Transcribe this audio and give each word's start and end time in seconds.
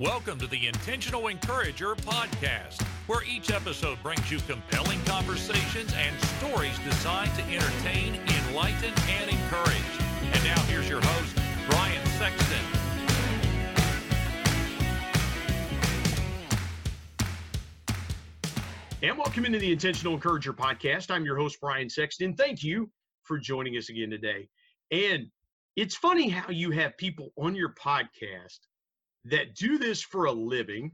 Welcome 0.00 0.38
to 0.38 0.46
the 0.46 0.68
Intentional 0.68 1.26
Encourager 1.26 1.96
podcast, 1.96 2.80
where 3.08 3.24
each 3.24 3.50
episode 3.50 4.00
brings 4.00 4.30
you 4.30 4.38
compelling 4.38 5.02
conversations 5.04 5.92
and 5.96 6.14
stories 6.38 6.78
designed 6.84 7.34
to 7.34 7.42
entertain, 7.42 8.14
enlighten, 8.14 8.92
and 9.08 9.28
encourage. 9.28 9.74
And 10.22 10.44
now 10.44 10.60
here's 10.66 10.88
your 10.88 11.00
host, 11.00 11.36
Brian 11.68 12.06
Sexton. 12.16 12.64
And 19.02 19.18
welcome 19.18 19.46
into 19.46 19.58
the 19.58 19.72
Intentional 19.72 20.14
Encourager 20.14 20.52
podcast. 20.52 21.10
I'm 21.10 21.24
your 21.24 21.36
host, 21.36 21.58
Brian 21.60 21.90
Sexton. 21.90 22.36
Thank 22.36 22.62
you 22.62 22.88
for 23.24 23.36
joining 23.36 23.76
us 23.76 23.88
again 23.88 24.10
today. 24.10 24.48
And 24.92 25.26
it's 25.74 25.96
funny 25.96 26.28
how 26.28 26.52
you 26.52 26.70
have 26.70 26.96
people 26.96 27.32
on 27.36 27.56
your 27.56 27.74
podcast 27.74 28.60
that 29.24 29.54
do 29.54 29.78
this 29.78 30.02
for 30.02 30.26
a 30.26 30.32
living. 30.32 30.92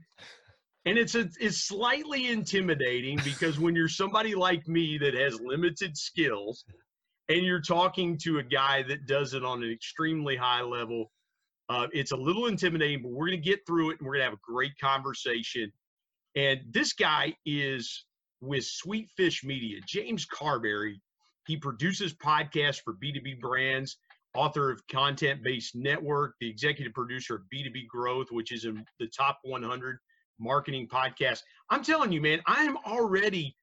And 0.85 0.97
it's 0.97 1.15
a, 1.15 1.29
it's 1.39 1.67
slightly 1.67 2.27
intimidating 2.29 3.19
because 3.23 3.59
when 3.59 3.75
you're 3.75 3.89
somebody 3.89 4.35
like 4.35 4.67
me 4.67 4.97
that 4.99 5.15
has 5.15 5.39
limited 5.41 5.97
skills 5.97 6.63
and 7.29 7.43
you're 7.43 7.61
talking 7.61 8.17
to 8.23 8.37
a 8.37 8.43
guy 8.43 8.83
that 8.83 9.07
does 9.07 9.33
it 9.33 9.43
on 9.43 9.63
an 9.63 9.71
extremely 9.71 10.35
high 10.35 10.61
level 10.61 11.11
uh, 11.69 11.87
it's 11.93 12.11
a 12.11 12.15
little 12.15 12.45
intimidating 12.45 13.01
but 13.01 13.11
we're 13.11 13.27
going 13.27 13.41
to 13.41 13.49
get 13.49 13.65
through 13.65 13.89
it 13.89 13.99
and 13.99 14.07
we're 14.07 14.13
going 14.13 14.21
to 14.21 14.25
have 14.25 14.33
a 14.33 14.51
great 14.51 14.77
conversation. 14.79 15.71
And 16.35 16.59
this 16.69 16.93
guy 16.93 17.33
is 17.45 18.05
with 18.41 18.65
sweet 18.65 19.09
fish 19.17 19.43
media 19.43 19.79
james 19.87 20.25
carbary. 20.25 21.01
He 21.47 21.57
produces 21.57 22.13
podcasts 22.13 22.81
for 22.83 22.93
b2b 22.93 23.39
brands 23.39 23.97
author 24.35 24.71
of 24.71 24.85
Content 24.87 25.43
Based 25.43 25.75
Network, 25.75 26.35
the 26.39 26.49
executive 26.49 26.93
producer 26.93 27.35
of 27.35 27.41
B2B 27.53 27.87
Growth, 27.87 28.27
which 28.31 28.51
is 28.51 28.65
in 28.65 28.83
the 28.99 29.07
top 29.07 29.39
100 29.43 29.97
marketing 30.39 30.87
podcast. 30.87 31.41
I'm 31.69 31.83
telling 31.83 32.11
you, 32.11 32.21
man, 32.21 32.41
I 32.45 32.63
am 32.63 32.77
already 32.85 33.55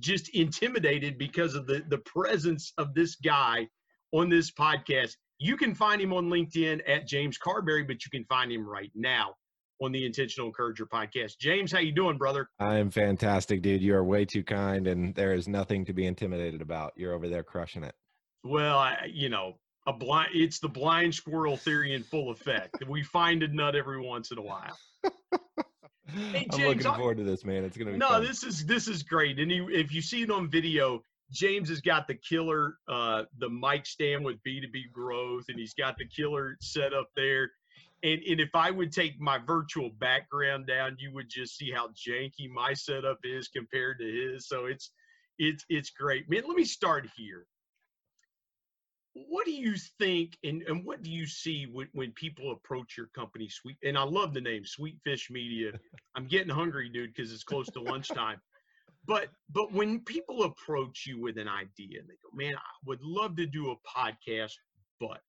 just 0.00 0.28
intimidated 0.30 1.18
because 1.18 1.54
of 1.54 1.66
the, 1.66 1.84
the 1.88 1.98
presence 1.98 2.72
of 2.78 2.94
this 2.94 3.16
guy 3.16 3.68
on 4.12 4.28
this 4.28 4.50
podcast. 4.50 5.16
You 5.38 5.56
can 5.56 5.74
find 5.74 6.00
him 6.00 6.12
on 6.12 6.28
LinkedIn 6.28 6.80
at 6.86 7.06
James 7.06 7.38
Carbary, 7.38 7.86
but 7.86 8.04
you 8.04 8.10
can 8.10 8.24
find 8.24 8.50
him 8.50 8.68
right 8.68 8.90
now 8.94 9.34
on 9.80 9.92
the 9.92 10.04
Intentional 10.04 10.48
Encourager 10.48 10.86
podcast. 10.86 11.38
James, 11.38 11.70
how 11.70 11.78
you 11.78 11.92
doing, 11.92 12.18
brother? 12.18 12.48
I'm 12.58 12.90
fantastic, 12.90 13.62
dude. 13.62 13.80
You 13.80 13.94
are 13.94 14.04
way 14.04 14.24
too 14.24 14.42
kind, 14.42 14.86
and 14.88 15.14
there 15.14 15.34
is 15.34 15.46
nothing 15.46 15.84
to 15.84 15.92
be 15.92 16.06
intimidated 16.06 16.60
about. 16.60 16.92
You're 16.96 17.14
over 17.14 17.28
there 17.28 17.44
crushing 17.44 17.84
it. 17.84 17.94
Well, 18.42 18.78
I, 18.78 19.08
you 19.12 19.28
know, 19.28 19.54
a 19.88 19.92
blind 19.92 20.28
it's 20.34 20.60
the 20.60 20.68
blind 20.68 21.14
squirrel 21.14 21.56
theory 21.56 21.94
in 21.94 22.02
full 22.04 22.30
effect. 22.30 22.76
we 22.86 23.02
find 23.02 23.42
a 23.42 23.48
nut 23.48 23.74
every 23.74 24.00
once 24.00 24.30
in 24.30 24.38
a 24.38 24.42
while. 24.42 24.78
Hey, 26.32 26.46
James, 26.52 26.54
I'm 26.54 26.68
looking 26.68 26.94
forward 26.94 27.18
to 27.18 27.22
this, 27.22 27.44
man. 27.44 27.64
It's 27.64 27.76
gonna 27.76 27.92
be 27.92 27.98
no. 27.98 28.08
Fun. 28.08 28.24
This 28.24 28.42
is 28.42 28.64
this 28.64 28.88
is 28.88 29.02
great, 29.02 29.38
and 29.38 29.50
you, 29.52 29.68
if 29.68 29.92
you 29.92 30.00
see 30.00 30.22
it 30.22 30.30
on 30.30 30.48
video, 30.48 31.02
James 31.30 31.68
has 31.68 31.82
got 31.82 32.08
the 32.08 32.14
killer, 32.14 32.78
uh, 32.88 33.24
the 33.36 33.50
mic 33.50 33.84
stand 33.84 34.24
with 34.24 34.42
B 34.42 34.58
two 34.58 34.68
B 34.72 34.86
growth, 34.90 35.44
and 35.50 35.58
he's 35.58 35.74
got 35.74 35.98
the 35.98 36.06
killer 36.06 36.56
set 36.62 36.94
up 36.94 37.10
there. 37.14 37.50
And 38.02 38.22
and 38.22 38.40
if 38.40 38.48
I 38.54 38.70
would 38.70 38.90
take 38.90 39.20
my 39.20 39.36
virtual 39.36 39.90
background 39.98 40.66
down, 40.66 40.96
you 40.98 41.12
would 41.12 41.28
just 41.28 41.58
see 41.58 41.70
how 41.70 41.88
janky 41.88 42.48
my 42.48 42.72
setup 42.72 43.18
is 43.22 43.48
compared 43.48 43.98
to 43.98 44.06
his. 44.06 44.48
So 44.48 44.64
it's 44.64 44.90
it's 45.38 45.62
it's 45.68 45.90
great, 45.90 46.30
man. 46.30 46.44
Let 46.48 46.56
me 46.56 46.64
start 46.64 47.06
here 47.18 47.44
what 49.28 49.44
do 49.44 49.52
you 49.52 49.74
think 49.98 50.36
and, 50.44 50.62
and 50.62 50.84
what 50.84 51.02
do 51.02 51.10
you 51.10 51.26
see 51.26 51.66
when, 51.66 51.88
when 51.92 52.12
people 52.12 52.52
approach 52.52 52.96
your 52.96 53.08
company 53.14 53.48
sweet 53.48 53.76
and 53.82 53.96
i 53.96 54.02
love 54.02 54.34
the 54.34 54.40
name 54.40 54.64
sweet 54.64 54.98
fish 55.04 55.30
media. 55.30 55.72
I'm 56.14 56.26
getting 56.26 56.48
hungry 56.48 56.88
dude 56.88 57.14
because 57.14 57.32
it's 57.32 57.44
close 57.44 57.68
to 57.68 57.80
lunchtime. 57.80 58.40
But 59.06 59.28
but 59.50 59.72
when 59.72 60.00
people 60.00 60.42
approach 60.42 61.04
you 61.06 61.20
with 61.20 61.38
an 61.38 61.48
idea 61.48 62.00
and 62.00 62.08
they 62.08 62.18
go 62.22 62.30
man 62.34 62.54
i 62.54 62.86
would 62.86 63.02
love 63.02 63.36
to 63.36 63.46
do 63.46 63.70
a 63.70 63.98
podcast 63.98 64.52
but 65.00 65.22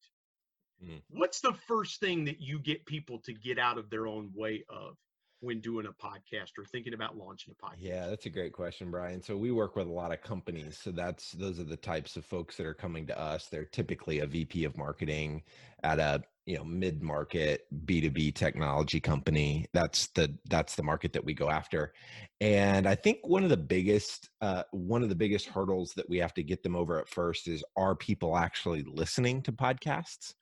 mm. 0.84 1.02
what's 1.10 1.40
the 1.40 1.54
first 1.68 2.00
thing 2.00 2.26
that 2.26 2.42
you 2.42 2.60
get 2.60 2.86
people 2.86 3.20
to 3.26 3.34
get 3.34 3.58
out 3.58 3.78
of 3.78 3.90
their 3.90 4.08
own 4.08 4.32
way 4.36 4.64
of 4.70 4.96
when 5.42 5.60
doing 5.62 5.86
a 5.86 5.92
podcast 5.92 6.52
or 6.58 6.66
thinking 6.66 6.94
about 6.94 7.18
launching 7.18 7.54
a 7.58 7.66
podcast? 7.66 7.78
Yeah, 7.80 8.08
that's 8.08 8.26
a 8.26 8.30
great 8.30 8.54
question, 8.54 8.92
Brian. 8.92 9.22
So 9.22 9.38
we 9.38 9.52
work 9.52 9.76
with 9.76 9.88
a 9.88 9.92
lot 9.92 10.12
of 10.12 10.22
companies. 10.22 10.80
So 10.82 10.92
that's 10.92 11.32
those 11.32 11.60
are 11.60 11.66
the 11.66 11.78
types 11.78 12.16
of 12.16 12.26
folks 12.26 12.58
that 12.58 12.66
are 12.66 12.74
coming 12.74 13.08
to 13.08 13.20
us. 13.20 13.48
They're 13.48 13.66
typically 13.66 14.20
a 14.20 14.28
VP 14.28 14.66
of 14.66 14.78
marketing 14.78 15.44
at 15.84 16.00
a 16.00 16.24
you 16.50 16.58
know 16.58 16.64
mid-market 16.64 17.68
b2b 17.86 18.34
technology 18.34 19.00
company 19.00 19.68
that's 19.72 20.08
the 20.08 20.36
that's 20.50 20.76
the 20.76 20.82
market 20.82 21.14
that 21.14 21.24
we 21.24 21.32
go 21.32 21.48
after 21.48 21.94
and 22.42 22.88
i 22.88 22.96
think 22.96 23.20
one 23.22 23.44
of 23.44 23.52
the 23.52 23.58
biggest 23.58 24.30
uh, 24.42 24.64
one 24.72 25.04
of 25.04 25.10
the 25.10 25.16
biggest 25.16 25.46
hurdles 25.46 25.94
that 25.96 26.10
we 26.10 26.18
have 26.18 26.34
to 26.34 26.42
get 26.42 26.64
them 26.64 26.76
over 26.76 27.00
at 27.00 27.08
first 27.08 27.48
is 27.48 27.64
are 27.78 27.96
people 27.96 28.36
actually 28.36 28.84
listening 28.84 29.44
to 29.44 29.52
podcasts 29.52 30.34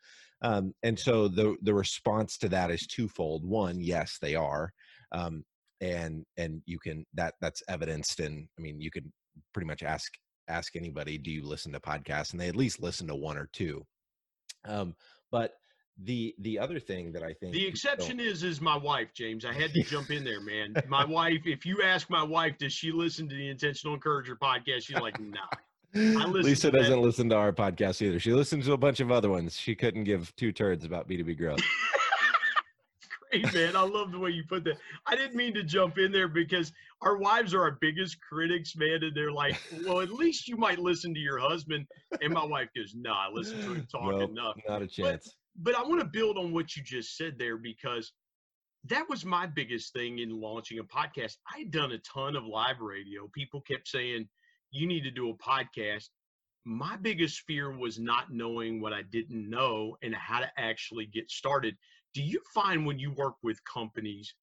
um, 0.43 0.73
and 0.81 0.97
so 0.97 1.27
the 1.27 1.57
the 1.61 1.73
response 1.73 2.37
to 2.37 2.47
that 2.47 2.71
is 2.71 2.87
twofold 2.87 3.43
one 3.43 3.81
yes 3.81 4.17
they 4.21 4.33
are 4.33 4.71
um, 5.11 5.43
and 5.81 6.25
and 6.37 6.61
you 6.65 6.79
can 6.79 7.05
that 7.13 7.35
that's 7.39 7.61
evidenced 7.67 8.19
in 8.19 8.47
i 8.57 8.61
mean 8.61 8.81
you 8.81 8.91
can 8.91 9.11
pretty 9.53 9.67
much 9.67 9.83
ask 9.83 10.13
ask 10.47 10.75
anybody 10.75 11.17
do 11.17 11.31
you 11.31 11.45
listen 11.45 11.71
to 11.71 11.79
podcasts 11.79 12.31
and 12.31 12.39
they 12.39 12.47
at 12.47 12.55
least 12.55 12.81
listen 12.81 13.07
to 13.07 13.15
one 13.15 13.37
or 13.37 13.49
two 13.53 13.85
um, 14.65 14.95
but 15.31 15.53
the 16.03 16.33
the 16.39 16.57
other 16.57 16.79
thing 16.79 17.11
that 17.11 17.23
i 17.23 17.33
think 17.33 17.53
the 17.53 17.67
exception 17.67 18.19
is 18.19 18.43
is 18.43 18.61
my 18.61 18.77
wife 18.77 19.13
james 19.15 19.45
i 19.45 19.53
had 19.53 19.73
to 19.73 19.81
jump 19.81 20.11
in 20.11 20.23
there 20.23 20.41
man 20.41 20.73
my 20.87 21.03
wife 21.09 21.41
if 21.45 21.65
you 21.65 21.81
ask 21.83 22.09
my 22.09 22.23
wife 22.23 22.55
does 22.59 22.71
she 22.71 22.91
listen 22.91 23.27
to 23.27 23.35
the 23.35 23.49
intentional 23.49 23.95
encourager 23.95 24.35
podcast 24.35 24.83
she's 24.83 24.99
like 24.99 25.19
nah 25.19 25.39
Lisa 25.93 26.69
doesn't 26.69 27.01
listen 27.01 27.29
to 27.29 27.35
our 27.35 27.51
podcast 27.51 28.01
either. 28.01 28.19
She 28.19 28.33
listens 28.33 28.65
to 28.65 28.73
a 28.73 28.77
bunch 28.77 28.99
of 28.99 29.11
other 29.11 29.29
ones. 29.29 29.57
She 29.57 29.73
couldn't 29.73 30.03
give 30.03 30.35
two 30.35 30.51
turds 30.51 30.85
about 30.85 31.07
B2B 31.07 31.37
growth. 31.37 31.61
Great, 33.31 33.53
man. 33.53 33.75
I 33.75 33.81
love 33.81 34.11
the 34.11 34.19
way 34.19 34.31
you 34.31 34.43
put 34.47 34.63
that. 34.65 34.77
I 35.05 35.15
didn't 35.15 35.35
mean 35.35 35.53
to 35.55 35.63
jump 35.63 35.97
in 35.97 36.11
there 36.11 36.27
because 36.27 36.71
our 37.01 37.17
wives 37.17 37.53
are 37.53 37.61
our 37.61 37.77
biggest 37.79 38.17
critics, 38.21 38.75
man. 38.75 39.03
And 39.03 39.15
they're 39.15 39.31
like, 39.31 39.59
well, 39.85 40.01
at 40.01 40.11
least 40.11 40.47
you 40.47 40.57
might 40.57 40.79
listen 40.79 41.13
to 41.13 41.19
your 41.19 41.39
husband. 41.39 41.85
And 42.21 42.33
my 42.33 42.45
wife 42.45 42.69
goes, 42.75 42.93
no, 42.95 43.11
nah, 43.11 43.27
I 43.27 43.31
listen 43.31 43.59
to 43.61 43.73
him 43.73 43.87
talk 43.91 44.11
nope, 44.11 44.29
enough. 44.29 44.55
Not 44.67 44.81
a 44.81 44.87
chance. 44.87 45.35
But, 45.55 45.73
but 45.73 45.79
I 45.79 45.87
want 45.87 46.01
to 46.01 46.07
build 46.07 46.37
on 46.37 46.53
what 46.53 46.75
you 46.75 46.83
just 46.83 47.17
said 47.17 47.35
there 47.37 47.57
because 47.57 48.11
that 48.85 49.09
was 49.09 49.25
my 49.25 49.45
biggest 49.45 49.93
thing 49.93 50.19
in 50.19 50.39
launching 50.39 50.79
a 50.79 50.83
podcast. 50.83 51.37
I 51.53 51.59
had 51.59 51.71
done 51.71 51.91
a 51.91 51.97
ton 51.99 52.35
of 52.35 52.45
live 52.45 52.79
radio. 52.79 53.29
People 53.33 53.61
kept 53.61 53.87
saying, 53.87 54.27
you 54.71 54.87
need 54.87 55.03
to 55.03 55.11
do 55.11 55.29
a 55.29 55.35
podcast. 55.35 56.09
My 56.65 56.97
biggest 56.97 57.41
fear 57.47 57.71
was 57.71 57.97
not 57.97 58.31
knowing 58.31 58.81
what 58.81 58.93
I 58.93 59.01
didn't 59.01 59.49
know 59.49 59.95
and 60.03 60.13
how 60.13 60.39
to 60.39 60.49
actually 60.57 61.05
get 61.05 61.31
started 61.31 61.75
do 62.13 62.21
you 62.21 62.41
find 62.53 62.85
when 62.85 62.99
you 62.99 63.11
work 63.13 63.35
with 63.43 63.63
companies 63.65 64.33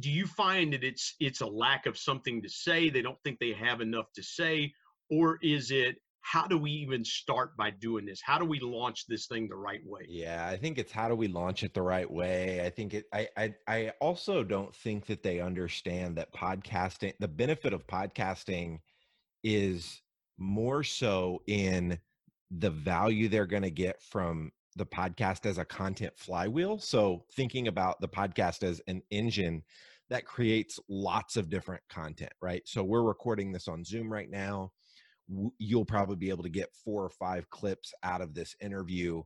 do 0.00 0.10
you 0.10 0.26
find 0.26 0.72
that 0.72 0.82
it's 0.82 1.14
it's 1.20 1.40
a 1.40 1.46
lack 1.46 1.86
of 1.86 1.96
something 1.96 2.42
to 2.42 2.48
say 2.48 2.88
they 2.88 3.02
don't 3.02 3.18
think 3.22 3.38
they 3.38 3.52
have 3.52 3.80
enough 3.80 4.06
to 4.14 4.22
say? 4.22 4.72
Or 5.10 5.38
is 5.42 5.70
it 5.70 5.96
how 6.22 6.46
do 6.46 6.56
we 6.56 6.70
even 6.70 7.04
start 7.04 7.54
by 7.56 7.70
doing 7.70 8.06
this? 8.06 8.20
How 8.24 8.38
do 8.38 8.46
we 8.46 8.58
launch 8.58 9.06
this 9.06 9.26
thing 9.26 9.46
the 9.48 9.56
right 9.56 9.82
way? 9.84 10.06
Yeah 10.08 10.46
i 10.48 10.56
think 10.56 10.78
it's 10.78 10.90
how 10.92 11.08
do 11.08 11.14
we 11.14 11.28
launch 11.28 11.62
it 11.62 11.74
the 11.74 11.82
right 11.82 12.10
way? 12.10 12.64
I 12.64 12.70
think 12.70 12.94
it 12.94 13.04
i 13.12 13.28
i, 13.36 13.54
I 13.68 13.92
also 14.00 14.42
don't 14.42 14.74
think 14.74 15.06
that 15.06 15.22
they 15.22 15.40
understand 15.40 16.16
that 16.16 16.32
podcasting 16.34 17.12
the 17.20 17.28
benefit 17.28 17.72
of 17.72 17.86
podcasting 17.86 18.80
is 19.44 20.02
more 20.38 20.82
so 20.82 21.42
in 21.46 22.00
the 22.50 22.70
value 22.70 23.28
they're 23.28 23.46
going 23.46 23.62
to 23.62 23.70
get 23.70 24.02
from 24.02 24.50
the 24.76 24.86
podcast 24.86 25.46
as 25.46 25.58
a 25.58 25.64
content 25.64 26.12
flywheel. 26.16 26.78
So 26.78 27.24
thinking 27.34 27.68
about 27.68 28.00
the 28.00 28.08
podcast 28.08 28.62
as 28.62 28.80
an 28.86 29.02
engine 29.10 29.62
that 30.10 30.26
creates 30.26 30.78
lots 30.88 31.36
of 31.36 31.48
different 31.48 31.82
content, 31.88 32.32
right? 32.42 32.62
So 32.66 32.82
we're 32.84 33.02
recording 33.02 33.52
this 33.52 33.68
on 33.68 33.84
Zoom 33.84 34.12
right 34.12 34.30
now. 34.30 34.72
You'll 35.58 35.84
probably 35.84 36.16
be 36.16 36.28
able 36.28 36.42
to 36.42 36.50
get 36.50 36.74
four 36.84 37.04
or 37.04 37.10
five 37.10 37.48
clips 37.50 37.94
out 38.02 38.20
of 38.20 38.34
this 38.34 38.54
interview 38.60 39.22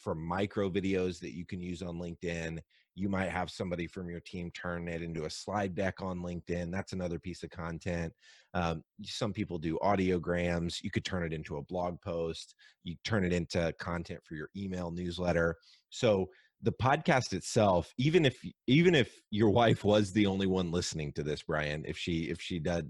for 0.00 0.14
micro 0.14 0.70
videos 0.70 1.18
that 1.20 1.34
you 1.34 1.44
can 1.44 1.60
use 1.60 1.82
on 1.82 1.98
LinkedIn. 1.98 2.60
You 2.94 3.08
might 3.08 3.30
have 3.30 3.50
somebody 3.50 3.86
from 3.86 4.08
your 4.08 4.20
team 4.20 4.50
turn 4.52 4.88
it 4.88 5.02
into 5.02 5.24
a 5.24 5.30
slide 5.30 5.74
deck 5.74 6.00
on 6.00 6.20
LinkedIn. 6.20 6.70
That's 6.70 6.92
another 6.92 7.18
piece 7.18 7.42
of 7.42 7.50
content. 7.50 8.12
Um, 8.54 8.84
some 9.02 9.32
people 9.32 9.58
do 9.58 9.78
audiograms. 9.82 10.82
You 10.82 10.90
could 10.90 11.04
turn 11.04 11.24
it 11.24 11.32
into 11.32 11.56
a 11.56 11.62
blog 11.62 12.00
post. 12.00 12.54
You 12.84 12.96
turn 13.04 13.24
it 13.24 13.32
into 13.32 13.72
content 13.78 14.20
for 14.24 14.34
your 14.34 14.48
email 14.56 14.90
newsletter. 14.90 15.56
So 15.90 16.28
the 16.64 16.72
podcast 16.72 17.34
itself, 17.34 17.92
even 17.98 18.24
if 18.24 18.38
even 18.66 18.94
if 18.94 19.20
your 19.30 19.50
wife 19.50 19.84
was 19.84 20.12
the 20.12 20.26
only 20.26 20.46
one 20.46 20.70
listening 20.70 21.12
to 21.12 21.22
this, 21.22 21.42
Brian, 21.42 21.84
if 21.86 21.98
she 21.98 22.30
if 22.30 22.40
she 22.40 22.58
does 22.58 22.84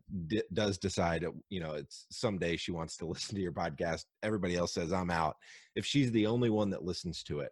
does 0.53 0.79
decide, 0.79 1.27
you 1.50 1.61
know, 1.61 1.73
it's 1.73 2.07
someday 2.11 2.57
she 2.57 2.71
wants 2.71 2.97
to 2.99 3.07
listen 3.07 3.35
to 3.35 3.43
your 3.43 3.53
podcast, 3.53 4.05
everybody 4.23 4.55
else 4.55 4.75
says 4.75 4.93
I'm 4.93 5.11
out. 5.11 5.35
If 5.75 5.85
she's 5.85 6.12
the 6.12 6.27
only 6.27 6.50
one 6.50 6.71
that 6.71 6.85
listens 6.85 7.25
to 7.25 7.41
it, 7.41 7.50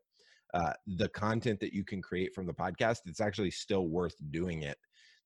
uh, 0.55 0.73
the 0.87 1.09
content 1.09 1.61
that 1.61 1.73
you 1.73 1.85
can 1.85 2.03
create 2.03 2.35
from 2.35 2.47
the 2.47 2.53
podcast 2.53 2.99
it's 3.07 3.21
actually 3.21 3.51
still 3.51 3.89
worth 3.89 4.15
doing 4.31 4.63
it 4.63 4.77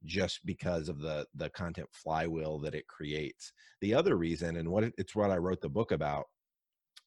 just 0.04 0.44
because 0.44 0.88
of 0.88 1.00
the 1.00 1.26
the 1.34 1.50
content 1.50 1.88
flywheel 1.92 2.58
that 2.58 2.74
it 2.74 2.86
creates. 2.86 3.52
The 3.80 3.94
other 3.94 4.16
reason 4.16 4.56
and 4.56 4.68
what 4.70 4.84
it, 4.84 4.94
it's 4.98 5.16
what 5.16 5.30
i 5.30 5.36
wrote 5.36 5.60
the 5.60 5.68
book 5.68 5.92
about 5.92 6.26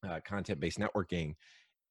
uh, 0.08 0.20
content 0.26 0.60
based 0.60 0.80
networking 0.80 1.36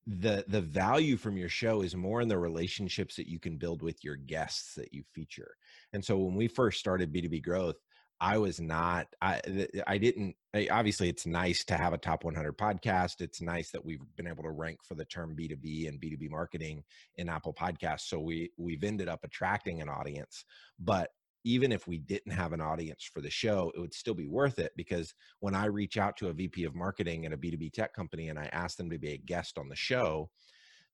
the 0.07 0.45
the 0.49 0.61
value 0.61 1.17
from 1.17 1.37
your 1.37 1.51
show 1.51 1.83
is 1.83 1.95
more 1.95 2.23
in 2.23 2.29
the 2.29 2.39
relationships 2.39 3.15
that 3.17 3.29
you 3.29 3.39
can 3.39 3.59
build 3.59 3.83
with 3.83 4.03
your 4.03 4.17
guests 4.17 4.75
that 4.75 4.93
you 4.93 5.03
feature. 5.15 5.55
And 5.93 6.03
so 6.03 6.17
when 6.17 6.35
we 6.35 6.49
first 6.49 6.79
started 6.81 7.13
b2b 7.13 7.43
growth 7.43 7.77
I 8.21 8.39
was 8.39 8.61
not 8.61 9.07
I 9.23 9.41
I 9.87 9.99
didn't 9.99 10.35
I, 10.55 10.69
obviously 10.71 11.09
it's 11.09 11.27
nice 11.27 11.65
to 11.67 11.77
have 11.77 11.93
a 11.93 11.99
top 11.99 12.25
100 12.25 12.57
podcast. 12.57 13.21
It's 13.21 13.41
nice 13.41 13.71
that 13.71 13.85
we've 13.85 14.01
been 14.17 14.27
able 14.27 14.43
to 14.43 14.51
rank 14.51 14.81
for 14.83 14.95
the 14.95 15.05
term 15.05 15.37
B2B 15.39 15.89
and 15.89 16.01
B2B 16.01 16.31
marketing 16.31 16.83
in 17.17 17.29
Apple 17.29 17.55
Podcasts. 17.55 18.09
So 18.09 18.19
we 18.19 18.51
we've 18.57 18.85
ended 18.85 19.09
up 19.09 19.21
attracting 19.25 19.81
an 19.81 19.89
audience. 19.89 20.45
But 20.79 21.11
even 21.45 21.71
if 21.71 21.87
we 21.87 21.99
didn't 21.99 22.33
have 22.33 22.53
an 22.53 22.61
audience 22.61 23.09
for 23.13 23.21
the 23.21 23.31
show, 23.31 23.71
it 23.75 23.81
would 23.81 23.95
still 23.95 24.15
be 24.15 24.27
worth 24.27 24.59
it 24.59 24.73
because 24.77 25.15
when 25.41 25.55
I 25.55 25.67
reach 25.67 25.97
out 25.97 26.17
to 26.19 26.29
a 26.29 26.33
VP 26.33 26.65
of 26.65 26.75
marketing 26.75 27.25
at 27.25 27.33
a 27.33 27.39
B2B 27.39 27.73
tech 27.73 27.95
company 27.95 28.29
and 28.29 28.39
I 28.39 28.49
ask 28.53 28.77
them 28.77 28.91
to 28.91 28.99
be 28.99 29.13
a 29.13 29.19
guest 29.19 29.57
on 29.59 29.69
the 29.69 29.77
show, 29.77 30.31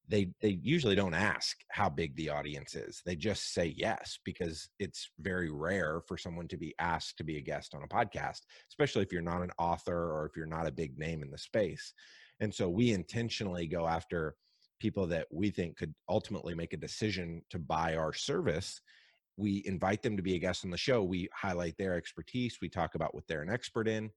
they 0.08 0.28
they 0.40 0.58
usually 0.62 0.94
don't 0.94 1.14
ask 1.14 1.56
how 1.70 1.88
big 1.88 2.14
the 2.16 2.28
audience 2.28 2.74
is. 2.74 3.00
They 3.06 3.16
just 3.16 3.54
say 3.54 3.74
yes 3.76 4.18
because 4.24 4.68
it's 4.78 5.10
very 5.18 5.50
rare 5.50 6.02
for 6.06 6.18
someone 6.18 6.48
to 6.48 6.56
be 6.56 6.74
asked 6.78 7.16
to 7.18 7.24
be 7.24 7.38
a 7.38 7.42
guest 7.42 7.74
on 7.74 7.82
a 7.82 7.88
podcast 7.88 8.40
especially 8.74 9.02
if 9.02 9.12
you're 9.12 9.22
not 9.22 9.42
an 9.42 9.52
author 9.58 10.12
or 10.12 10.26
if 10.26 10.36
you're 10.36 10.46
not 10.46 10.66
a 10.66 10.72
big 10.72 10.98
name 10.98 11.22
in 11.22 11.30
the 11.30 11.38
space. 11.38 11.94
And 12.40 12.52
so 12.52 12.68
we 12.68 12.90
intentionally 12.90 13.68
go 13.68 13.86
after 13.86 14.34
people 14.80 15.06
that 15.06 15.26
we 15.30 15.50
think 15.50 15.76
could 15.76 15.94
ultimately 16.08 16.54
make 16.54 16.72
a 16.72 16.76
decision 16.78 17.42
to 17.50 17.58
buy 17.60 17.94
our 17.94 18.12
service. 18.12 18.80
We 19.36 19.62
invite 19.66 20.02
them 20.02 20.16
to 20.16 20.22
be 20.22 20.34
a 20.34 20.40
guest 20.40 20.64
on 20.64 20.72
the 20.72 20.76
show. 20.76 21.04
We 21.04 21.28
highlight 21.32 21.76
their 21.78 21.94
expertise. 21.94 22.58
We 22.60 22.68
talk 22.68 22.96
about 22.96 23.14
what 23.14 23.24
they're 23.28 23.42
an 23.42 23.50
expert 23.50 23.86
in 23.86 24.10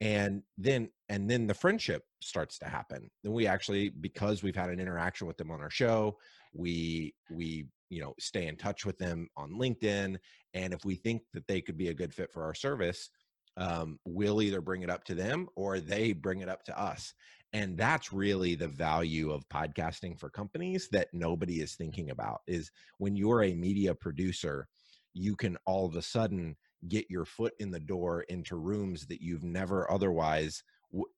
and 0.00 0.42
then 0.58 0.90
and 1.08 1.30
then 1.30 1.46
the 1.46 1.54
friendship 1.54 2.02
starts 2.20 2.58
to 2.58 2.66
happen. 2.66 3.08
Then 3.22 3.32
we 3.32 3.46
actually 3.46 3.88
because 3.88 4.42
we've 4.42 4.56
had 4.56 4.70
an 4.70 4.80
interaction 4.80 5.26
with 5.26 5.36
them 5.36 5.50
on 5.50 5.60
our 5.60 5.70
show 5.70 6.16
we 6.56 7.14
we 7.30 7.66
you 7.90 8.00
know 8.00 8.14
stay 8.18 8.46
in 8.46 8.56
touch 8.56 8.84
with 8.84 8.98
them 8.98 9.28
on 9.36 9.50
linkedin 9.52 10.16
and 10.54 10.72
if 10.72 10.84
we 10.84 10.94
think 10.94 11.22
that 11.34 11.46
they 11.46 11.60
could 11.60 11.76
be 11.76 11.88
a 11.88 11.94
good 11.94 12.12
fit 12.12 12.32
for 12.32 12.44
our 12.44 12.54
service 12.54 13.10
um, 13.58 13.98
we'll 14.04 14.42
either 14.42 14.60
bring 14.60 14.82
it 14.82 14.90
up 14.90 15.04
to 15.04 15.14
them 15.14 15.48
or 15.56 15.80
they 15.80 16.12
bring 16.12 16.40
it 16.40 16.48
up 16.48 16.62
to 16.64 16.78
us 16.78 17.14
and 17.52 17.78
that's 17.78 18.12
really 18.12 18.54
the 18.54 18.68
value 18.68 19.30
of 19.30 19.48
podcasting 19.48 20.18
for 20.18 20.28
companies 20.28 20.88
that 20.90 21.08
nobody 21.12 21.60
is 21.60 21.74
thinking 21.74 22.10
about 22.10 22.40
is 22.46 22.70
when 22.98 23.16
you're 23.16 23.44
a 23.44 23.54
media 23.54 23.94
producer 23.94 24.66
you 25.14 25.36
can 25.36 25.56
all 25.64 25.86
of 25.86 25.96
a 25.96 26.02
sudden 26.02 26.56
get 26.88 27.10
your 27.10 27.24
foot 27.24 27.52
in 27.58 27.70
the 27.70 27.80
door 27.80 28.22
into 28.22 28.56
rooms 28.56 29.06
that 29.06 29.20
you've 29.20 29.44
never 29.44 29.90
otherwise 29.90 30.62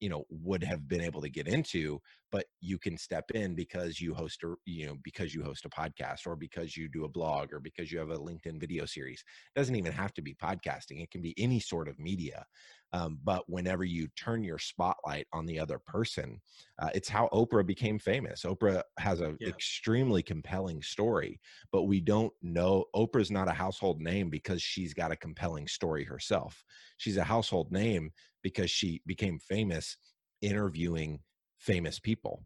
you 0.00 0.08
know 0.08 0.24
would 0.30 0.64
have 0.64 0.88
been 0.88 1.00
able 1.00 1.20
to 1.20 1.28
get 1.28 1.46
into 1.46 2.00
but 2.30 2.44
you 2.60 2.78
can 2.78 2.96
step 2.96 3.30
in 3.32 3.54
because 3.54 4.00
you 4.00 4.14
host 4.14 4.42
a 4.44 4.54
you 4.64 4.86
know 4.86 4.96
because 5.02 5.34
you 5.34 5.42
host 5.42 5.64
a 5.64 5.68
podcast 5.68 6.26
or 6.26 6.36
because 6.36 6.76
you 6.76 6.88
do 6.88 7.04
a 7.04 7.08
blog 7.08 7.52
or 7.52 7.60
because 7.60 7.90
you 7.90 7.98
have 7.98 8.10
a 8.10 8.18
linkedin 8.18 8.60
video 8.60 8.84
series 8.84 9.22
it 9.54 9.58
doesn't 9.58 9.76
even 9.76 9.92
have 9.92 10.12
to 10.12 10.22
be 10.22 10.34
podcasting 10.34 11.02
it 11.02 11.10
can 11.10 11.22
be 11.22 11.34
any 11.38 11.60
sort 11.60 11.88
of 11.88 11.98
media 11.98 12.44
um, 12.92 13.18
but 13.22 13.44
whenever 13.48 13.84
you 13.84 14.08
turn 14.16 14.42
your 14.42 14.58
spotlight 14.58 15.26
on 15.32 15.44
the 15.46 15.58
other 15.58 15.78
person, 15.78 16.40
uh, 16.78 16.88
it's 16.94 17.08
how 17.08 17.28
Oprah 17.32 17.66
became 17.66 17.98
famous. 17.98 18.44
Oprah 18.44 18.82
has 18.98 19.20
an 19.20 19.36
yeah. 19.40 19.48
extremely 19.48 20.22
compelling 20.22 20.82
story, 20.82 21.40
but 21.70 21.84
we 21.84 22.00
don't 22.00 22.32
know 22.42 22.84
Oprah's 22.96 23.30
not 23.30 23.48
a 23.48 23.52
household 23.52 24.00
name 24.00 24.30
because 24.30 24.62
she's 24.62 24.94
got 24.94 25.12
a 25.12 25.16
compelling 25.16 25.68
story 25.68 26.04
herself. 26.04 26.64
She's 26.96 27.18
a 27.18 27.24
household 27.24 27.70
name 27.70 28.10
because 28.42 28.70
she 28.70 29.02
became 29.06 29.38
famous 29.38 29.96
interviewing 30.40 31.20
famous 31.58 31.98
people 31.98 32.42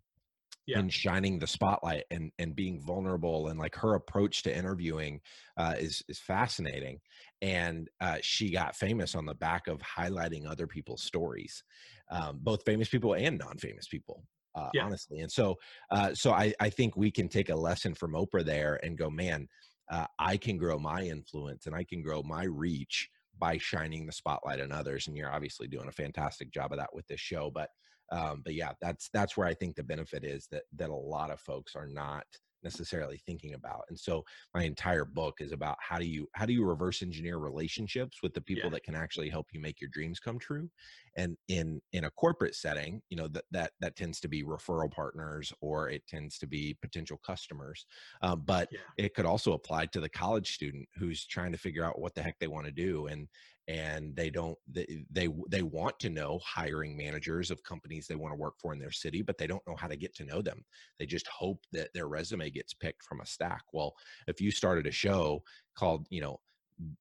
yeah. 0.67 0.79
and 0.79 0.93
shining 0.93 1.39
the 1.39 1.47
spotlight 1.47 2.05
and 2.11 2.31
and 2.39 2.55
being 2.55 2.81
vulnerable 2.81 3.49
and 3.49 3.59
like 3.59 3.75
her 3.75 3.95
approach 3.95 4.43
to 4.43 4.57
interviewing 4.57 5.21
uh, 5.57 5.75
is 5.79 6.03
is 6.09 6.19
fascinating 6.19 7.01
and 7.41 7.89
uh, 8.01 8.19
she 8.21 8.51
got 8.51 8.77
famous 8.77 9.15
on 9.15 9.27
the 9.27 9.35
back 9.35 9.67
of 9.67 9.81
highlighting 9.81 10.47
other 10.47 10.67
people's 10.67 11.03
stories 11.03 11.65
um, 12.11 12.39
both 12.43 12.65
famous 12.65 12.89
people 12.89 13.15
and 13.15 13.39
non-famous 13.39 13.89
people 13.89 14.25
uh, 14.55 14.69
yeah. 14.75 14.85
honestly 14.85 15.21
and 15.21 15.31
so 15.31 15.57
uh, 15.91 16.15
so 16.15 16.33
I, 16.33 16.53
I 16.61 16.71
think 16.71 16.97
we 16.97 17.11
can 17.11 17.29
take 17.29 17.51
a 17.51 17.57
lesson 17.57 17.95
from 17.95 18.13
oprah 18.13 18.45
there 18.45 18.79
and 18.83 18.99
go 18.99 19.11
man 19.11 19.49
uh, 19.91 20.07
i 20.19 20.37
can 20.37 20.57
grow 20.57 20.79
my 20.79 21.03
influence 21.03 21.67
and 21.67 21.75
i 21.75 21.85
can 21.85 22.03
grow 22.03 22.23
my 22.23 22.45
reach 22.45 23.09
by 23.39 23.59
shining 23.59 24.07
the 24.07 24.13
spotlight 24.13 24.61
on 24.61 24.71
others 24.71 25.09
and 25.09 25.17
you're 25.17 25.33
obviously 25.33 25.67
doing 25.67 25.89
a 25.89 25.93
fantastic 25.93 26.53
job 26.53 26.71
of 26.71 26.79
that 26.79 26.95
with 26.95 27.07
this 27.09 27.21
show 27.21 27.51
but 27.53 27.71
um, 28.13 28.43
but 28.45 28.55
yeah, 28.55 28.73
that's 28.81 29.09
that's 29.13 29.37
where 29.37 29.47
I 29.47 29.55
think 29.55 29.75
the 29.75 29.83
benefit 29.83 30.23
is 30.23 30.47
that 30.53 30.63
that 30.77 30.91
a 30.91 30.95
lot 30.95 31.31
of 31.31 31.41
folks 31.41 31.75
are 31.75 31.87
not 31.87 32.25
necessarily 32.63 33.21
thinking 33.27 33.55
about 33.55 33.83
and 33.89 33.99
so 33.99 34.25
my 34.55 34.63
entire 34.63 35.05
book 35.05 35.35
is 35.41 35.53
about 35.53 35.77
how 35.81 35.99
do 35.99 36.05
you 36.05 36.29
how 36.35 36.47
do 36.47 36.53
you 36.53 36.65
reverse 36.65 37.03
engineer 37.03 37.39
relationships 37.39 38.19
with 38.23 38.33
the 38.35 38.41
people 38.41 38.65
yeah. 38.65 38.71
that 38.71 38.85
can 38.85 38.95
actually 38.95 39.29
help 39.29 39.47
you 39.53 39.61
make 39.61 39.81
your 39.81 39.91
dreams 39.93 40.21
come 40.21 40.39
true 40.39 40.69
and 41.17 41.37
in 41.49 41.81
in 41.93 42.05
a 42.05 42.11
corporate 42.11 42.55
setting 42.55 43.03
you 43.11 43.17
know 43.17 43.29
that 43.29 43.45
that 43.51 43.73
that 43.81 43.97
tends 43.97 44.21
to 44.21 44.29
be 44.29 44.45
referral 44.45 44.91
partners 44.91 45.53
or 45.61 45.89
it 45.91 46.07
tends 46.07 46.39
to 46.39 46.47
be 46.47 46.77
potential 46.81 47.19
customers 47.27 47.85
um, 48.23 48.43
but 48.47 48.69
yeah. 48.71 48.79
it 48.97 49.15
could 49.15 49.27
also 49.27 49.55
apply 49.55 49.87
to 49.87 50.01
the 50.01 50.09
college 50.09 50.53
student 50.55 50.87
who's 50.97 51.27
trying 51.27 51.53
to 51.53 51.59
figure 51.59 51.85
out 51.85 52.01
what 52.01 52.15
the 52.15 52.23
heck 52.23 52.39
they 52.39 52.47
want 52.47 52.67
to 52.67 52.73
do 52.73 53.07
and 53.09 53.27
and 53.69 54.15
they 54.17 54.31
don't 54.31 54.59
they, 54.69 55.05
they 55.11 55.29
they 55.49 55.63
want 55.63 55.99
to 56.01 56.11
know 56.11 56.41
hiring 56.45 56.97
managers 56.97 57.51
of 57.51 57.63
companies 57.63 58.07
they 58.07 58.17
want 58.17 58.33
to 58.33 58.39
work 58.39 58.55
for 58.61 58.73
in 58.73 58.79
their 58.79 58.91
city 58.91 59.23
but 59.23 59.39
they 59.39 59.47
don't 59.47 59.67
know 59.67 59.77
how 59.77 59.87
to 59.87 59.97
get 59.97 60.15
to 60.17 60.25
know 60.25 60.43
them. 60.43 60.65
They 60.99 61.07
just 61.07 61.27
hope 61.29 61.61
that 61.73 61.91
their 61.95 62.09
resume 62.09 62.51
gets 62.51 62.75
picked 62.75 63.05
from 63.05 63.21
a 63.21 63.27
stack. 63.27 63.63
Well 63.73 63.95
if 64.27 64.41
you 64.41 64.51
started 64.51 64.87
a 64.87 64.93
show 64.93 65.43
called 65.77 66.07
you 66.11 66.21
know 66.21 66.41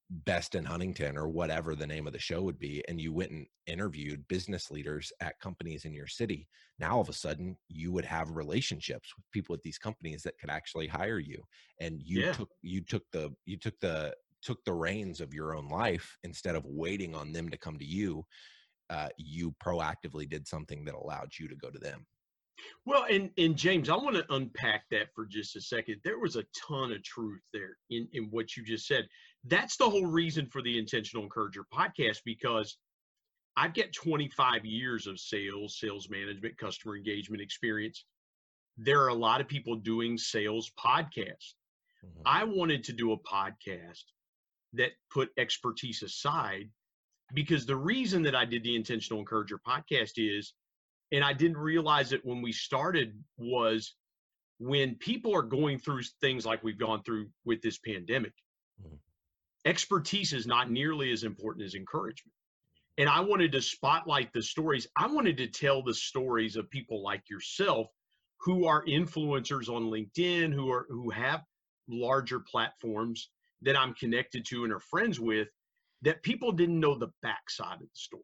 best 0.10 0.54
in 0.54 0.64
huntington 0.64 1.18
or 1.18 1.28
whatever 1.28 1.76
the 1.76 1.88
name 1.88 2.06
of 2.06 2.14
the 2.14 2.20
show 2.20 2.42
would 2.42 2.60
be 2.60 2.84
and 2.88 3.02
you 3.02 3.12
went 3.12 3.32
and 3.32 3.48
interviewed 3.66 4.28
business 4.28 4.70
leaders 4.70 5.12
at 5.22 5.40
companies 5.40 5.86
in 5.86 5.94
your 5.94 6.06
city 6.06 6.48
now 6.82 6.96
all 6.96 7.02
of 7.02 7.10
a 7.10 7.14
sudden 7.14 7.56
you 7.70 7.92
would 7.92 8.04
have 8.04 8.36
relationships 8.36 9.14
with 9.16 9.24
people 9.32 9.54
at 9.54 9.62
these 9.62 9.78
companies 9.78 10.24
that 10.24 10.38
could 10.40 10.50
actually 10.50 10.88
hire 10.88 11.20
you. 11.20 11.42
And 11.80 12.02
you 12.04 12.22
yeah. 12.22 12.34
took 12.34 12.50
you 12.64 12.82
took 12.82 13.04
the 13.14 13.30
you 13.46 13.58
took 13.58 13.80
the 13.80 14.14
took 14.42 14.64
the 14.64 14.74
reins 14.74 15.22
of 15.22 15.34
your 15.34 15.56
own 15.56 15.68
life 15.68 16.18
instead 16.24 16.56
of 16.56 16.66
waiting 16.66 17.16
on 17.16 17.32
them 17.32 17.50
to 17.50 17.58
come 17.58 17.78
to 17.78 17.86
you 17.86 18.26
uh, 18.92 19.08
you 19.18 19.56
proactively 19.64 20.30
did 20.30 20.46
something 20.46 20.84
that 20.84 20.96
allowed 20.96 21.32
you 21.40 21.48
to 21.48 21.56
go 21.56 21.70
to 21.70 21.80
them. 21.80 22.06
Well 22.86 23.06
and 23.10 23.32
and 23.40 23.56
james 23.56 23.90
i 23.90 23.96
want 23.96 24.16
to 24.18 24.36
unpack 24.36 24.84
that 24.92 25.08
for 25.16 25.26
just 25.26 25.56
a 25.56 25.62
second. 25.62 26.02
There 26.04 26.20
was 26.20 26.36
a 26.36 26.46
ton 26.68 26.92
of 26.92 27.02
truth 27.04 27.42
there 27.54 27.78
in 27.90 28.08
in 28.14 28.26
what 28.26 28.56
you 28.56 28.64
just 28.64 28.86
said. 28.86 29.08
That's 29.46 29.78
the 29.78 29.90
whole 29.90 30.06
reason 30.06 30.46
for 30.46 30.62
the 30.62 30.78
intentional 30.78 31.24
encourager 31.24 31.66
podcast 31.74 32.20
because 32.24 32.78
i've 33.58 33.74
got 33.74 33.94
25 33.94 34.64
years 34.66 35.08
of 35.08 35.20
sales 35.20 35.80
sales 35.80 36.10
management 36.10 36.58
customer 36.58 36.96
engagement 36.98 37.42
experience. 37.42 38.06
There 38.78 39.02
are 39.02 39.10
a 39.10 39.16
lot 39.16 39.42
of 39.42 39.48
people 39.48 39.76
doing 39.78 40.18
sales 40.18 40.72
podcasts. 40.78 41.56
Mm-hmm. 42.04 42.22
i 42.26 42.44
wanted 42.44 42.84
to 42.86 42.94
do 42.94 43.12
a 43.12 43.20
podcast 43.20 44.04
that 44.74 44.92
put 45.10 45.30
expertise 45.38 46.04
aside 46.04 46.70
because 47.34 47.66
the 47.66 47.76
reason 47.76 48.24
that 48.24 48.36
I 48.36 48.46
did 48.46 48.64
the 48.64 48.76
Intentional 48.76 49.20
Encourager 49.20 49.58
podcast 49.58 50.14
is, 50.18 50.54
and 51.12 51.24
I 51.24 51.34
didn't 51.34 51.58
realize 51.58 52.12
it 52.12 52.26
when 52.26 52.42
we 52.42 52.52
started, 52.52 53.14
was 53.38 53.96
when 54.60 54.96
people 54.96 55.36
are 55.36 55.42
going 55.42 55.80
through 55.80 56.04
things 56.22 56.46
like 56.46 56.64
we've 56.64 56.78
gone 56.78 57.04
through 57.04 57.30
with 57.46 57.62
this 57.62 57.78
pandemic, 57.80 58.34
mm-hmm. 58.82 58.96
expertise 59.66 60.34
is 60.34 60.46
not 60.46 60.70
nearly 60.70 61.12
as 61.12 61.24
important 61.24 61.66
as 61.66 61.76
encouragement. 61.76 62.34
And 62.98 63.10
I 63.10 63.22
wanted 63.22 63.54
to 63.54 63.62
spotlight 63.62 64.34
the 64.34 64.42
stories. 64.42 64.88
I 64.96 65.08
wanted 65.08 65.38
to 65.38 65.48
tell 65.48 65.82
the 65.82 65.94
stories 65.94 66.58
of 66.58 66.70
people 66.70 67.02
like 67.02 67.24
yourself 67.30 67.88
who 68.42 68.66
are 68.66 68.86
influencers 68.86 69.70
on 69.70 69.84
LinkedIn, 69.84 70.54
who 70.54 70.72
are 70.72 70.86
who 70.90 71.10
have 71.10 71.42
larger 71.88 72.40
platforms 72.40 73.30
that 73.62 73.78
I'm 73.78 73.94
connected 73.94 74.46
to 74.46 74.64
and 74.64 74.74
are 74.74 74.80
friends 74.80 75.20
with 75.20 75.48
that 76.02 76.24
people 76.24 76.52
didn't 76.52 76.80
know 76.80 76.98
the 76.98 77.12
backside 77.22 77.76
of 77.76 77.82
the 77.82 77.88
story. 77.94 78.24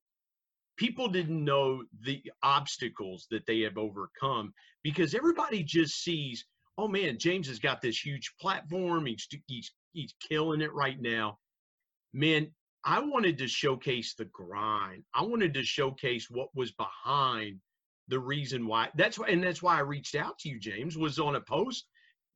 People 0.77 1.08
didn't 1.08 1.44
know 1.44 1.84
the 2.01 2.22
obstacles 2.44 3.27
that 3.32 3.46
they 3.46 3.62
have 3.62 3.77
overcome 3.77 4.53
because 4.84 5.15
everybody 5.15 5.63
just 5.63 6.03
sees, 6.03 6.46
oh 6.77 6.88
man, 6.88 7.17
James 7.17 7.48
has 7.48 7.60
got 7.60 7.82
this 7.82 8.00
huge 8.00 8.34
platform. 8.39 9.06
He's, 9.06 9.27
he's, 9.48 9.72
he's 9.94 10.13
killing 10.27 10.62
it 10.62 10.74
right 10.74 11.00
now. 11.00 11.39
Man, 12.13 12.51
I 12.84 13.00
wanted 13.00 13.38
to 13.39 13.48
showcase 13.48 14.13
the 14.15 14.25
grind. 14.25 15.03
I 15.13 15.24
wanted 15.24 15.53
to 15.56 15.63
showcase 15.63 16.27
what 16.29 16.50
was 16.56 16.72
behind 16.72 17.60
the 18.08 18.20
reason 18.20 18.65
why 18.65 18.89
that's 18.96 19.20
why 19.20 19.27
and 19.27 19.44
that's 19.44 19.62
why 19.62 19.75
I 19.75 19.82
reached 19.82 20.15
out 20.15 20.39
to 20.39 20.50
you, 20.50 20.60
James, 20.60 20.98
was 20.98 21.20
on 21.20 21.36
a 21.36 21.41
post 21.41 21.86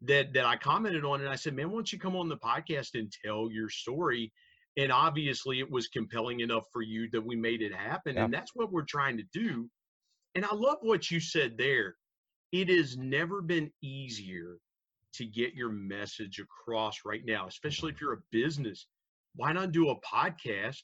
that 0.03 0.33
that 0.33 0.45
I 0.45 0.55
commented 0.57 1.05
on 1.05 1.21
and 1.21 1.29
I 1.29 1.35
said, 1.35 1.53
Man, 1.53 1.69
why 1.69 1.75
don't 1.75 1.93
you 1.93 1.99
come 1.99 2.15
on 2.15 2.29
the 2.29 2.37
podcast 2.37 2.89
and 2.95 3.11
tell 3.23 3.49
your 3.51 3.69
story? 3.69 4.31
And 4.77 4.91
obviously 4.91 5.59
it 5.59 5.69
was 5.69 5.87
compelling 5.87 6.39
enough 6.39 6.63
for 6.71 6.81
you 6.81 7.09
that 7.11 7.25
we 7.25 7.35
made 7.35 7.61
it 7.61 7.73
happen. 7.73 8.17
And 8.17 8.33
that's 8.33 8.51
what 8.55 8.71
we're 8.71 8.83
trying 8.83 9.17
to 9.17 9.23
do. 9.33 9.69
And 10.35 10.45
I 10.45 10.55
love 10.55 10.77
what 10.81 11.11
you 11.11 11.19
said 11.19 11.57
there. 11.57 11.95
It 12.53 12.69
has 12.69 12.97
never 12.97 13.41
been 13.41 13.69
easier 13.81 14.57
to 15.15 15.25
get 15.25 15.53
your 15.53 15.71
message 15.71 16.39
across 16.39 16.99
right 17.05 17.21
now, 17.25 17.47
especially 17.47 17.91
if 17.91 17.99
you're 17.99 18.13
a 18.13 18.23
business. 18.31 18.87
Why 19.35 19.51
not 19.51 19.73
do 19.73 19.89
a 19.89 19.99
podcast 19.99 20.81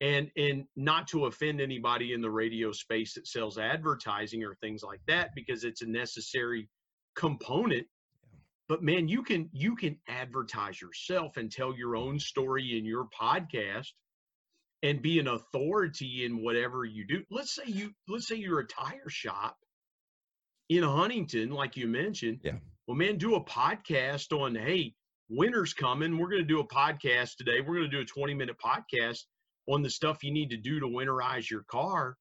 and 0.00 0.30
and 0.36 0.64
not 0.76 1.08
to 1.08 1.26
offend 1.26 1.60
anybody 1.60 2.12
in 2.12 2.20
the 2.20 2.30
radio 2.30 2.72
space 2.72 3.14
that 3.14 3.26
sells 3.26 3.58
advertising 3.58 4.42
or 4.44 4.54
things 4.56 4.82
like 4.82 5.00
that 5.06 5.30
because 5.34 5.64
it's 5.64 5.82
a 5.82 5.86
necessary 5.86 6.68
component 7.16 7.86
but 8.68 8.82
man 8.82 9.08
you 9.08 9.22
can 9.22 9.48
you 9.52 9.76
can 9.76 9.98
advertise 10.08 10.80
yourself 10.80 11.36
and 11.36 11.50
tell 11.50 11.74
your 11.74 11.96
own 11.96 12.18
story 12.18 12.78
in 12.78 12.84
your 12.84 13.06
podcast 13.18 13.88
and 14.82 15.00
be 15.00 15.18
an 15.18 15.28
authority 15.28 16.26
in 16.26 16.42
whatever 16.42 16.84
you 16.84 17.06
do. 17.06 17.22
Let's 17.30 17.54
say 17.54 17.64
you 17.66 17.92
let's 18.08 18.28
say 18.28 18.36
you're 18.36 18.60
a 18.60 18.66
tire 18.66 19.08
shop 19.08 19.56
in 20.68 20.82
huntington 20.82 21.50
like 21.50 21.76
you 21.76 21.86
mentioned. 21.88 22.40
Yeah. 22.42 22.56
Well 22.86 22.96
man 22.96 23.18
do 23.18 23.34
a 23.34 23.44
podcast 23.44 24.32
on 24.38 24.54
hey 24.54 24.94
winter's 25.28 25.74
coming. 25.74 26.18
We're 26.18 26.28
going 26.28 26.42
to 26.42 26.48
do 26.48 26.60
a 26.60 26.68
podcast 26.68 27.36
today. 27.36 27.60
We're 27.60 27.76
going 27.76 27.90
to 27.90 27.96
do 27.96 28.00
a 28.00 28.04
20 28.04 28.34
minute 28.34 28.56
podcast 28.62 29.20
on 29.66 29.82
the 29.82 29.90
stuff 29.90 30.22
you 30.22 30.32
need 30.32 30.50
to 30.50 30.56
do 30.56 30.80
to 30.80 30.86
winterize 30.86 31.48
your 31.50 31.62
car. 31.64 32.16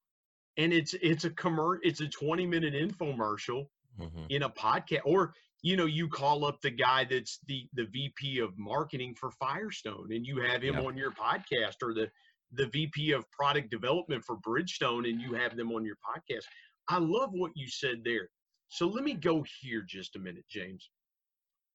And 0.57 0.71
it's 0.71 0.93
it's 1.01 1.25
a 1.25 1.29
commer 1.29 1.77
it's 1.81 2.01
a 2.01 2.07
20 2.07 2.45
minute 2.45 2.73
infomercial 2.73 3.65
mm-hmm. 3.99 4.25
in 4.29 4.43
a 4.43 4.49
podcast 4.49 5.01
or 5.05 5.33
you 5.63 5.75
know 5.75 5.85
you 5.85 6.07
call 6.07 6.45
up 6.45 6.61
the 6.61 6.69
guy 6.69 7.05
that's 7.09 7.39
the 7.47 7.67
the 7.73 7.85
vp 7.85 8.39
of 8.39 8.51
marketing 8.57 9.15
for 9.15 9.31
firestone 9.31 10.11
and 10.11 10.25
you 10.25 10.39
have 10.41 10.61
him 10.61 10.75
on 10.75 10.95
your 10.95 11.11
podcast 11.11 11.75
or 11.81 11.93
the 11.93 12.07
the 12.53 12.67
vp 12.67 13.11
of 13.11 13.29
product 13.31 13.71
development 13.71 14.23
for 14.23 14.37
bridgestone 14.37 15.09
and 15.09 15.19
you 15.19 15.33
have 15.33 15.55
them 15.57 15.71
on 15.71 15.83
your 15.83 15.95
podcast. 15.95 16.43
I 16.87 16.99
love 16.99 17.29
what 17.31 17.51
you 17.55 17.67
said 17.67 18.01
there. 18.03 18.29
So 18.69 18.87
let 18.87 19.03
me 19.03 19.13
go 19.13 19.43
here 19.61 19.83
just 19.87 20.15
a 20.15 20.19
minute 20.19 20.45
james. 20.49 20.89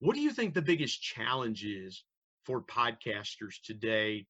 What 0.01 0.15
do 0.15 0.21
you 0.21 0.31
think 0.31 0.55
the 0.55 0.63
biggest 0.63 1.03
challenge 1.03 1.65
is 1.65 2.05
for 2.45 2.63
podcasters 2.63 3.57
today? 3.65 4.27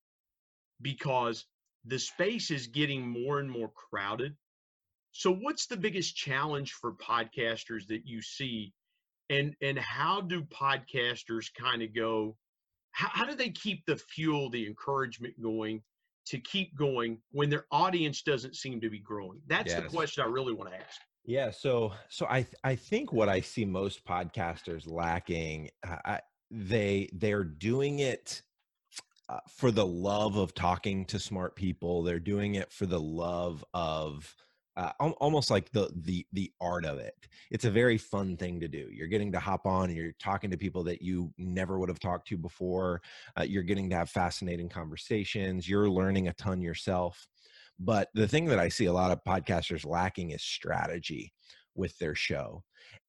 Because 0.80 1.44
the 1.84 1.98
space 1.98 2.50
is 2.50 2.68
getting 2.68 3.06
more 3.06 3.40
and 3.40 3.50
more 3.50 3.70
crowded. 3.90 4.34
So 5.12 5.34
what's 5.34 5.66
the 5.66 5.76
biggest 5.76 6.16
challenge 6.16 6.72
for 6.72 6.92
podcasters 6.94 7.86
that 7.88 8.06
you 8.06 8.22
see 8.22 8.72
and 9.30 9.54
and 9.62 9.78
how 9.78 10.20
do 10.20 10.42
podcasters 10.42 11.46
kind 11.54 11.82
of 11.82 11.94
go 11.94 12.36
how, 12.92 13.08
how 13.08 13.24
do 13.24 13.34
they 13.34 13.50
keep 13.50 13.84
the 13.86 13.96
fuel 13.96 14.50
the 14.50 14.66
encouragement 14.66 15.34
going 15.42 15.82
to 16.26 16.38
keep 16.38 16.76
going 16.76 17.18
when 17.30 17.48
their 17.48 17.64
audience 17.70 18.22
doesn't 18.22 18.54
seem 18.54 18.80
to 18.80 18.90
be 18.90 18.98
growing 18.98 19.40
that's 19.46 19.72
yes. 19.72 19.82
the 19.82 19.88
question 19.88 20.24
i 20.24 20.26
really 20.26 20.52
want 20.52 20.70
to 20.70 20.76
ask 20.76 21.00
yeah 21.24 21.50
so 21.50 21.92
so 22.08 22.26
i 22.26 22.46
i 22.64 22.74
think 22.74 23.12
what 23.12 23.28
i 23.28 23.40
see 23.40 23.64
most 23.64 24.04
podcasters 24.04 24.90
lacking 24.90 25.68
I, 25.84 26.20
they 26.50 27.08
they're 27.12 27.44
doing 27.44 27.98
it 27.98 28.42
uh, 29.28 29.40
for 29.48 29.70
the 29.70 29.86
love 29.86 30.36
of 30.36 30.54
talking 30.54 31.04
to 31.04 31.18
smart 31.18 31.54
people. 31.54 32.02
They're 32.02 32.18
doing 32.18 32.54
it 32.54 32.72
for 32.72 32.86
the 32.86 33.00
love 33.00 33.62
of 33.74 34.34
uh, 34.78 34.92
almost 35.20 35.50
like 35.50 35.70
the 35.72 35.90
the 36.04 36.24
the 36.32 36.50
art 36.60 36.84
of 36.84 36.98
it. 36.98 37.14
It's 37.50 37.64
a 37.64 37.70
very 37.70 37.98
fun 37.98 38.36
thing 38.36 38.60
to 38.60 38.68
do. 38.68 38.88
You're 38.92 39.08
getting 39.08 39.32
to 39.32 39.40
hop 39.40 39.66
on 39.66 39.88
and 39.88 39.96
you're 39.96 40.14
talking 40.20 40.50
to 40.52 40.56
people 40.56 40.84
that 40.84 41.02
you 41.02 41.32
never 41.36 41.78
would 41.78 41.88
have 41.88 41.98
talked 41.98 42.28
to 42.28 42.38
before. 42.38 43.02
Uh, 43.38 43.42
you're 43.42 43.64
getting 43.64 43.90
to 43.90 43.96
have 43.96 44.08
fascinating 44.08 44.68
conversations. 44.68 45.68
You're 45.68 45.90
learning 45.90 46.28
a 46.28 46.32
ton 46.34 46.62
yourself. 46.62 47.26
But 47.80 48.08
the 48.14 48.28
thing 48.28 48.46
that 48.46 48.60
I 48.60 48.68
see 48.68 48.86
a 48.86 48.92
lot 48.92 49.10
of 49.10 49.24
podcasters 49.24 49.84
lacking 49.84 50.30
is 50.30 50.42
strategy 50.42 51.32
with 51.74 51.96
their 51.98 52.14
show 52.14 52.62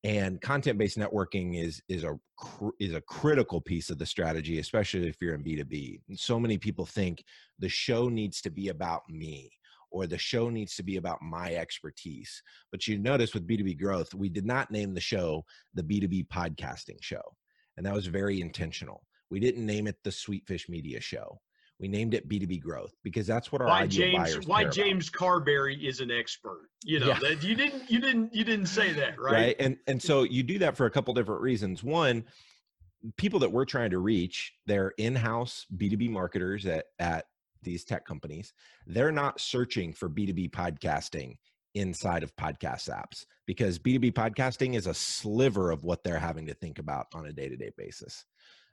and 0.04 0.40
content 0.40 0.78
based 0.78 0.98
networking 0.98 1.62
is 1.62 1.82
is 1.90 2.04
a 2.04 2.18
is 2.80 2.94
a 2.94 3.02
critical 3.02 3.60
piece 3.60 3.90
of 3.90 3.98
the 3.98 4.06
strategy 4.06 4.60
especially 4.60 5.08
if 5.08 5.18
you're 5.22 5.34
in 5.34 5.44
b2b 5.44 6.00
And 6.08 6.18
so 6.18 6.40
many 6.40 6.58
people 6.58 6.86
think 6.86 7.24
the 7.58 7.68
show 7.68 8.08
needs 8.08 8.42
to 8.42 8.50
be 8.50 8.70
about 8.70 9.02
me 9.10 9.52
or 9.92 10.08
the 10.08 10.18
show 10.18 10.50
needs 10.50 10.76
to 10.76 10.84
be 10.84 10.98
about 10.98 11.22
my 11.22 11.54
expertise 11.56 12.42
but 12.72 12.88
you 12.88 12.98
notice 12.98 13.34
with 13.34 13.48
b2b 13.48 13.80
growth 13.80 14.14
we 14.14 14.30
did 14.30 14.46
not 14.46 14.72
name 14.72 14.94
the 14.94 15.02
show 15.02 15.44
the 15.74 15.84
b2b 15.84 16.28
podcasting 16.28 17.02
show 17.02 17.22
and 17.78 17.86
that 17.86 17.94
was 17.94 18.08
very 18.08 18.42
intentional 18.42 19.04
we 19.30 19.40
didn't 19.40 19.66
name 19.66 19.88
it 19.88 19.98
the 20.04 20.10
sweetfish 20.10 20.70
media 20.70 21.00
show 21.00 21.40
we 21.80 21.88
named 21.88 22.14
it 22.14 22.28
B2B 22.28 22.62
growth 22.62 22.94
because 23.04 23.26
that's 23.26 23.52
what 23.52 23.62
our 23.62 23.68
why 23.68 23.82
ideal 23.84 24.12
James 24.12 24.34
buyers 24.34 24.48
why 24.48 24.66
James 24.66 25.10
about. 25.10 25.20
Carbary 25.20 25.88
is 25.88 26.02
an 26.02 26.12
expert. 26.12 26.70
You 26.84 27.00
know, 27.00 27.08
yeah. 27.08 27.20
that 27.20 27.44
you 27.44 27.56
didn't 27.56 27.90
you 27.90 28.00
didn't 28.00 28.34
you 28.34 28.44
didn't 28.44 28.68
say 28.68 28.92
that, 28.94 29.20
right? 29.20 29.34
Right. 29.34 29.56
And 29.60 29.78
and 29.88 30.02
so 30.02 30.24
you 30.24 30.44
do 30.44 30.60
that 30.60 30.76
for 30.76 30.86
a 30.86 30.92
couple 30.92 31.14
different 31.14 31.42
reasons. 31.42 31.82
One, 31.82 32.26
people 33.18 33.40
that 33.40 33.52
we're 33.52 33.66
trying 33.66 33.92
to 33.92 34.00
reach, 34.00 34.54
they're 34.66 34.94
in-house 34.98 35.66
B2B 35.76 36.10
marketers 36.10 36.66
at 36.66 36.86
at 37.00 37.26
these 37.64 37.84
tech 37.84 38.06
companies. 38.06 38.54
They're 38.88 39.12
not 39.12 39.40
searching 39.40 39.94
for 39.94 40.10
B2B 40.10 40.52
podcasting 40.52 41.36
inside 41.76 42.24
of 42.24 42.36
podcast 42.36 42.90
apps 42.90 43.26
because 43.46 43.80
B2B 43.80 44.14
podcasting 44.14 44.76
is 44.76 44.88
a 44.88 44.94
sliver 44.94 45.72
of 45.72 45.84
what 45.84 46.04
they're 46.04 46.20
having 46.20 46.48
to 46.48 46.54
think 46.54 46.80
about 46.80 47.08
on 47.14 47.28
a 47.28 47.34
day-to-day 47.34 47.72
basis. 47.78 48.26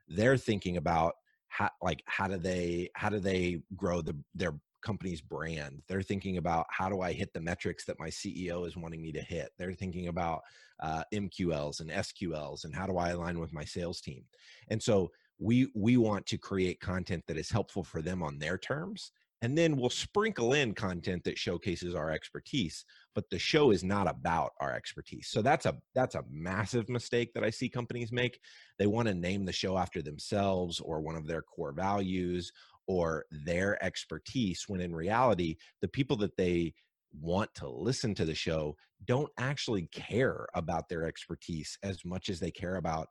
They're 0.09 0.37
thinking 0.37 0.77
about 0.77 1.15
how 1.49 1.71
like 1.83 2.03
how 2.07 2.29
do 2.29 2.37
they 2.37 2.91
how 2.95 3.09
do 3.09 3.19
they 3.19 3.61
grow 3.77 4.03
the 4.03 4.17
their 4.35 4.55
company's 4.83 5.21
brand 5.21 5.83
they're 5.89 6.03
thinking 6.03 6.37
about 6.37 6.67
how 6.71 6.89
do 6.89 7.01
i 7.01 7.13
hit 7.13 7.33
the 7.33 7.41
metrics 7.41 7.85
that 7.85 7.99
my 7.99 8.09
ceo 8.09 8.67
is 8.67 8.77
wanting 8.77 9.03
me 9.03 9.11
to 9.11 9.21
hit 9.21 9.51
they're 9.59 9.73
thinking 9.73 10.09
about 10.09 10.43
uh, 10.81 11.03
mqls 11.13 11.81
and 11.81 11.91
sqls 11.91 12.65
and 12.65 12.75
how 12.75 12.87
do 12.87 12.97
i 12.97 13.11
align 13.11 13.39
with 13.39 13.53
my 13.53 13.65
sales 13.65 14.01
team 14.01 14.25
and 14.69 14.83
so 14.83 15.11
we 15.39 15.69
we 15.75 15.97
want 15.97 16.27
to 16.27 16.39
create 16.39 16.81
content 16.81 17.23
that 17.27 17.37
is 17.37 17.51
helpful 17.51 17.85
for 17.85 18.03
them 18.03 18.23
on 18.23 18.39
their 18.39 18.59
terms 18.59 19.13
and 19.43 19.57
then 19.57 19.77
we'll 19.77 19.91
sprinkle 19.91 20.55
in 20.55 20.73
content 20.73 21.23
that 21.25 21.39
showcases 21.39 21.95
our 21.95 22.11
expertise 22.11 22.85
but 23.17 23.29
the 23.31 23.39
show 23.39 23.71
is 23.71 23.83
not 23.83 24.07
about 24.07 24.53
our 24.61 24.75
expertise. 24.75 25.29
So 25.31 25.41
that's 25.41 25.65
a 25.65 25.75
that's 25.95 26.15
a 26.15 26.25
massive 26.31 26.89
mistake 26.91 27.33
that 27.33 27.43
i 27.43 27.51
see 27.51 27.69
companies 27.69 28.13
make. 28.13 28.39
They 28.79 28.87
want 28.87 29.09
to 29.09 29.15
name 29.15 29.47
the 29.47 29.53
show 29.53 29.79
after 29.79 30.03
themselves 30.03 30.79
or 30.79 31.01
one 31.01 31.17
of 31.17 31.27
their 31.27 31.41
core 31.41 31.73
values 31.73 32.53
or 32.87 33.25
their 33.31 33.83
expertise 33.83 34.65
when 34.69 34.83
in 34.83 34.95
reality 34.95 35.57
the 35.81 35.89
people 35.89 36.17
that 36.19 36.37
they 36.37 36.75
want 37.19 37.53
to 37.55 37.69
listen 37.69 38.15
to 38.15 38.27
the 38.27 38.35
show 38.35 38.77
don't 39.07 39.33
actually 39.39 39.89
care 39.93 40.47
about 40.55 40.89
their 40.91 41.05
expertise 41.05 41.79
as 41.83 42.05
much 42.05 42.29
as 42.29 42.39
they 42.39 42.51
care 42.51 42.77
about 42.77 43.09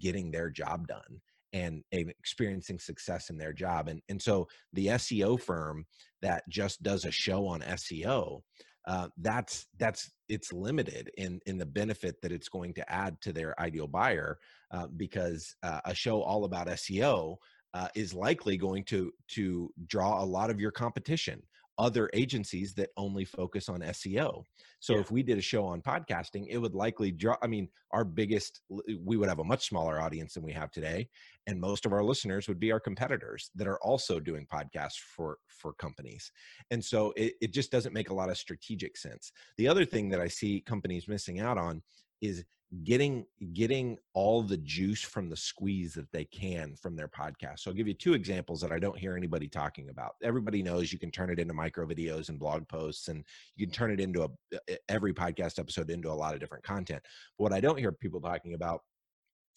getting 0.00 0.32
their 0.32 0.50
job 0.50 0.88
done 0.88 1.20
and, 1.54 1.82
experiencing 1.92 2.78
success 2.78 3.30
in 3.30 3.38
their 3.38 3.52
job. 3.52 3.88
And, 3.88 4.02
and 4.08 4.20
so 4.20 4.48
the 4.72 4.88
SEO 4.88 5.40
firm 5.40 5.86
that 6.20 6.42
just 6.48 6.82
does 6.82 7.04
a 7.04 7.10
show 7.10 7.46
on 7.46 7.60
SEO, 7.60 8.40
uh, 8.86 9.08
that's 9.18 9.66
that's 9.78 10.10
it's 10.28 10.52
limited 10.52 11.10
in 11.16 11.40
in 11.46 11.56
the 11.56 11.64
benefit 11.64 12.16
that 12.20 12.32
it's 12.32 12.50
going 12.50 12.74
to 12.74 12.92
add 12.92 13.18
to 13.22 13.32
their 13.32 13.58
ideal 13.58 13.86
buyer 13.86 14.38
uh, 14.72 14.86
because 14.98 15.56
uh, 15.62 15.80
a 15.86 15.94
show 15.94 16.20
all 16.20 16.44
about 16.44 16.66
SEO 16.66 17.36
uh, 17.72 17.88
is 17.94 18.12
likely 18.12 18.58
going 18.58 18.84
to 18.84 19.10
to 19.28 19.72
draw 19.86 20.22
a 20.22 20.24
lot 20.24 20.50
of 20.50 20.60
your 20.60 20.70
competition 20.70 21.42
other 21.78 22.10
agencies 22.14 22.74
that 22.74 22.90
only 22.96 23.24
focus 23.24 23.68
on 23.68 23.80
SEO. 23.80 24.44
So 24.80 24.94
yeah. 24.94 25.00
if 25.00 25.10
we 25.10 25.22
did 25.22 25.38
a 25.38 25.42
show 25.42 25.64
on 25.64 25.82
podcasting, 25.82 26.46
it 26.48 26.58
would 26.58 26.74
likely 26.74 27.10
draw 27.10 27.36
I 27.42 27.46
mean 27.46 27.68
our 27.90 28.04
biggest 28.04 28.60
uh, 28.72 28.78
we 29.00 29.16
would 29.16 29.28
have 29.28 29.38
a 29.38 29.44
much 29.44 29.68
smaller 29.68 30.00
audience 30.00 30.34
than 30.34 30.42
we 30.42 30.52
have 30.52 30.70
today 30.70 31.08
and 31.46 31.60
most 31.60 31.84
of 31.86 31.92
our 31.92 32.02
listeners 32.02 32.48
would 32.48 32.60
be 32.60 32.72
our 32.72 32.80
competitors 32.80 33.50
that 33.54 33.66
are 33.66 33.78
also 33.78 34.18
doing 34.20 34.46
podcasts 34.52 34.98
for 34.98 35.38
for 35.48 35.74
companies. 35.74 36.30
And 36.70 36.84
so 36.84 37.12
it, 37.16 37.34
it 37.40 37.52
just 37.52 37.70
doesn't 37.70 37.94
make 37.94 38.10
a 38.10 38.14
lot 38.14 38.30
of 38.30 38.38
strategic 38.38 38.96
sense. 38.96 39.32
The 39.56 39.68
other 39.68 39.84
thing 39.84 40.08
that 40.10 40.20
I 40.20 40.28
see 40.28 40.60
companies 40.60 41.08
missing 41.08 41.40
out 41.40 41.58
on 41.58 41.82
is 42.20 42.44
getting 42.82 43.24
getting 43.52 43.96
all 44.14 44.42
the 44.42 44.56
juice 44.56 45.02
from 45.02 45.28
the 45.28 45.36
squeeze 45.36 45.94
that 45.94 46.10
they 46.12 46.24
can 46.24 46.74
from 46.74 46.96
their 46.96 47.08
podcast. 47.08 47.60
So 47.60 47.70
I'll 47.70 47.76
give 47.76 47.86
you 47.86 47.94
two 47.94 48.14
examples 48.14 48.60
that 48.62 48.72
I 48.72 48.78
don't 48.78 48.98
hear 48.98 49.16
anybody 49.16 49.48
talking 49.48 49.90
about. 49.90 50.14
Everybody 50.22 50.62
knows 50.62 50.92
you 50.92 50.98
can 50.98 51.10
turn 51.10 51.30
it 51.30 51.38
into 51.38 51.54
micro 51.54 51.86
videos 51.86 52.30
and 52.30 52.38
blog 52.38 52.66
posts 52.66 53.08
and 53.08 53.24
you 53.54 53.66
can 53.66 53.72
turn 53.72 53.92
it 53.92 54.00
into 54.00 54.24
a 54.24 54.78
every 54.88 55.12
podcast 55.12 55.58
episode 55.58 55.90
into 55.90 56.10
a 56.10 56.12
lot 56.12 56.34
of 56.34 56.40
different 56.40 56.64
content. 56.64 57.02
But 57.38 57.44
what 57.44 57.52
I 57.52 57.60
don't 57.60 57.78
hear 57.78 57.92
people 57.92 58.20
talking 58.20 58.54
about 58.54 58.80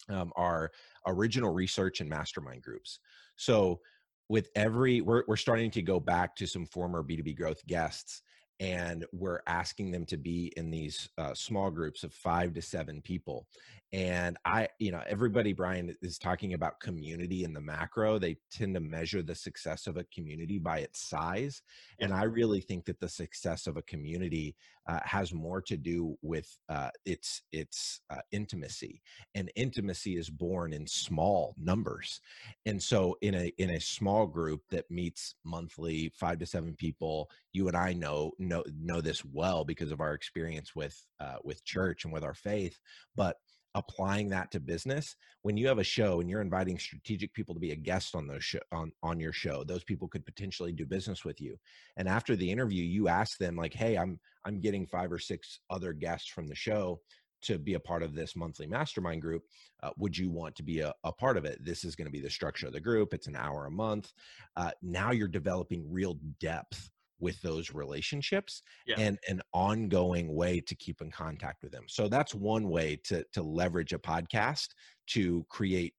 um, 0.08 0.32
are 0.36 0.70
original 1.06 1.52
research 1.52 2.00
and 2.00 2.08
mastermind 2.08 2.62
groups. 2.62 3.00
So 3.36 3.80
with 4.28 4.50
every 4.54 5.00
we're 5.00 5.24
we're 5.26 5.36
starting 5.36 5.70
to 5.72 5.82
go 5.82 5.98
back 5.98 6.36
to 6.36 6.46
some 6.46 6.66
former 6.66 7.02
B2B 7.02 7.36
growth 7.36 7.66
guests 7.66 8.22
and 8.60 9.04
we're 9.12 9.40
asking 9.46 9.90
them 9.90 10.04
to 10.06 10.16
be 10.16 10.52
in 10.56 10.70
these 10.70 11.08
uh, 11.18 11.34
small 11.34 11.70
groups 11.70 12.02
of 12.02 12.12
five 12.12 12.54
to 12.54 12.62
seven 12.62 13.00
people 13.00 13.46
and 13.92 14.36
i 14.44 14.68
you 14.78 14.92
know 14.92 15.02
everybody 15.06 15.54
brian 15.54 15.94
is 16.02 16.18
talking 16.18 16.52
about 16.52 16.78
community 16.78 17.44
in 17.44 17.54
the 17.54 17.60
macro 17.60 18.18
they 18.18 18.36
tend 18.50 18.74
to 18.74 18.80
measure 18.80 19.22
the 19.22 19.34
success 19.34 19.86
of 19.86 19.96
a 19.96 20.04
community 20.12 20.58
by 20.58 20.78
its 20.78 21.00
size 21.00 21.62
and 21.98 22.12
i 22.12 22.24
really 22.24 22.60
think 22.60 22.84
that 22.84 23.00
the 23.00 23.08
success 23.08 23.66
of 23.66 23.78
a 23.78 23.82
community 23.82 24.54
uh, 24.88 25.00
has 25.04 25.34
more 25.34 25.60
to 25.60 25.76
do 25.76 26.16
with 26.22 26.58
uh, 26.70 26.88
its 27.04 27.42
its 27.52 28.00
uh, 28.10 28.20
intimacy 28.32 29.02
and 29.34 29.50
intimacy 29.54 30.16
is 30.16 30.30
born 30.30 30.72
in 30.72 30.86
small 30.86 31.54
numbers 31.58 32.20
and 32.66 32.82
so 32.82 33.16
in 33.20 33.34
a 33.34 33.52
in 33.58 33.70
a 33.70 33.80
small 33.80 34.26
group 34.26 34.62
that 34.70 34.90
meets 34.90 35.34
monthly 35.44 36.10
five 36.14 36.38
to 36.38 36.46
seven 36.46 36.74
people 36.74 37.30
you 37.52 37.68
and 37.68 37.76
i 37.76 37.92
know 37.92 38.32
know 38.38 38.62
know 38.80 39.00
this 39.00 39.24
well 39.24 39.64
because 39.64 39.92
of 39.92 40.00
our 40.00 40.14
experience 40.14 40.74
with 40.74 41.06
uh, 41.20 41.36
with 41.44 41.64
church 41.64 42.04
and 42.04 42.12
with 42.12 42.24
our 42.24 42.34
faith 42.34 42.78
but 43.14 43.36
applying 43.78 44.28
that 44.28 44.50
to 44.50 44.60
business 44.60 45.16
when 45.42 45.56
you 45.56 45.66
have 45.66 45.78
a 45.78 45.84
show 45.84 46.20
and 46.20 46.28
you're 46.28 46.40
inviting 46.40 46.78
strategic 46.78 47.32
people 47.32 47.54
to 47.54 47.60
be 47.60 47.72
a 47.72 47.76
guest 47.76 48.14
on 48.14 48.26
those 48.26 48.44
show, 48.44 48.58
on 48.72 48.92
on 49.02 49.18
your 49.18 49.32
show 49.32 49.64
those 49.64 49.84
people 49.84 50.08
could 50.08 50.26
potentially 50.26 50.72
do 50.72 50.84
business 50.84 51.24
with 51.24 51.40
you. 51.40 51.56
And 51.96 52.08
after 52.08 52.36
the 52.36 52.50
interview 52.50 52.82
you 52.84 53.08
ask 53.08 53.38
them 53.38 53.56
like 53.56 53.74
hey 53.74 53.96
i'm 53.96 54.18
i'm 54.44 54.60
getting 54.60 54.86
five 54.86 55.12
or 55.12 55.18
six 55.18 55.60
other 55.70 55.92
guests 55.92 56.28
from 56.28 56.46
the 56.46 56.54
show 56.54 57.00
to 57.40 57.58
be 57.58 57.74
a 57.74 57.80
part 57.80 58.02
of 58.02 58.14
this 58.14 58.34
monthly 58.36 58.66
mastermind 58.66 59.22
group. 59.22 59.44
Uh, 59.82 59.90
would 59.96 60.16
you 60.16 60.30
want 60.30 60.56
to 60.56 60.62
be 60.62 60.80
a, 60.80 60.92
a, 61.04 61.12
part 61.12 61.36
of 61.36 61.44
it? 61.44 61.64
This 61.64 61.84
is 61.84 61.94
going 61.94 62.06
to 62.06 62.12
be 62.12 62.20
the 62.20 62.30
structure 62.30 62.66
of 62.66 62.72
the 62.72 62.80
group. 62.80 63.14
It's 63.14 63.28
an 63.28 63.36
hour 63.36 63.66
a 63.66 63.70
month. 63.70 64.12
Uh, 64.56 64.72
now 64.82 65.12
you're 65.12 65.28
developing 65.28 65.90
real 65.90 66.18
depth 66.40 66.90
with 67.20 67.40
those 67.42 67.72
relationships 67.72 68.62
yeah. 68.86 68.96
and 68.98 69.18
an 69.28 69.40
ongoing 69.52 70.34
way 70.34 70.60
to 70.60 70.74
keep 70.76 71.00
in 71.00 71.10
contact 71.10 71.62
with 71.62 71.72
them. 71.72 71.84
So 71.88 72.08
that's 72.08 72.34
one 72.34 72.68
way 72.68 73.00
to 73.04 73.24
to 73.32 73.42
leverage 73.42 73.92
a 73.92 73.98
podcast 73.98 74.68
to 75.08 75.44
create 75.48 75.94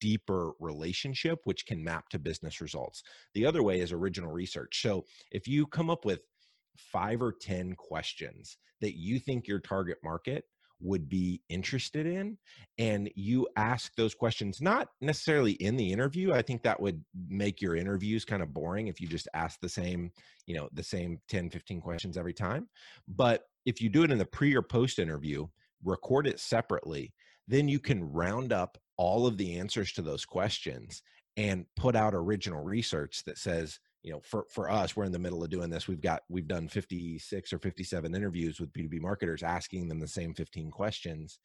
deeper 0.00 0.52
relationship 0.60 1.38
which 1.44 1.64
can 1.66 1.82
map 1.82 2.08
to 2.10 2.18
business 2.18 2.60
results. 2.60 3.02
The 3.34 3.46
other 3.46 3.62
way 3.62 3.80
is 3.80 3.92
original 3.92 4.30
research. 4.30 4.82
So 4.82 5.04
if 5.30 5.48
you 5.48 5.66
come 5.66 5.88
up 5.88 6.04
with 6.04 6.20
5 6.76 7.22
or 7.22 7.32
10 7.32 7.74
questions 7.74 8.58
that 8.80 8.96
you 8.98 9.18
think 9.18 9.46
your 9.46 9.60
target 9.60 9.98
market 10.02 10.44
would 10.82 11.08
be 11.08 11.40
interested 11.48 12.06
in 12.06 12.36
and 12.78 13.10
you 13.14 13.46
ask 13.56 13.94
those 13.94 14.14
questions 14.14 14.60
not 14.60 14.88
necessarily 15.00 15.52
in 15.52 15.76
the 15.76 15.92
interview 15.92 16.32
i 16.32 16.42
think 16.42 16.62
that 16.62 16.80
would 16.80 17.02
make 17.28 17.60
your 17.60 17.76
interviews 17.76 18.24
kind 18.24 18.42
of 18.42 18.52
boring 18.52 18.88
if 18.88 19.00
you 19.00 19.06
just 19.06 19.28
ask 19.34 19.60
the 19.60 19.68
same 19.68 20.10
you 20.46 20.54
know 20.54 20.68
the 20.72 20.82
same 20.82 21.18
10 21.28 21.50
15 21.50 21.80
questions 21.80 22.16
every 22.16 22.34
time 22.34 22.68
but 23.08 23.44
if 23.64 23.80
you 23.80 23.88
do 23.88 24.02
it 24.02 24.10
in 24.10 24.18
the 24.18 24.26
pre 24.26 24.54
or 24.54 24.62
post 24.62 24.98
interview 24.98 25.46
record 25.84 26.26
it 26.26 26.40
separately 26.40 27.12
then 27.48 27.68
you 27.68 27.78
can 27.78 28.02
round 28.12 28.52
up 28.52 28.76
all 28.96 29.26
of 29.26 29.36
the 29.36 29.58
answers 29.58 29.92
to 29.92 30.02
those 30.02 30.24
questions 30.24 31.02
and 31.36 31.64
put 31.76 31.96
out 31.96 32.14
original 32.14 32.62
research 32.62 33.22
that 33.24 33.38
says 33.38 33.78
you 34.02 34.12
know 34.12 34.20
for 34.24 34.46
for 34.50 34.70
us 34.70 34.96
we're 34.96 35.04
in 35.04 35.12
the 35.12 35.18
middle 35.18 35.42
of 35.42 35.50
doing 35.50 35.70
this. 35.70 35.88
We've 35.88 36.00
got 36.00 36.22
we've 36.28 36.48
done 36.48 36.68
56 36.68 37.52
or 37.52 37.58
57 37.58 38.14
interviews 38.14 38.60
with 38.60 38.72
b2b 38.72 39.00
marketers 39.00 39.42
asking 39.42 39.88
them 39.88 40.00
the 40.00 40.08
same 40.08 40.34
15 40.34 40.70
questions 40.70 41.38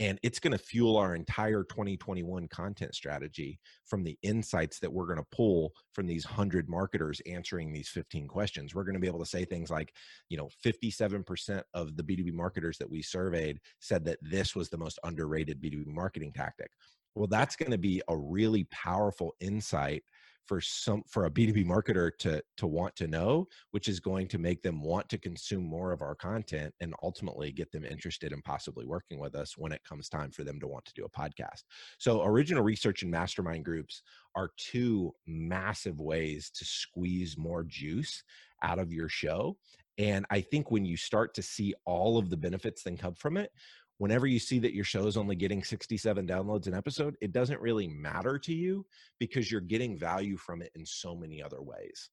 and 0.00 0.18
it's 0.24 0.40
going 0.40 0.52
to 0.52 0.58
fuel 0.58 0.96
our 0.96 1.14
entire 1.14 1.62
2021 1.62 2.48
content 2.48 2.94
strategy 2.94 3.60
from 3.86 4.02
the 4.02 4.18
insights 4.22 4.80
that 4.80 4.92
we're 4.92 5.06
going 5.06 5.18
to 5.18 5.36
pull 5.36 5.72
from 5.92 6.06
these 6.06 6.26
100 6.26 6.68
marketers 6.68 7.20
answering 7.26 7.72
these 7.72 7.88
15 7.88 8.26
questions. 8.26 8.74
We're 8.74 8.82
going 8.82 8.94
to 8.94 9.00
be 9.00 9.06
able 9.06 9.20
to 9.20 9.26
say 9.26 9.44
things 9.44 9.70
like 9.70 9.92
you 10.28 10.36
know 10.36 10.48
57% 10.64 11.62
of 11.74 11.96
the 11.96 12.02
b2b 12.02 12.32
marketers 12.32 12.78
that 12.78 12.90
we 12.90 13.02
surveyed 13.02 13.60
said 13.80 14.04
that 14.06 14.18
this 14.20 14.56
was 14.56 14.68
the 14.68 14.78
most 14.78 14.98
underrated 15.04 15.62
b2b 15.62 15.86
marketing 15.86 16.32
tactic 16.32 16.70
well 17.14 17.26
that's 17.26 17.56
going 17.56 17.70
to 17.70 17.78
be 17.78 18.02
a 18.08 18.16
really 18.16 18.64
powerful 18.70 19.34
insight 19.40 20.02
for 20.46 20.60
some 20.60 21.02
for 21.08 21.24
a 21.24 21.30
b2b 21.30 21.64
marketer 21.64 22.10
to 22.18 22.42
to 22.56 22.66
want 22.66 22.94
to 22.96 23.06
know 23.06 23.46
which 23.70 23.88
is 23.88 24.00
going 24.00 24.28
to 24.28 24.38
make 24.38 24.62
them 24.62 24.82
want 24.82 25.08
to 25.08 25.18
consume 25.18 25.64
more 25.64 25.92
of 25.92 26.02
our 26.02 26.14
content 26.14 26.72
and 26.80 26.94
ultimately 27.02 27.50
get 27.50 27.70
them 27.72 27.84
interested 27.84 28.32
in 28.32 28.42
possibly 28.42 28.84
working 28.84 29.18
with 29.18 29.34
us 29.34 29.56
when 29.56 29.72
it 29.72 29.82
comes 29.88 30.08
time 30.08 30.30
for 30.30 30.44
them 30.44 30.60
to 30.60 30.66
want 30.66 30.84
to 30.84 30.92
do 30.94 31.04
a 31.04 31.08
podcast. 31.08 31.62
So 31.98 32.22
original 32.24 32.62
research 32.62 33.02
and 33.02 33.10
mastermind 33.10 33.64
groups 33.64 34.02
are 34.34 34.50
two 34.56 35.12
massive 35.26 36.00
ways 36.00 36.50
to 36.50 36.64
squeeze 36.64 37.36
more 37.38 37.64
juice 37.64 38.22
out 38.62 38.78
of 38.78 38.92
your 38.92 39.08
show 39.08 39.56
and 39.98 40.26
i 40.30 40.40
think 40.40 40.70
when 40.70 40.84
you 40.84 40.96
start 40.96 41.34
to 41.34 41.42
see 41.42 41.74
all 41.84 42.18
of 42.18 42.30
the 42.30 42.36
benefits 42.36 42.82
that 42.82 42.98
come 42.98 43.14
from 43.14 43.36
it 43.36 43.50
whenever 43.98 44.26
you 44.26 44.38
see 44.38 44.58
that 44.60 44.74
your 44.74 44.84
show 44.84 45.06
is 45.06 45.16
only 45.16 45.36
getting 45.36 45.62
67 45.62 46.26
downloads 46.26 46.66
an 46.66 46.74
episode, 46.74 47.16
it 47.20 47.32
doesn't 47.32 47.60
really 47.60 47.88
matter 47.88 48.38
to 48.38 48.52
you 48.52 48.86
because 49.18 49.50
you're 49.50 49.60
getting 49.60 49.96
value 49.96 50.36
from 50.36 50.62
it 50.62 50.72
in 50.74 50.84
so 50.84 51.14
many 51.14 51.42
other 51.42 51.62
ways. 51.62 52.10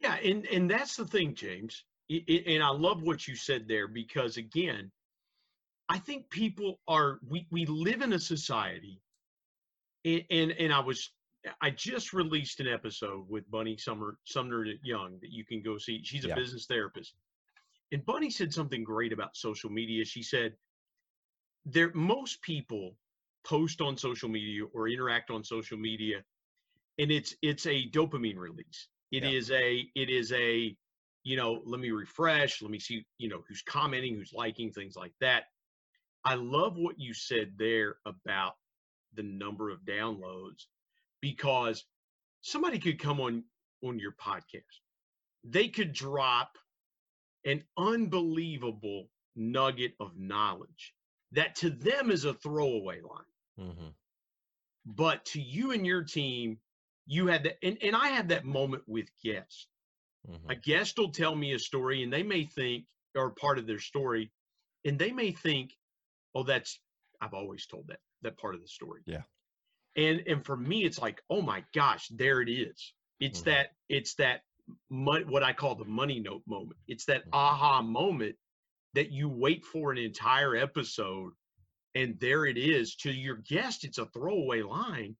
Yeah, 0.00 0.16
and 0.16 0.46
and 0.46 0.70
that's 0.70 0.96
the 0.96 1.06
thing, 1.06 1.34
James. 1.34 1.84
It, 2.08 2.46
and 2.46 2.62
I 2.62 2.70
love 2.70 3.02
what 3.02 3.26
you 3.26 3.36
said 3.36 3.66
there 3.66 3.88
because 3.88 4.36
again, 4.36 4.90
I 5.88 5.98
think 5.98 6.28
people 6.30 6.80
are 6.86 7.18
we 7.28 7.46
we 7.50 7.64
live 7.66 8.02
in 8.02 8.12
a 8.12 8.18
society, 8.18 9.00
and 10.04 10.22
and, 10.30 10.50
and 10.52 10.72
I 10.72 10.80
was 10.80 11.10
I 11.60 11.70
just 11.70 12.12
released 12.12 12.60
an 12.60 12.68
episode 12.68 13.28
with 13.28 13.50
Bunny 13.50 13.76
Summer 13.76 14.18
Sumner 14.24 14.64
Young 14.82 15.18
that 15.20 15.30
you 15.30 15.44
can 15.44 15.62
go 15.62 15.78
see. 15.78 16.02
She's 16.04 16.24
a 16.24 16.28
yeah. 16.28 16.34
business 16.34 16.66
therapist. 16.66 17.14
And 17.92 18.04
Bunny 18.04 18.30
said 18.30 18.52
something 18.52 18.82
great 18.82 19.12
about 19.12 19.36
social 19.36 19.70
media. 19.70 20.04
She 20.04 20.22
said, 20.22 20.54
there 21.64 21.90
most 21.94 22.42
people 22.42 22.96
post 23.46 23.80
on 23.80 23.96
social 23.96 24.28
media 24.28 24.64
or 24.72 24.88
interact 24.88 25.30
on 25.30 25.44
social 25.44 25.78
media 25.78 26.22
and 26.98 27.10
it's 27.10 27.34
it's 27.42 27.66
a 27.66 27.88
dopamine 27.90 28.38
release. 28.38 28.88
It 29.10 29.24
yeah. 29.24 29.30
is 29.30 29.50
a 29.50 29.84
it 29.94 30.10
is 30.10 30.32
a 30.32 30.76
you 31.22 31.36
know 31.36 31.62
let 31.64 31.80
me 31.80 31.90
refresh 31.90 32.62
let 32.62 32.70
me 32.70 32.78
see 32.78 33.04
you 33.18 33.28
know 33.28 33.42
who's 33.48 33.62
commenting 33.62 34.14
who's 34.14 34.32
liking 34.32 34.70
things 34.70 34.96
like 34.96 35.12
that. 35.20 35.44
I 36.24 36.34
love 36.34 36.76
what 36.76 36.98
you 36.98 37.12
said 37.12 37.52
there 37.58 37.96
about 38.06 38.54
the 39.14 39.22
number 39.22 39.70
of 39.70 39.80
downloads 39.84 40.64
because 41.20 41.84
somebody 42.40 42.78
could 42.78 42.98
come 42.98 43.20
on 43.20 43.44
on 43.82 43.98
your 43.98 44.12
podcast. 44.12 44.62
They 45.44 45.68
could 45.68 45.92
drop 45.92 46.56
an 47.44 47.62
unbelievable 47.76 49.10
nugget 49.36 49.92
of 50.00 50.16
knowledge 50.16 50.94
that 51.34 51.54
to 51.56 51.70
them 51.70 52.10
is 52.10 52.24
a 52.24 52.34
throwaway 52.34 53.00
line. 53.00 53.68
Mm-hmm. 53.68 53.88
But 54.86 55.24
to 55.26 55.40
you 55.40 55.72
and 55.72 55.86
your 55.86 56.02
team, 56.02 56.58
you 57.06 57.26
had 57.26 57.44
that, 57.44 57.56
and, 57.62 57.78
and 57.82 57.94
I 57.94 58.08
had 58.08 58.28
that 58.30 58.44
moment 58.44 58.82
with 58.86 59.06
guests. 59.22 59.68
Mm-hmm. 60.30 60.50
A 60.50 60.56
guest 60.56 60.98
will 60.98 61.10
tell 61.10 61.34
me 61.34 61.52
a 61.52 61.58
story, 61.58 62.02
and 62.02 62.12
they 62.12 62.22
may 62.22 62.44
think, 62.44 62.84
or 63.14 63.30
part 63.30 63.58
of 63.58 63.66
their 63.66 63.78
story, 63.78 64.32
and 64.84 64.98
they 64.98 65.12
may 65.12 65.30
think, 65.30 65.72
oh, 66.34 66.42
that's, 66.42 66.78
I've 67.20 67.34
always 67.34 67.66
told 67.66 67.88
that, 67.88 68.00
that 68.22 68.38
part 68.38 68.54
of 68.54 68.60
the 68.60 68.68
story. 68.68 69.02
Yeah. 69.06 69.22
And, 69.96 70.22
and 70.26 70.44
for 70.44 70.56
me, 70.56 70.84
it's 70.84 71.00
like, 71.00 71.22
oh 71.30 71.42
my 71.42 71.64
gosh, 71.74 72.08
there 72.08 72.40
it 72.40 72.50
is. 72.50 72.92
It's 73.20 73.40
mm-hmm. 73.40 73.50
that, 73.50 73.68
it's 73.88 74.14
that, 74.16 74.40
what 74.88 75.42
I 75.42 75.52
call 75.52 75.74
the 75.74 75.84
money 75.84 76.20
note 76.20 76.42
moment. 76.46 76.78
It's 76.88 77.04
that 77.06 77.22
mm-hmm. 77.22 77.34
aha 77.34 77.82
moment 77.82 78.36
that 78.94 79.10
you 79.10 79.28
wait 79.28 79.64
for 79.64 79.92
an 79.92 79.98
entire 79.98 80.56
episode 80.56 81.32
and 81.94 82.18
there 82.20 82.46
it 82.46 82.58
is 82.58 82.96
to 82.96 83.12
your 83.12 83.36
guest 83.48 83.84
it's 83.84 83.98
a 83.98 84.06
throwaway 84.06 84.62
line. 84.62 85.16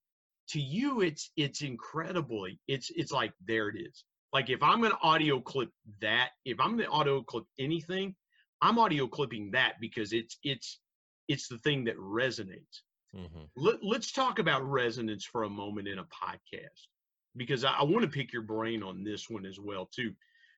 To 0.50 0.60
you 0.60 1.00
it's 1.00 1.30
it's 1.36 1.62
incredibly 1.62 2.60
it's 2.68 2.90
it's 2.94 3.12
like 3.12 3.32
there 3.46 3.68
it 3.68 3.76
is. 3.80 4.04
Like 4.32 4.50
if 4.50 4.62
i'm 4.62 4.80
going 4.80 4.92
to 4.92 4.98
audio 5.02 5.40
clip 5.40 5.70
that 6.00 6.30
if 6.44 6.60
i'm 6.60 6.76
going 6.76 6.88
to 6.88 6.94
audio 6.94 7.22
clip 7.22 7.44
anything 7.58 8.14
i'm 8.60 8.78
audio 8.78 9.06
clipping 9.06 9.52
that 9.52 9.74
because 9.80 10.12
it's 10.12 10.38
it's 10.42 10.80
it's 11.28 11.48
the 11.48 11.58
thing 11.58 11.84
that 11.84 11.96
resonates. 11.96 12.82
Mm-hmm. 13.16 13.44
Let, 13.56 13.82
let's 13.82 14.12
talk 14.12 14.38
about 14.38 14.68
resonance 14.68 15.24
for 15.24 15.44
a 15.44 15.48
moment 15.48 15.88
in 15.88 15.98
a 15.98 16.04
podcast 16.04 16.88
because 17.36 17.64
I, 17.64 17.72
I 17.72 17.84
want 17.84 18.02
to 18.02 18.10
pick 18.10 18.32
your 18.32 18.42
brain 18.42 18.82
on 18.82 19.04
this 19.04 19.30
one 19.30 19.46
as 19.46 19.58
well 19.58 19.88
too 19.94 20.12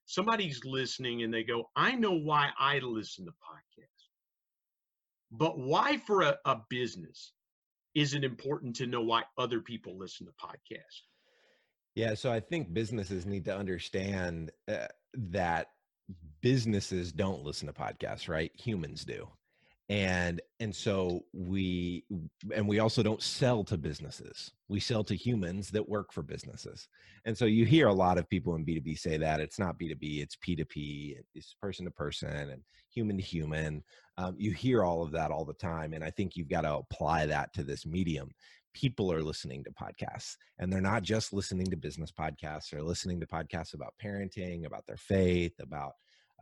somebody's 0.06 0.64
listening 0.64 1.22
and 1.22 1.34
they 1.34 1.44
go, 1.44 1.68
I 1.76 1.92
know 1.92 2.12
why 2.12 2.50
I 2.58 2.78
listen 2.78 3.26
to 3.26 3.32
podcasts. 3.32 3.86
But 5.30 5.58
why 5.58 5.98
for 5.98 6.22
a, 6.22 6.38
a 6.44 6.58
business 6.70 7.32
is 7.94 8.14
it 8.14 8.24
important 8.24 8.76
to 8.76 8.86
know 8.86 9.02
why 9.02 9.24
other 9.36 9.60
people 9.60 9.98
listen 9.98 10.26
to 10.26 10.32
podcasts? 10.32 11.02
Yeah, 11.94 12.14
so 12.14 12.30
I 12.30 12.40
think 12.40 12.72
businesses 12.72 13.26
need 13.26 13.44
to 13.46 13.56
understand 13.56 14.52
uh, 14.68 14.86
that 15.14 15.68
businesses 16.42 17.10
don't 17.10 17.42
listen 17.42 17.66
to 17.66 17.72
podcasts, 17.72 18.28
right? 18.28 18.52
Humans 18.54 19.04
do. 19.04 19.26
And 19.88 20.40
and 20.58 20.74
so 20.74 21.20
we 21.32 22.04
and 22.54 22.66
we 22.66 22.80
also 22.80 23.02
don't 23.02 23.22
sell 23.22 23.62
to 23.64 23.78
businesses. 23.78 24.50
We 24.68 24.80
sell 24.80 25.04
to 25.04 25.14
humans 25.14 25.70
that 25.70 25.88
work 25.88 26.12
for 26.12 26.22
businesses. 26.22 26.88
And 27.24 27.38
so 27.38 27.44
you 27.44 27.64
hear 27.64 27.86
a 27.86 27.92
lot 27.94 28.18
of 28.18 28.28
people 28.28 28.56
in 28.56 28.64
b2b 28.66 28.98
say 28.98 29.16
that 29.16 29.38
it's 29.38 29.60
not 29.60 29.78
b2b 29.78 30.22
it's 30.22 30.36
p2p 30.36 31.18
it's 31.34 31.54
person 31.60 31.84
to 31.84 31.92
person 31.92 32.30
and 32.30 32.62
human 32.90 33.16
to 33.16 33.22
human. 33.22 33.84
Um, 34.18 34.34
you 34.38 34.50
hear 34.50 34.82
all 34.82 35.02
of 35.02 35.12
that 35.12 35.30
all 35.30 35.44
the 35.44 35.54
time 35.54 35.92
and 35.92 36.02
i 36.02 36.10
think 36.10 36.34
you've 36.34 36.48
got 36.48 36.62
to 36.62 36.74
apply 36.74 37.26
that 37.26 37.52
to 37.54 37.62
this 37.62 37.86
medium. 37.86 38.30
People 38.74 39.12
are 39.12 39.22
listening 39.22 39.64
to 39.64 39.70
podcasts 39.70 40.34
and 40.58 40.70
they're 40.72 40.80
not 40.80 41.04
just 41.04 41.32
listening 41.32 41.66
to 41.66 41.76
business 41.76 42.10
podcasts 42.10 42.70
they're 42.70 42.82
listening 42.82 43.20
to 43.20 43.26
podcasts 43.26 43.74
about 43.74 43.94
parenting 44.02 44.66
about 44.66 44.84
their 44.86 44.96
faith 44.96 45.54
about 45.60 45.92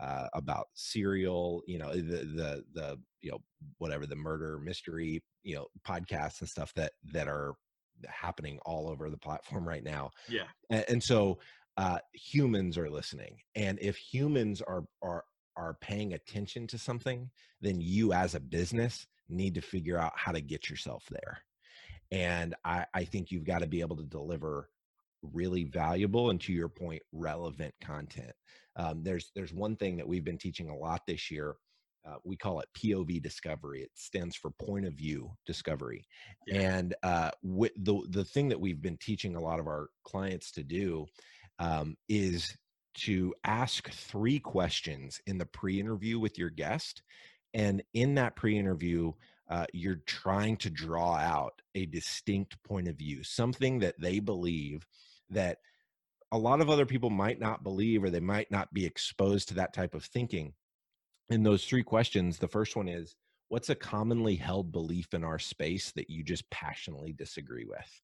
uh, 0.00 0.26
about 0.34 0.68
serial, 0.74 1.62
you 1.66 1.78
know, 1.78 1.94
the 1.94 2.00
the 2.00 2.64
the 2.72 2.98
you 3.20 3.30
know 3.30 3.38
whatever 3.78 4.06
the 4.06 4.16
murder 4.16 4.58
mystery, 4.58 5.22
you 5.42 5.54
know, 5.54 5.66
podcasts 5.86 6.40
and 6.40 6.48
stuff 6.48 6.72
that 6.74 6.92
that 7.12 7.28
are 7.28 7.54
happening 8.06 8.58
all 8.66 8.88
over 8.88 9.08
the 9.10 9.16
platform 9.16 9.66
right 9.66 9.84
now. 9.84 10.10
Yeah, 10.28 10.46
and, 10.70 10.84
and 10.88 11.02
so 11.02 11.38
uh, 11.76 11.98
humans 12.12 12.76
are 12.76 12.90
listening, 12.90 13.38
and 13.54 13.78
if 13.80 13.96
humans 13.96 14.60
are 14.62 14.84
are 15.02 15.24
are 15.56 15.76
paying 15.80 16.14
attention 16.14 16.66
to 16.66 16.78
something, 16.78 17.30
then 17.60 17.80
you 17.80 18.12
as 18.12 18.34
a 18.34 18.40
business 18.40 19.06
need 19.28 19.54
to 19.54 19.60
figure 19.60 19.98
out 19.98 20.12
how 20.16 20.32
to 20.32 20.40
get 20.40 20.68
yourself 20.68 21.04
there. 21.10 21.38
And 22.10 22.54
I, 22.64 22.86
I 22.92 23.04
think 23.04 23.30
you've 23.30 23.44
got 23.44 23.60
to 23.60 23.66
be 23.66 23.80
able 23.80 23.96
to 23.96 24.04
deliver 24.04 24.68
really 25.32 25.64
valuable 25.64 26.30
and 26.30 26.40
to 26.42 26.52
your 26.52 26.68
point 26.68 27.02
relevant 27.12 27.74
content. 27.80 28.32
Um, 28.76 29.02
there's 29.02 29.30
there's 29.34 29.52
one 29.52 29.76
thing 29.76 29.96
that 29.96 30.08
we've 30.08 30.24
been 30.24 30.38
teaching 30.38 30.68
a 30.68 30.76
lot 30.76 31.02
this 31.06 31.30
year 31.30 31.56
uh, 32.06 32.16
we 32.24 32.36
call 32.36 32.60
it 32.60 32.68
pov 32.76 33.22
discovery. 33.22 33.82
It 33.82 33.90
stands 33.94 34.36
for 34.36 34.50
point 34.50 34.86
of 34.86 34.94
view 34.94 35.30
discovery. 35.46 36.06
Yeah. 36.46 36.76
and 36.76 36.94
uh, 37.02 37.30
the 37.42 38.02
the 38.10 38.24
thing 38.24 38.48
that 38.48 38.60
we've 38.60 38.82
been 38.82 38.98
teaching 38.98 39.36
a 39.36 39.40
lot 39.40 39.60
of 39.60 39.66
our 39.66 39.88
clients 40.04 40.50
to 40.52 40.62
do 40.62 41.06
um, 41.58 41.96
is 42.08 42.56
to 42.94 43.34
ask 43.44 43.90
three 43.90 44.38
questions 44.38 45.20
in 45.26 45.38
the 45.38 45.46
pre-interview 45.46 46.18
with 46.18 46.38
your 46.38 46.50
guest. 46.50 47.02
And 47.52 47.82
in 47.92 48.14
that 48.16 48.36
pre-interview 48.36 49.12
uh, 49.48 49.66
you're 49.72 50.00
trying 50.06 50.56
to 50.56 50.70
draw 50.70 51.16
out 51.16 51.60
a 51.74 51.86
distinct 51.86 52.62
point 52.64 52.88
of 52.88 52.96
view 52.96 53.22
something 53.22 53.78
that 53.80 53.94
they 54.00 54.18
believe 54.18 54.86
that 55.30 55.58
a 56.32 56.38
lot 56.38 56.60
of 56.60 56.68
other 56.68 56.86
people 56.86 57.10
might 57.10 57.38
not 57.38 57.62
believe 57.62 58.02
or 58.02 58.10
they 58.10 58.20
might 58.20 58.50
not 58.50 58.72
be 58.74 58.84
exposed 58.84 59.48
to 59.48 59.54
that 59.54 59.72
type 59.72 59.94
of 59.94 60.04
thinking. 60.04 60.52
In 61.30 61.42
those 61.42 61.64
three 61.64 61.82
questions, 61.82 62.38
the 62.38 62.48
first 62.48 62.76
one 62.76 62.88
is 62.88 63.14
what's 63.48 63.70
a 63.70 63.74
commonly 63.74 64.34
held 64.34 64.72
belief 64.72 65.14
in 65.14 65.22
our 65.22 65.38
space 65.38 65.92
that 65.92 66.10
you 66.10 66.24
just 66.24 66.48
passionately 66.50 67.12
disagree 67.12 67.64
with? 67.64 68.02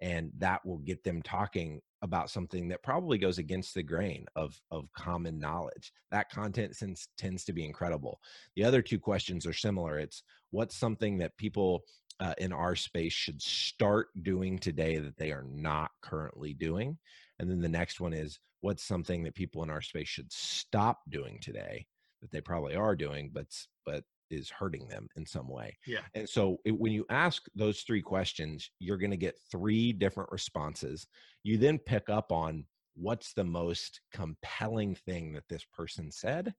And 0.00 0.30
that 0.38 0.64
will 0.64 0.78
get 0.78 1.04
them 1.04 1.20
talking 1.22 1.80
about 2.02 2.30
something 2.30 2.68
that 2.68 2.82
probably 2.84 3.18
goes 3.18 3.38
against 3.38 3.74
the 3.74 3.82
grain 3.82 4.24
of, 4.36 4.58
of 4.70 4.92
common 4.92 5.38
knowledge. 5.38 5.92
That 6.10 6.30
content 6.30 6.74
tends, 6.78 7.08
tends 7.18 7.44
to 7.44 7.52
be 7.52 7.64
incredible. 7.64 8.20
The 8.54 8.64
other 8.64 8.80
two 8.80 9.00
questions 9.00 9.44
are 9.44 9.52
similar. 9.52 9.98
It's 9.98 10.22
what's 10.52 10.76
something 10.76 11.18
that 11.18 11.36
people 11.36 11.82
uh, 12.20 12.34
in 12.38 12.52
our 12.52 12.74
space 12.74 13.12
should 13.12 13.40
start 13.40 14.08
doing 14.22 14.58
today 14.58 14.98
that 14.98 15.16
they 15.16 15.32
are 15.32 15.46
not 15.48 15.90
currently 16.02 16.52
doing. 16.54 16.98
And 17.38 17.50
then 17.50 17.60
the 17.60 17.68
next 17.68 18.00
one 18.00 18.12
is 18.12 18.38
what's 18.60 18.82
something 18.82 19.22
that 19.24 19.34
people 19.34 19.62
in 19.62 19.70
our 19.70 19.82
space 19.82 20.08
should 20.08 20.32
stop 20.32 21.00
doing 21.08 21.38
today 21.40 21.86
that 22.20 22.30
they 22.30 22.40
probably 22.40 22.74
are 22.74 22.96
doing, 22.96 23.30
but 23.32 23.46
but 23.86 24.02
is 24.30 24.50
hurting 24.50 24.88
them 24.88 25.08
in 25.16 25.24
some 25.24 25.48
way. 25.48 25.76
Yeah. 25.86 26.00
And 26.14 26.28
so 26.28 26.58
it, 26.64 26.78
when 26.78 26.92
you 26.92 27.06
ask 27.08 27.44
those 27.54 27.80
three 27.82 28.02
questions, 28.02 28.70
you're 28.78 28.98
going 28.98 29.10
to 29.10 29.16
get 29.16 29.38
three 29.50 29.92
different 29.92 30.30
responses. 30.30 31.06
You 31.44 31.56
then 31.56 31.78
pick 31.78 32.10
up 32.10 32.30
on 32.30 32.66
what's 32.94 33.32
the 33.32 33.44
most 33.44 34.00
compelling 34.12 34.94
thing 34.94 35.32
that 35.32 35.48
this 35.48 35.64
person 35.72 36.10
said 36.10 36.52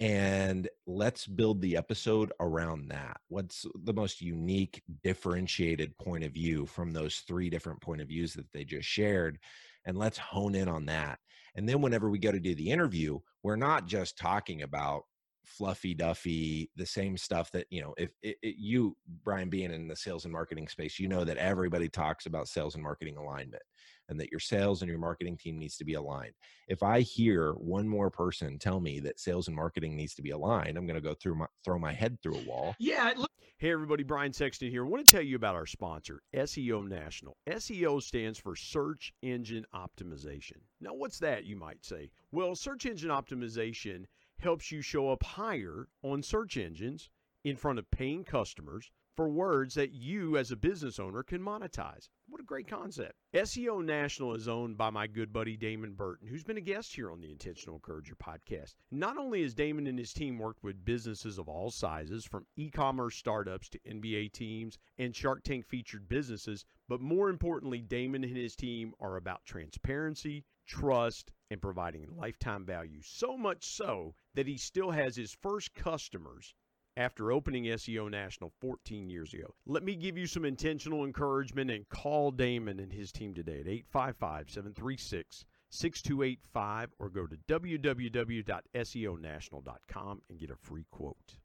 and 0.00 0.68
let's 0.86 1.26
build 1.26 1.60
the 1.60 1.76
episode 1.76 2.32
around 2.40 2.88
that. 2.88 3.18
What's 3.28 3.66
the 3.84 3.92
most 3.92 4.20
unique 4.20 4.82
differentiated 5.04 5.96
point 5.98 6.24
of 6.24 6.32
view 6.32 6.66
from 6.66 6.92
those 6.92 7.22
three 7.28 7.50
different 7.50 7.80
point 7.82 8.00
of 8.00 8.08
views 8.08 8.32
that 8.34 8.50
they 8.52 8.64
just 8.64 8.88
shared 8.88 9.38
and 9.84 9.98
let's 9.98 10.18
hone 10.18 10.54
in 10.54 10.68
on 10.68 10.86
that. 10.86 11.18
And 11.54 11.68
then 11.68 11.82
whenever 11.82 12.08
we 12.08 12.18
go 12.18 12.32
to 12.32 12.40
do 12.40 12.54
the 12.54 12.70
interview 12.70 13.18
we're 13.42 13.56
not 13.56 13.86
just 13.86 14.18
talking 14.18 14.62
about 14.62 15.02
fluffy 15.44 15.94
duffy 15.94 16.70
the 16.76 16.86
same 16.86 17.16
stuff 17.16 17.50
that 17.50 17.66
you 17.70 17.82
know 17.82 17.94
if 17.96 18.10
it, 18.22 18.36
it, 18.42 18.56
you 18.56 18.96
brian 19.24 19.48
being 19.48 19.72
in 19.72 19.88
the 19.88 19.96
sales 19.96 20.24
and 20.24 20.32
marketing 20.32 20.68
space 20.68 20.98
you 20.98 21.08
know 21.08 21.24
that 21.24 21.38
everybody 21.38 21.88
talks 21.88 22.26
about 22.26 22.46
sales 22.46 22.74
and 22.74 22.84
marketing 22.84 23.16
alignment 23.16 23.62
and 24.10 24.20
that 24.20 24.30
your 24.30 24.40
sales 24.40 24.82
and 24.82 24.90
your 24.90 24.98
marketing 24.98 25.36
team 25.36 25.58
needs 25.58 25.76
to 25.78 25.84
be 25.84 25.94
aligned. 25.94 26.34
If 26.68 26.82
i 26.82 27.00
hear 27.00 27.52
one 27.52 27.88
more 27.88 28.10
person 28.10 28.58
tell 28.58 28.80
me 28.80 29.00
that 29.00 29.18
sales 29.18 29.46
and 29.46 29.56
marketing 29.56 29.96
needs 29.96 30.14
to 30.16 30.22
be 30.22 30.30
aligned 30.30 30.76
i'm 30.76 30.86
going 30.86 31.00
to 31.00 31.08
go 31.08 31.14
through 31.14 31.36
my 31.36 31.46
throw 31.64 31.78
my 31.78 31.92
head 31.92 32.18
through 32.22 32.36
a 32.36 32.44
wall. 32.44 32.74
Yeah 32.78 33.14
hey 33.60 33.72
everybody 33.72 34.02
brian 34.02 34.32
sexton 34.32 34.70
here. 34.70 34.86
I 34.86 34.88
want 34.88 35.06
to 35.06 35.10
tell 35.10 35.22
you 35.22 35.36
about 35.36 35.54
our 35.54 35.66
sponsor 35.66 36.22
seo 36.34 36.86
national. 36.86 37.36
Seo 37.46 38.02
stands 38.02 38.38
for 38.38 38.56
search 38.56 39.12
engine 39.22 39.66
optimization. 39.74 40.58
Now 40.80 40.94
what's 40.94 41.18
that 41.18 41.44
you 41.44 41.56
might 41.56 41.84
say? 41.84 42.10
Well 42.32 42.54
search 42.56 42.86
engine 42.86 43.10
optimization 43.10 44.06
helps 44.38 44.72
you 44.72 44.80
show 44.80 45.10
up 45.10 45.22
higher 45.22 45.88
on 46.02 46.22
search 46.22 46.56
engines 46.56 47.10
in 47.44 47.56
front 47.56 47.78
of 47.78 47.90
paying 47.90 48.24
customers 48.24 48.90
for 49.14 49.28
words 49.28 49.74
that 49.74 49.92
you 49.92 50.38
as 50.38 50.50
a 50.50 50.56
business 50.56 50.98
owner 50.98 51.22
can 51.22 51.42
monetize. 51.42 52.08
What 52.30 52.40
a 52.40 52.44
great 52.44 52.68
concept. 52.68 53.14
SEO 53.34 53.84
National 53.84 54.36
is 54.36 54.46
owned 54.46 54.78
by 54.78 54.88
my 54.90 55.08
good 55.08 55.32
buddy 55.32 55.56
Damon 55.56 55.94
Burton, 55.94 56.28
who's 56.28 56.44
been 56.44 56.58
a 56.58 56.60
guest 56.60 56.94
here 56.94 57.10
on 57.10 57.20
the 57.20 57.32
Intentional 57.32 57.74
Encourager 57.74 58.14
podcast. 58.14 58.76
Not 58.88 59.18
only 59.18 59.42
has 59.42 59.52
Damon 59.52 59.88
and 59.88 59.98
his 59.98 60.12
team 60.12 60.38
worked 60.38 60.62
with 60.62 60.84
businesses 60.84 61.38
of 61.38 61.48
all 61.48 61.72
sizes, 61.72 62.24
from 62.24 62.46
e 62.54 62.70
commerce 62.70 63.16
startups 63.16 63.68
to 63.70 63.80
NBA 63.80 64.30
teams 64.30 64.78
and 64.96 65.12
Shark 65.12 65.42
Tank 65.42 65.66
featured 65.66 66.08
businesses, 66.08 66.64
but 66.86 67.00
more 67.00 67.30
importantly, 67.30 67.80
Damon 67.80 68.22
and 68.22 68.36
his 68.36 68.54
team 68.54 68.94
are 69.00 69.16
about 69.16 69.44
transparency, 69.44 70.44
trust, 70.68 71.32
and 71.50 71.60
providing 71.60 72.06
lifetime 72.16 72.64
value. 72.64 73.00
So 73.02 73.36
much 73.36 73.66
so 73.66 74.14
that 74.34 74.46
he 74.46 74.56
still 74.56 74.92
has 74.92 75.16
his 75.16 75.34
first 75.42 75.74
customers 75.74 76.54
after 76.96 77.32
opening 77.32 77.64
SEO 77.64 78.10
National 78.10 78.52
14 78.60 79.08
years 79.08 79.32
ago. 79.32 79.54
Let 79.66 79.82
me 79.82 79.94
give 79.94 80.18
you 80.18 80.26
some 80.26 80.44
intentional 80.44 81.04
encouragement 81.04 81.70
and 81.70 81.88
call 81.88 82.30
Damon 82.30 82.78
and 82.80 82.92
his 82.92 83.12
team 83.12 83.32
today 83.34 83.60
at 83.60 83.68
855 83.68 84.50
736 84.50 85.46
6285 85.70 86.90
or 86.98 87.08
go 87.08 87.26
to 87.26 87.36
www.seonational.com 87.48 90.22
and 90.28 90.38
get 90.38 90.50
a 90.50 90.56
free 90.56 90.84
quote. 90.90 91.36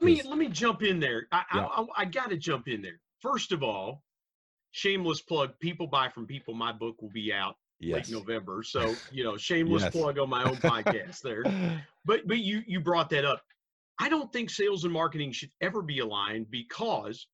Let 0.00 0.06
me, 0.06 0.22
let 0.22 0.38
me 0.38 0.48
jump 0.48 0.82
in 0.82 0.98
there. 0.98 1.28
I, 1.30 1.44
yeah. 1.54 1.66
I, 1.66 1.82
I, 1.82 1.86
I 1.98 2.04
got 2.06 2.30
to 2.30 2.36
jump 2.36 2.66
in 2.66 2.82
there. 2.82 2.98
First 3.20 3.52
of 3.52 3.62
all, 3.62 4.02
shameless 4.72 5.20
plug 5.20 5.56
people 5.60 5.86
buy 5.86 6.08
from 6.08 6.26
people 6.26 6.54
my 6.54 6.72
book 6.72 7.00
will 7.00 7.10
be 7.10 7.32
out 7.32 7.54
yes. 7.82 8.08
late 8.08 8.16
november 8.16 8.62
so 8.62 8.94
you 9.12 9.24
know 9.24 9.36
shameless 9.36 9.82
yes. 9.82 9.92
plug 9.92 10.18
on 10.18 10.28
my 10.28 10.44
own 10.44 10.56
podcast 10.56 11.20
there 11.20 11.42
but 12.04 12.26
but 12.26 12.38
you 12.38 12.62
you 12.66 12.80
brought 12.80 13.10
that 13.10 13.24
up 13.24 13.42
i 14.00 14.08
don't 14.08 14.32
think 14.32 14.50
sales 14.50 14.84
and 14.84 14.92
marketing 14.92 15.32
should 15.32 15.50
ever 15.60 15.82
be 15.82 15.98
aligned 15.98 16.50
because 16.50 17.26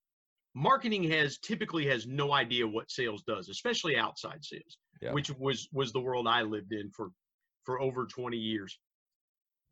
marketing 0.55 1.05
has 1.05 1.39
typically 1.39 1.87
has 1.87 2.07
no 2.07 2.33
idea 2.33 2.67
what 2.67 2.91
sales 2.91 3.23
does 3.27 3.49
especially 3.49 3.97
outside 3.97 4.43
sales 4.45 4.79
yeah. 5.03 5.13
which 5.13 5.31
was 5.39 5.69
was 5.73 5.93
the 5.93 6.01
world 6.01 6.27
i 6.27 6.43
lived 6.43 6.73
in 6.73 6.91
for 6.91 7.11
for 7.65 7.81
over 7.81 8.07
20 8.07 8.37
years 8.37 8.79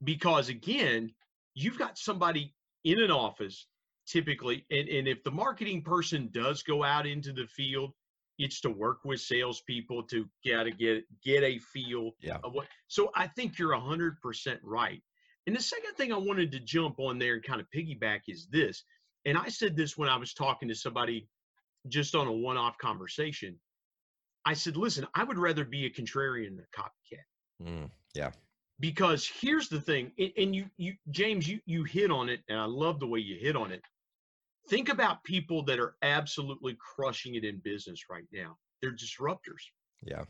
because 0.05 0.49
again 0.49 1.11
you've 1.55 1.79
got 1.79 1.97
somebody 1.97 2.55
in 2.85 3.01
an 3.01 3.11
office 3.11 3.67
typically 4.07 4.65
and, 4.71 4.89
and 4.89 5.09
if 5.09 5.25
the 5.25 5.31
marketing 5.31 5.83
person 5.83 6.29
does 6.33 6.63
go 6.63 6.85
out 6.85 7.07
into 7.07 7.33
the 7.33 7.47
field 7.47 7.93
it's 8.39 8.61
to 8.61 8.71
work 8.71 8.99
with 9.05 9.21
salespeople 9.21 10.03
to 10.05 10.27
get 10.45 10.65
to 10.65 10.71
get 10.71 11.05
get 11.23 11.43
a 11.43 11.59
feel 11.59 12.13
yeah. 12.21 12.39
of 12.45 12.53
what 12.53 12.67
so 12.89 13.11
i 13.15 13.27
think 13.27 13.59
you're 13.59 13.73
100% 13.73 14.59
right. 14.63 15.03
And 15.47 15.55
the 15.55 15.63
second 15.63 15.95
thing 15.95 16.13
i 16.13 16.17
wanted 16.17 16.53
to 16.53 16.61
jump 16.61 16.99
on 16.99 17.19
there 17.19 17.35
and 17.35 17.43
kind 17.43 17.61
of 17.61 17.67
piggyback 17.75 18.23
is 18.29 18.49
this 18.51 18.85
and 19.25 19.37
i 19.39 19.49
said 19.49 19.77
this 19.77 19.97
when 19.97 20.09
i 20.09 20.17
was 20.17 20.35
talking 20.35 20.69
to 20.69 20.75
somebody 20.75 21.29
just 21.89 22.17
on 22.17 22.27
a 22.27 22.33
one-off 22.33 22.77
conversation. 22.79 23.59
I 24.45 24.55
said 24.55 24.77
listen 24.77 25.07
i 25.15 25.25
would 25.25 25.39
rather 25.39 25.65
be 25.65 25.87
a 25.87 25.91
contrarian 25.91 26.57
than 26.57 26.67
a 26.73 26.79
copycat. 26.79 27.67
Mm, 27.67 27.91
yeah. 28.15 28.31
Because 28.79 29.27
here's 29.41 29.69
the 29.69 29.81
thing 29.81 30.13
and, 30.19 30.33
and 30.37 30.55
you 30.55 30.67
you 30.77 30.95
james 31.11 31.49
you 31.49 31.61
you 31.65 31.85
hit 31.85 32.11
on 32.11 32.29
it 32.29 32.41
and 32.49 32.59
i 32.59 32.67
love 32.67 33.01
the 33.01 33.07
way 33.07 33.21
you 33.21 33.37
hit 33.41 33.57
on 33.57 33.73
it 33.73 33.83
Think 34.69 34.89
about 34.89 35.23
people 35.25 35.63
that 35.65 35.79
are 35.79 35.97
absolutely 36.03 36.77
crushing 36.81 37.35
it 37.37 37.45
in 37.45 37.59
business 37.59 38.05
right 38.11 38.27
now. 38.33 38.57
They're 38.83 38.93
disruptors. 38.95 39.63
Yeah. 40.03 40.25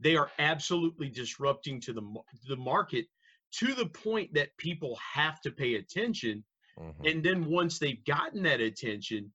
They 0.00 0.16
are 0.16 0.30
absolutely 0.38 1.08
disrupting 1.08 1.80
to 1.82 1.92
the 1.92 2.02
the 2.48 2.56
market 2.56 3.06
to 3.50 3.74
the 3.74 3.86
point 3.86 4.34
that 4.34 4.56
people 4.58 4.98
have 5.14 5.40
to 5.40 5.50
pay 5.50 5.74
attention. 5.76 6.44
Mhm. 6.78 7.10
And 7.10 7.24
then 7.24 7.46
once 7.46 7.78
they've 7.78 8.04
gotten 8.04 8.42
that 8.42 8.60
attention, 8.60 9.32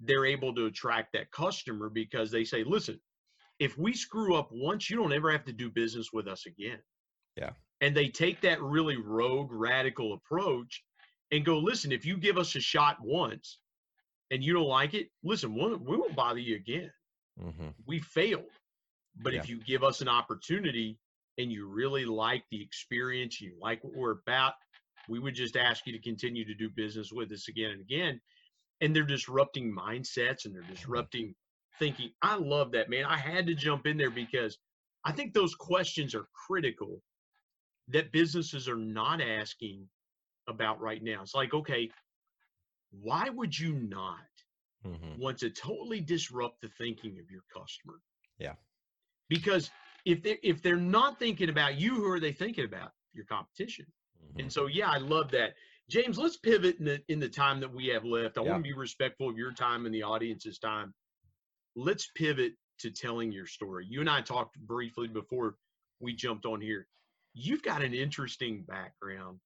they're 0.00 0.26
able 0.26 0.54
to 0.56 0.66
attract 0.66 1.12
that 1.12 1.30
customer 1.30 1.88
because 1.88 2.30
they 2.30 2.44
say, 2.44 2.64
listen, 2.64 3.00
if 3.60 3.78
we 3.78 3.94
screw 3.94 4.34
up 4.34 4.48
once, 4.50 4.90
you 4.90 4.96
don't 4.96 5.12
ever 5.12 5.30
have 5.30 5.44
to 5.44 5.52
do 5.52 5.70
business 5.70 6.12
with 6.12 6.26
us 6.26 6.46
again. 6.46 6.82
Yeah. 7.36 7.52
And 7.80 7.96
they 7.96 8.08
take 8.08 8.40
that 8.40 8.60
really 8.60 8.96
rogue, 8.96 9.52
radical 9.52 10.12
approach 10.14 10.84
and 11.30 11.44
go, 11.44 11.58
listen, 11.58 11.92
if 11.92 12.04
you 12.04 12.16
give 12.16 12.36
us 12.36 12.56
a 12.56 12.60
shot 12.60 12.98
once 13.00 13.58
and 14.32 14.42
you 14.42 14.54
don't 14.54 14.66
like 14.66 14.94
it, 14.94 15.10
listen, 15.22 15.54
we'll, 15.54 15.76
we 15.76 15.96
won't 15.96 16.16
bother 16.16 16.40
you 16.40 16.56
again. 16.56 16.90
Mhm. 17.40 17.74
We 17.86 18.00
failed. 18.00 18.50
But 19.16 19.34
if 19.34 19.48
you 19.48 19.58
give 19.58 19.84
us 19.84 20.00
an 20.00 20.08
opportunity 20.08 20.98
and 21.36 21.52
you 21.52 21.68
really 21.68 22.06
like 22.06 22.44
the 22.50 22.62
experience, 22.62 23.42
you 23.42 23.54
like 23.60 23.84
what 23.84 23.94
we're 23.94 24.12
about, 24.12 24.54
we 25.06 25.18
would 25.18 25.34
just 25.34 25.56
ask 25.56 25.86
you 25.86 25.92
to 25.92 25.98
continue 25.98 26.46
to 26.46 26.54
do 26.54 26.70
business 26.70 27.12
with 27.12 27.30
us 27.30 27.48
again 27.48 27.72
and 27.72 27.80
again. 27.82 28.20
And 28.80 28.96
they're 28.96 29.02
disrupting 29.04 29.70
mindsets 29.70 30.46
and 30.46 30.54
they're 30.54 30.62
disrupting 30.62 31.34
thinking. 31.78 32.10
I 32.22 32.36
love 32.36 32.72
that, 32.72 32.88
man. 32.88 33.04
I 33.04 33.18
had 33.18 33.46
to 33.48 33.54
jump 33.54 33.86
in 33.86 33.98
there 33.98 34.10
because 34.10 34.56
I 35.04 35.12
think 35.12 35.34
those 35.34 35.54
questions 35.54 36.14
are 36.14 36.26
critical 36.46 37.02
that 37.88 38.12
businesses 38.12 38.66
are 38.66 38.76
not 38.76 39.20
asking 39.20 39.86
about 40.48 40.80
right 40.80 41.02
now. 41.02 41.20
It's 41.22 41.34
like, 41.34 41.52
okay, 41.52 41.90
why 42.92 43.28
would 43.28 43.58
you 43.58 43.72
not 43.74 44.28
Mhm. 44.84 45.18
want 45.18 45.38
to 45.38 45.50
totally 45.50 46.00
disrupt 46.00 46.60
the 46.60 46.68
thinking 46.68 47.18
of 47.18 47.30
your 47.30 47.42
customer? 47.52 48.00
Yeah. 48.38 48.56
Because 49.28 49.70
if 50.04 50.22
they 50.22 50.38
if 50.42 50.62
they're 50.62 50.76
not 50.76 51.18
thinking 51.18 51.48
about 51.48 51.76
you, 51.76 51.94
who 51.94 52.06
are 52.06 52.20
they 52.20 52.32
thinking 52.32 52.64
about? 52.64 52.92
Your 53.12 53.24
competition. 53.24 53.86
Mhm. 54.22 54.40
And 54.40 54.52
so, 54.52 54.66
yeah, 54.66 54.90
I 54.90 54.98
love 54.98 55.30
that. 55.32 55.56
James, 55.88 56.18
let's 56.18 56.36
pivot 56.36 56.76
in 56.78 56.84
the 56.84 57.04
in 57.08 57.18
the 57.18 57.28
time 57.28 57.60
that 57.60 57.72
we 57.72 57.86
have 57.88 58.04
left. 58.04 58.38
I 58.38 58.42
Yeah. 58.42 58.52
want 58.52 58.64
to 58.64 58.68
be 58.68 58.74
respectful 58.74 59.28
of 59.28 59.36
your 59.36 59.52
time 59.52 59.86
and 59.86 59.94
the 59.94 60.02
audience's 60.02 60.58
time. 60.58 60.94
Let's 61.74 62.06
pivot 62.14 62.56
to 62.78 62.90
telling 62.90 63.32
your 63.32 63.46
story. 63.46 63.86
You 63.86 64.00
and 64.00 64.10
I 64.10 64.20
talked 64.22 64.58
briefly 64.60 65.08
before 65.08 65.56
we 66.00 66.14
jumped 66.14 66.46
on 66.46 66.60
here. 66.60 66.88
You've 67.34 67.62
got 67.62 67.82
an 67.82 67.94
interesting 67.94 68.64
background. 68.64 69.40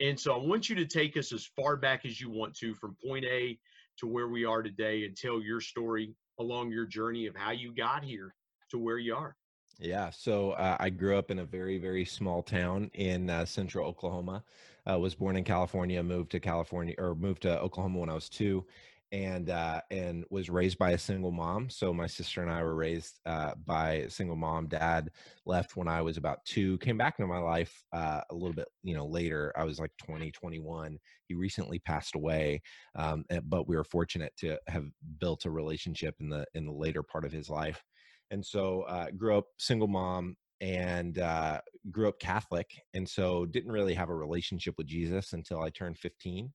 And 0.00 0.18
so 0.18 0.34
I 0.34 0.38
want 0.38 0.68
you 0.68 0.76
to 0.76 0.86
take 0.86 1.16
us 1.16 1.32
as 1.32 1.44
far 1.44 1.76
back 1.76 2.04
as 2.04 2.20
you 2.20 2.30
want 2.30 2.54
to 2.58 2.74
from 2.74 2.96
point 3.04 3.24
A 3.24 3.58
to 3.98 4.06
where 4.06 4.28
we 4.28 4.44
are 4.44 4.62
today 4.62 5.04
and 5.04 5.16
tell 5.16 5.40
your 5.42 5.60
story 5.60 6.14
along 6.38 6.70
your 6.70 6.86
journey 6.86 7.26
of 7.26 7.34
how 7.34 7.50
you 7.50 7.74
got 7.74 8.04
here 8.04 8.34
to 8.70 8.78
where 8.78 8.98
you 8.98 9.14
are. 9.14 9.36
Yeah, 9.80 10.10
so 10.10 10.52
uh, 10.52 10.76
I 10.80 10.90
grew 10.90 11.16
up 11.16 11.30
in 11.30 11.38
a 11.40 11.44
very, 11.44 11.78
very 11.78 12.04
small 12.04 12.42
town 12.42 12.90
in 12.94 13.30
uh, 13.30 13.44
central 13.44 13.86
Oklahoma. 13.86 14.42
Uh, 14.88 14.98
was 14.98 15.14
born 15.14 15.36
in 15.36 15.44
California, 15.44 16.02
moved 16.02 16.30
to 16.30 16.40
California 16.40 16.94
or 16.98 17.14
moved 17.14 17.42
to 17.42 17.60
Oklahoma 17.60 17.98
when 17.98 18.08
I 18.08 18.14
was 18.14 18.28
two, 18.28 18.64
and 19.12 19.50
uh, 19.50 19.80
and 19.90 20.24
was 20.30 20.50
raised 20.50 20.78
by 20.78 20.90
a 20.90 20.98
single 20.98 21.30
mom. 21.32 21.70
So 21.70 21.92
my 21.94 22.06
sister 22.06 22.42
and 22.42 22.50
I 22.50 22.62
were 22.62 22.74
raised 22.74 23.20
uh, 23.26 23.52
by 23.64 23.92
a 23.92 24.10
single 24.10 24.36
mom. 24.36 24.68
Dad 24.68 25.10
left 25.46 25.76
when 25.76 25.88
I 25.88 26.02
was 26.02 26.16
about 26.16 26.44
two. 26.44 26.78
Came 26.78 26.98
back 26.98 27.16
into 27.18 27.32
my 27.32 27.38
life 27.38 27.82
uh, 27.92 28.20
a 28.30 28.34
little 28.34 28.54
bit, 28.54 28.68
you 28.82 28.94
know, 28.94 29.06
later. 29.06 29.52
I 29.56 29.64
was 29.64 29.78
like 29.78 29.92
20, 30.04 30.30
21. 30.30 30.98
He 31.26 31.34
recently 31.34 31.78
passed 31.78 32.14
away, 32.14 32.62
um, 32.96 33.24
eh, 33.30 33.40
but 33.44 33.68
we 33.68 33.76
were 33.76 33.84
fortunate 33.84 34.32
to 34.38 34.58
have 34.68 34.86
built 35.20 35.44
a 35.44 35.50
relationship 35.50 36.14
in 36.20 36.28
the 36.28 36.44
in 36.54 36.66
the 36.66 36.72
later 36.72 37.02
part 37.02 37.24
of 37.24 37.32
his 37.32 37.48
life 37.48 37.82
and 38.30 38.44
so 38.44 38.82
uh, 38.82 39.06
grew 39.16 39.36
up 39.36 39.46
single 39.58 39.88
mom 39.88 40.36
and 40.60 41.18
uh, 41.18 41.60
grew 41.90 42.08
up 42.08 42.18
catholic 42.18 42.66
and 42.94 43.08
so 43.08 43.46
didn't 43.46 43.70
really 43.72 43.94
have 43.94 44.08
a 44.08 44.14
relationship 44.14 44.74
with 44.76 44.86
jesus 44.86 45.32
until 45.32 45.60
i 45.60 45.70
turned 45.70 45.98
15 45.98 46.52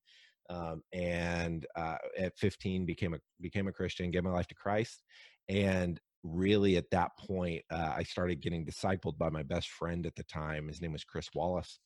um, 0.50 0.82
and 0.94 1.66
uh, 1.76 1.98
at 2.18 2.38
15 2.38 2.86
became 2.86 3.14
a 3.14 3.20
became 3.42 3.68
a 3.68 3.72
christian 3.72 4.12
gave 4.12 4.24
my 4.24 4.32
life 4.32 4.48
to 4.48 4.56
christ 4.56 5.04
and 5.50 6.00
really 6.24 6.78
at 6.78 6.90
that 6.92 7.12
point 7.18 7.62
uh, 7.72 7.94
i 7.96 8.04
started 8.04 8.42
getting 8.42 8.66
discipled 8.66 9.18
by 9.18 9.30
my 9.30 9.44
best 9.44 9.70
friend 9.70 10.06
at 10.06 10.16
the 10.16 10.24
time 10.24 10.68
his 10.68 10.82
name 10.82 10.94
was 10.94 11.04
chris 11.04 11.30
wallace 11.34 11.80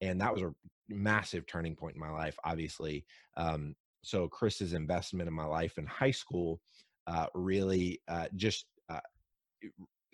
and 0.00 0.20
that 0.20 0.32
was 0.32 0.42
a 0.42 0.50
massive 0.88 1.46
turning 1.46 1.74
point 1.74 1.94
in 1.94 2.00
my 2.00 2.10
life 2.10 2.36
obviously 2.44 3.04
um, 3.36 3.74
so 4.02 4.28
chris's 4.28 4.72
investment 4.72 5.28
in 5.28 5.34
my 5.34 5.44
life 5.44 5.78
in 5.78 5.86
high 5.86 6.10
school 6.10 6.60
uh, 7.06 7.26
really 7.34 8.00
uh, 8.08 8.26
just 8.36 8.66
uh, 8.88 9.00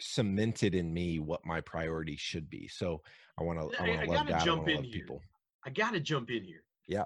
cemented 0.01 0.75
in 0.75 0.93
me 0.93 1.19
what 1.19 1.41
my 1.45 1.61
priority 1.61 2.17
should 2.17 2.49
be. 2.51 2.69
So 2.69 3.01
I 3.39 3.43
want 3.43 3.59
to, 3.59 3.81
I 3.81 3.85
I- 3.85 3.89
want 3.89 4.03
to 4.03 4.11
love 4.11 4.27
God. 4.29 4.41
I 4.41 4.45
jump 4.45 4.59
want 4.59 4.67
to 4.67 4.71
in 4.73 4.77
love 4.77 4.85
here. 4.85 5.03
people. 5.03 5.23
I 5.65 5.71
got 5.71 5.93
to 5.93 6.01
jump 6.01 6.31
in 6.31 6.45
here. 6.45 6.63
Yeah. 6.87 7.05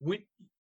When 0.00 0.18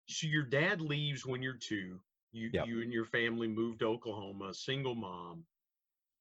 so 0.09 0.27
your 0.27 0.43
dad 0.43 0.81
leaves 0.81 1.25
when 1.25 1.41
you're 1.41 1.57
two. 1.57 1.99
You 2.31 2.49
Yep. 2.53 2.67
you 2.67 2.81
and 2.81 2.91
your 2.91 3.05
family 3.05 3.47
moved 3.47 3.79
to 3.79 3.85
Oklahoma, 3.85 4.53
single 4.53 4.95
mom. 4.95 5.45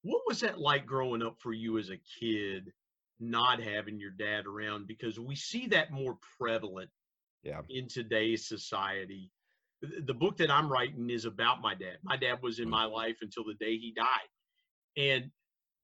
What 0.02 0.22
was 0.26 0.40
that 0.40 0.58
like 0.58 0.86
growing 0.86 1.22
up 1.22 1.40
for 1.40 1.52
you 1.52 1.78
as 1.78 1.90
a 1.90 1.96
kid, 1.98 2.72
not 3.18 3.60
having 3.60 3.98
your 3.98 4.12
dad 4.12 4.46
around? 4.46 4.86
Because 4.86 5.18
we 5.18 5.34
see 5.34 5.66
that 5.68 5.90
more 5.90 6.16
prevalent 6.38 6.90
Yeah. 7.42 7.62
in 7.68 7.88
today's 7.88 8.46
society. 8.46 9.30
The 9.82 10.14
book 10.14 10.36
that 10.38 10.50
I'm 10.50 10.70
writing 10.72 11.10
is 11.10 11.24
about 11.26 11.60
my 11.60 11.74
dad. 11.74 11.98
My 12.02 12.16
dad 12.16 12.40
was 12.42 12.60
in 12.60 12.68
Mm. 12.68 12.70
my 12.72 12.84
life 12.84 13.18
until 13.20 13.44
the 13.44 13.54
day 13.54 13.76
he 13.78 13.92
died. 13.92 14.28
And 14.96 15.30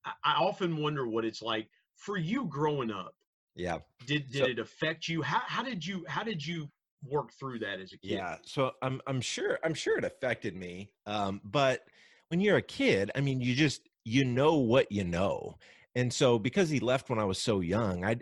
I, 0.05 0.13
I 0.25 0.35
often 0.35 0.77
wonder 0.79 1.07
what 1.07 1.25
it's 1.25 1.43
like 1.43 1.69
for 1.97 2.17
you 2.17 2.47
growing 2.47 2.91
up 2.91 3.15
Yeah. 3.55 3.81
did 4.07 4.29
did 4.31 4.39
So- 4.45 4.47
it 4.47 4.59
affect 4.59 5.09
you 5.09 5.23
how, 5.23 5.41
how 5.41 5.63
did 5.63 5.85
you 5.85 6.05
how 6.07 6.23
did 6.25 6.45
you 6.45 6.71
work 7.09 7.33
through 7.33 7.59
that 7.61 7.81
as 7.81 7.93
a 7.93 7.99
kid 7.99 8.13
Yeah. 8.13 8.37
So 8.45 8.73
I'm, 8.83 9.01
I'm 9.07 9.21
sure, 9.21 9.59
I'm 9.65 9.75
sure 9.75 9.99
it 9.99 10.05
affected 10.05 10.57
me. 10.57 10.91
Um, 11.07 11.41
but 11.45 11.81
when 12.29 12.41
you're 12.41 12.57
a 12.57 12.63
kid, 12.63 13.11
I 13.15 13.21
mean, 13.21 13.41
you 13.41 13.55
just, 13.55 13.89
you 14.05 14.25
know 14.25 14.57
what 14.57 14.91
you 14.91 15.05
know. 15.05 15.57
And 15.95 16.13
so 16.13 16.39
because 16.39 16.71
he 16.71 16.81
left 16.81 17.11
when 17.11 17.19
I 17.19 17.25
was 17.25 17.41
so 17.41 17.61
young, 17.61 18.05
I, 18.05 18.17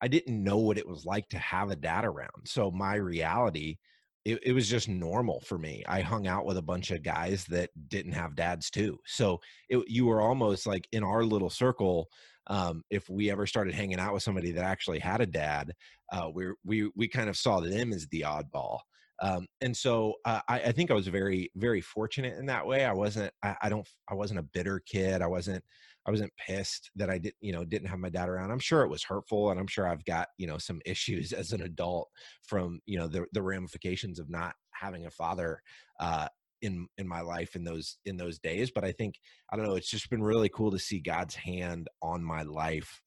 I 0.00 0.08
didn't 0.08 0.42
know 0.42 0.58
what 0.58 0.78
it 0.78 0.86
was 0.86 1.06
like 1.06 1.28
to 1.30 1.38
have 1.38 1.70
a 1.70 1.76
dad 1.76 2.04
around. 2.04 2.46
So 2.46 2.70
my 2.70 2.96
reality, 2.96 3.78
it, 4.24 4.40
it 4.42 4.52
was 4.52 4.68
just 4.68 4.88
normal 4.88 5.40
for 5.40 5.58
me. 5.58 5.84
I 5.86 6.00
hung 6.00 6.26
out 6.26 6.46
with 6.46 6.56
a 6.56 6.62
bunch 6.62 6.90
of 6.90 7.02
guys 7.02 7.44
that 7.46 7.70
didn't 7.88 8.12
have 8.12 8.34
dads 8.34 8.70
too. 8.70 8.98
So 9.06 9.40
it, 9.68 9.84
you 9.86 10.06
were 10.06 10.20
almost 10.20 10.66
like 10.66 10.88
in 10.92 11.04
our 11.04 11.24
little 11.24 11.50
circle. 11.50 12.08
Um, 12.46 12.82
if 12.90 13.08
we 13.08 13.30
ever 13.30 13.46
started 13.46 13.74
hanging 13.74 13.98
out 13.98 14.14
with 14.14 14.22
somebody 14.22 14.52
that 14.52 14.64
actually 14.64 14.98
had 14.98 15.20
a 15.20 15.26
dad, 15.26 15.72
uh, 16.12 16.30
we 16.32 16.46
we 16.64 16.90
we 16.94 17.08
kind 17.08 17.28
of 17.28 17.36
saw 17.36 17.60
them 17.60 17.92
as 17.92 18.06
the 18.08 18.22
oddball. 18.22 18.80
Um, 19.22 19.46
and 19.60 19.76
so 19.76 20.14
uh, 20.24 20.40
I, 20.48 20.60
I 20.60 20.72
think 20.72 20.90
I 20.90 20.94
was 20.94 21.06
very 21.06 21.50
very 21.56 21.80
fortunate 21.80 22.36
in 22.38 22.46
that 22.46 22.66
way. 22.66 22.84
I 22.84 22.92
wasn't 22.92 23.32
I, 23.42 23.56
I 23.62 23.68
don't 23.68 23.86
I 24.10 24.14
wasn't 24.14 24.40
a 24.40 24.44
bitter 24.54 24.80
kid. 24.84 25.22
I 25.22 25.26
wasn't 25.26 25.64
I 26.06 26.10
wasn't 26.10 26.32
pissed 26.36 26.90
that 26.96 27.10
I 27.10 27.18
didn't 27.18 27.36
you 27.40 27.52
know 27.52 27.64
didn't 27.64 27.88
have 27.88 27.98
my 27.98 28.10
dad 28.10 28.28
around. 28.28 28.50
I'm 28.50 28.58
sure 28.58 28.82
it 28.82 28.90
was 28.90 29.04
hurtful, 29.04 29.50
and 29.50 29.58
I'm 29.58 29.66
sure 29.66 29.88
I've 29.88 30.04
got 30.04 30.28
you 30.38 30.46
know 30.46 30.58
some 30.58 30.80
issues 30.86 31.32
as 31.32 31.52
an 31.52 31.62
adult 31.62 32.08
from 32.42 32.80
you 32.86 32.98
know 32.98 33.08
the 33.08 33.26
the 33.32 33.42
ramifications 33.42 34.18
of 34.18 34.30
not 34.30 34.54
having 34.72 35.06
a 35.06 35.10
father 35.10 35.62
uh, 36.00 36.28
in 36.62 36.86
in 36.98 37.06
my 37.06 37.20
life 37.20 37.56
in 37.56 37.64
those 37.64 37.98
in 38.04 38.16
those 38.16 38.38
days. 38.38 38.70
But 38.70 38.84
I 38.84 38.92
think 38.92 39.16
I 39.50 39.56
don't 39.56 39.66
know. 39.66 39.76
It's 39.76 39.90
just 39.90 40.10
been 40.10 40.22
really 40.22 40.48
cool 40.48 40.70
to 40.70 40.78
see 40.78 41.00
God's 41.00 41.34
hand 41.34 41.88
on 42.02 42.22
my 42.24 42.42
life 42.42 43.00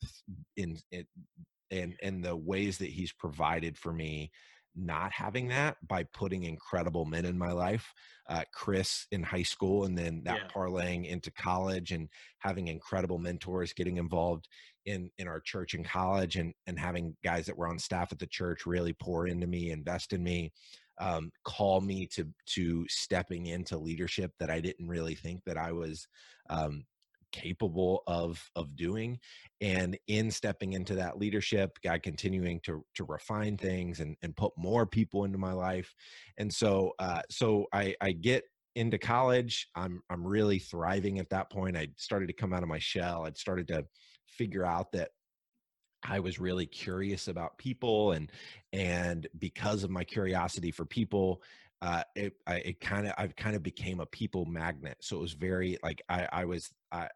in 0.55 0.77
it 0.91 1.07
and 1.71 1.95
and 2.01 2.23
the 2.23 2.35
ways 2.35 2.77
that 2.77 2.89
He's 2.89 3.13
provided 3.13 3.77
for 3.77 3.93
me 3.93 4.31
not 4.77 5.11
having 5.11 5.47
that 5.47 5.75
by 5.87 6.03
putting 6.13 6.43
incredible 6.43 7.03
men 7.05 7.25
in 7.25 7.37
my 7.37 7.51
life 7.51 7.91
uh, 8.29 8.43
chris 8.53 9.07
in 9.11 9.23
high 9.23 9.43
school 9.43 9.85
and 9.85 9.97
then 9.97 10.21
that 10.23 10.37
Yeah. 10.37 10.47
parlaying 10.55 11.07
into 11.07 11.31
college 11.31 11.91
and 11.91 12.07
having 12.39 12.67
incredible 12.67 13.17
mentors 13.17 13.73
getting 13.73 13.97
involved 13.97 14.47
in 14.85 15.09
in 15.17 15.27
our 15.27 15.39
church 15.39 15.73
and 15.73 15.85
college 15.85 16.35
and 16.35 16.53
and 16.67 16.79
having 16.79 17.15
guys 17.23 17.45
that 17.47 17.57
were 17.57 17.67
on 17.67 17.79
staff 17.79 18.11
at 18.11 18.19
the 18.19 18.27
church 18.27 18.65
really 18.65 18.93
pour 18.93 19.27
into 19.27 19.47
me 19.47 19.71
invest 19.71 20.13
in 20.13 20.23
me 20.23 20.51
um, 20.99 21.31
call 21.43 21.81
me 21.81 22.07
to 22.07 22.27
to 22.45 22.85
stepping 22.87 23.47
into 23.47 23.77
leadership 23.77 24.31
that 24.39 24.49
i 24.49 24.59
didn't 24.59 24.87
really 24.87 25.15
think 25.15 25.41
that 25.45 25.57
i 25.57 25.71
was 25.71 26.07
um, 26.49 26.83
capable 27.37 28.01
of 28.07 28.49
of 28.55 28.75
doing 28.75 29.19
and 29.61 29.97
in 30.07 30.31
stepping 30.31 30.73
into 30.73 30.95
that 30.95 31.19
leadership 31.19 31.77
god 31.83 32.01
continuing 32.01 32.59
to 32.61 32.83
to 32.95 33.03
refine 33.03 33.55
things 33.57 33.99
and 33.99 34.15
and 34.23 34.35
put 34.35 34.51
more 34.57 34.85
people 34.85 35.23
into 35.23 35.37
my 35.37 35.53
life. 35.53 35.93
And 36.37 36.51
so 36.51 36.93
uh 36.99 37.21
so 37.29 37.65
i 37.73 37.95
i 38.01 38.11
get 38.11 38.43
into 38.75 38.97
college. 38.97 39.67
I'm 39.75 40.01
i'm 40.09 40.25
really 40.25 40.59
thriving 40.59 41.19
at 41.19 41.29
that 41.29 41.51
point. 41.51 41.77
I 41.77 41.89
started 41.97 42.27
to 42.27 42.33
come 42.33 42.53
out 42.53 42.63
of 42.63 42.69
my 42.69 42.79
shell. 42.79 43.25
I'd 43.25 43.37
started 43.37 43.67
to 43.69 43.85
figure 44.27 44.65
out 44.65 44.91
that 44.93 45.09
I 46.03 46.19
was 46.19 46.39
really 46.39 46.65
curious 46.65 47.27
about 47.27 47.57
people, 47.57 48.13
and 48.13 48.31
and 48.73 49.27
because 49.39 49.83
of 49.83 49.89
my 49.89 50.03
curiosity 50.03 50.71
for 50.71 50.85
people, 50.85 51.41
uh, 51.81 52.03
it 52.15 52.33
I 52.47 52.55
it 52.55 52.79
kind 52.79 53.07
of 53.07 53.13
I 53.17 53.27
kind 53.27 53.55
of 53.55 53.63
became 53.63 53.99
a 53.99 54.05
people 54.05 54.45
magnet. 54.45 54.97
So 55.01 55.17
it 55.17 55.21
was 55.21 55.33
very 55.33 55.77
like 55.83 56.01
I 56.09 56.27
I 56.31 56.45
was 56.45 56.69
I, 56.91 57.07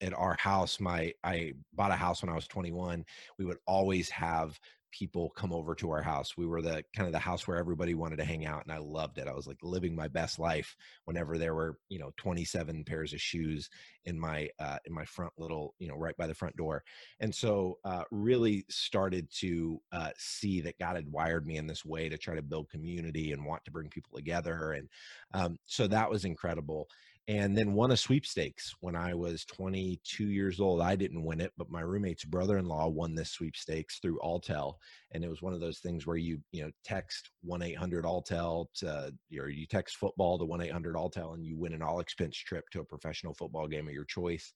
at 0.00 0.14
our 0.14 0.36
house. 0.38 0.80
My 0.80 1.12
I 1.24 1.52
bought 1.74 1.90
a 1.90 1.96
house 1.96 2.22
when 2.22 2.30
I 2.30 2.34
was 2.34 2.48
21. 2.48 3.04
We 3.38 3.44
would 3.44 3.58
always 3.66 4.08
have 4.10 4.58
people 4.90 5.30
come 5.30 5.52
over 5.52 5.74
to 5.74 5.90
our 5.90 6.02
house. 6.02 6.36
We 6.36 6.46
were 6.46 6.62
the 6.62 6.84
kind 6.94 7.06
of 7.06 7.12
the 7.12 7.18
house 7.18 7.46
where 7.46 7.56
everybody 7.56 7.94
wanted 7.94 8.16
to 8.16 8.24
hang 8.24 8.46
out, 8.46 8.64
and 8.64 8.72
I 8.72 8.78
loved 8.78 9.18
it. 9.18 9.28
I 9.28 9.32
was 9.32 9.46
like 9.46 9.58
living 9.62 9.94
my 9.94 10.08
best 10.08 10.38
life 10.38 10.76
whenever 11.04 11.38
there 11.38 11.54
were 11.54 11.78
you 11.88 11.98
know 11.98 12.10
27 12.16 12.84
pairs 12.84 13.12
of 13.12 13.20
shoes 13.20 13.68
in 14.04 14.18
my 14.18 14.48
uh, 14.58 14.78
in 14.86 14.92
my 14.92 15.04
front 15.04 15.32
little 15.38 15.74
you 15.78 15.88
know 15.88 15.96
right 15.96 16.16
by 16.16 16.26
the 16.26 16.34
front 16.34 16.56
door, 16.56 16.82
and 17.20 17.34
so 17.34 17.78
uh, 17.84 18.04
really 18.10 18.64
started 18.68 19.28
to 19.38 19.80
uh, 19.92 20.10
see 20.16 20.60
that 20.60 20.78
God 20.78 20.96
had 20.96 21.10
wired 21.10 21.46
me 21.46 21.56
in 21.56 21.66
this 21.66 21.84
way 21.84 22.08
to 22.08 22.18
try 22.18 22.34
to 22.34 22.42
build 22.42 22.70
community 22.70 23.32
and 23.32 23.44
want 23.44 23.64
to 23.64 23.70
bring 23.70 23.88
people 23.88 24.16
together, 24.16 24.72
and 24.72 24.88
um, 25.34 25.58
so 25.64 25.86
that 25.86 26.10
was 26.10 26.24
incredible 26.24 26.88
and 27.28 27.56
then 27.56 27.74
won 27.74 27.90
a 27.90 27.96
sweepstakes 27.96 28.74
when 28.80 28.96
I 28.96 29.12
was 29.12 29.44
22 29.44 30.24
years 30.24 30.60
old. 30.60 30.80
I 30.80 30.96
didn't 30.96 31.22
win 31.22 31.42
it, 31.42 31.52
but 31.58 31.70
my 31.70 31.82
roommate's 31.82 32.24
brother-in-law 32.24 32.88
won 32.88 33.14
this 33.14 33.32
sweepstakes 33.32 33.98
through 33.98 34.18
Alltel, 34.24 34.76
and 35.12 35.22
it 35.22 35.28
was 35.28 35.42
one 35.42 35.52
of 35.52 35.60
those 35.60 35.80
things 35.80 36.06
where 36.06 36.16
you 36.16 36.40
you 36.52 36.62
know 36.64 36.70
text 36.84 37.30
one 37.42 37.60
eight 37.60 37.76
hundred 37.76 38.06
Alltel 38.06 38.66
to 38.76 39.12
or 39.38 39.50
you 39.50 39.66
text 39.66 39.98
football 39.98 40.38
to 40.38 40.46
one 40.46 40.62
eight 40.62 40.72
hundred 40.72 40.96
Alltel, 40.96 41.34
and 41.34 41.44
you 41.44 41.58
win 41.58 41.74
an 41.74 41.82
all 41.82 42.00
expense 42.00 42.36
trip 42.36 42.64
to 42.70 42.80
a 42.80 42.84
professional 42.84 43.34
football 43.34 43.68
game 43.68 43.86
of 43.86 43.94
your 43.94 44.06
choice. 44.06 44.54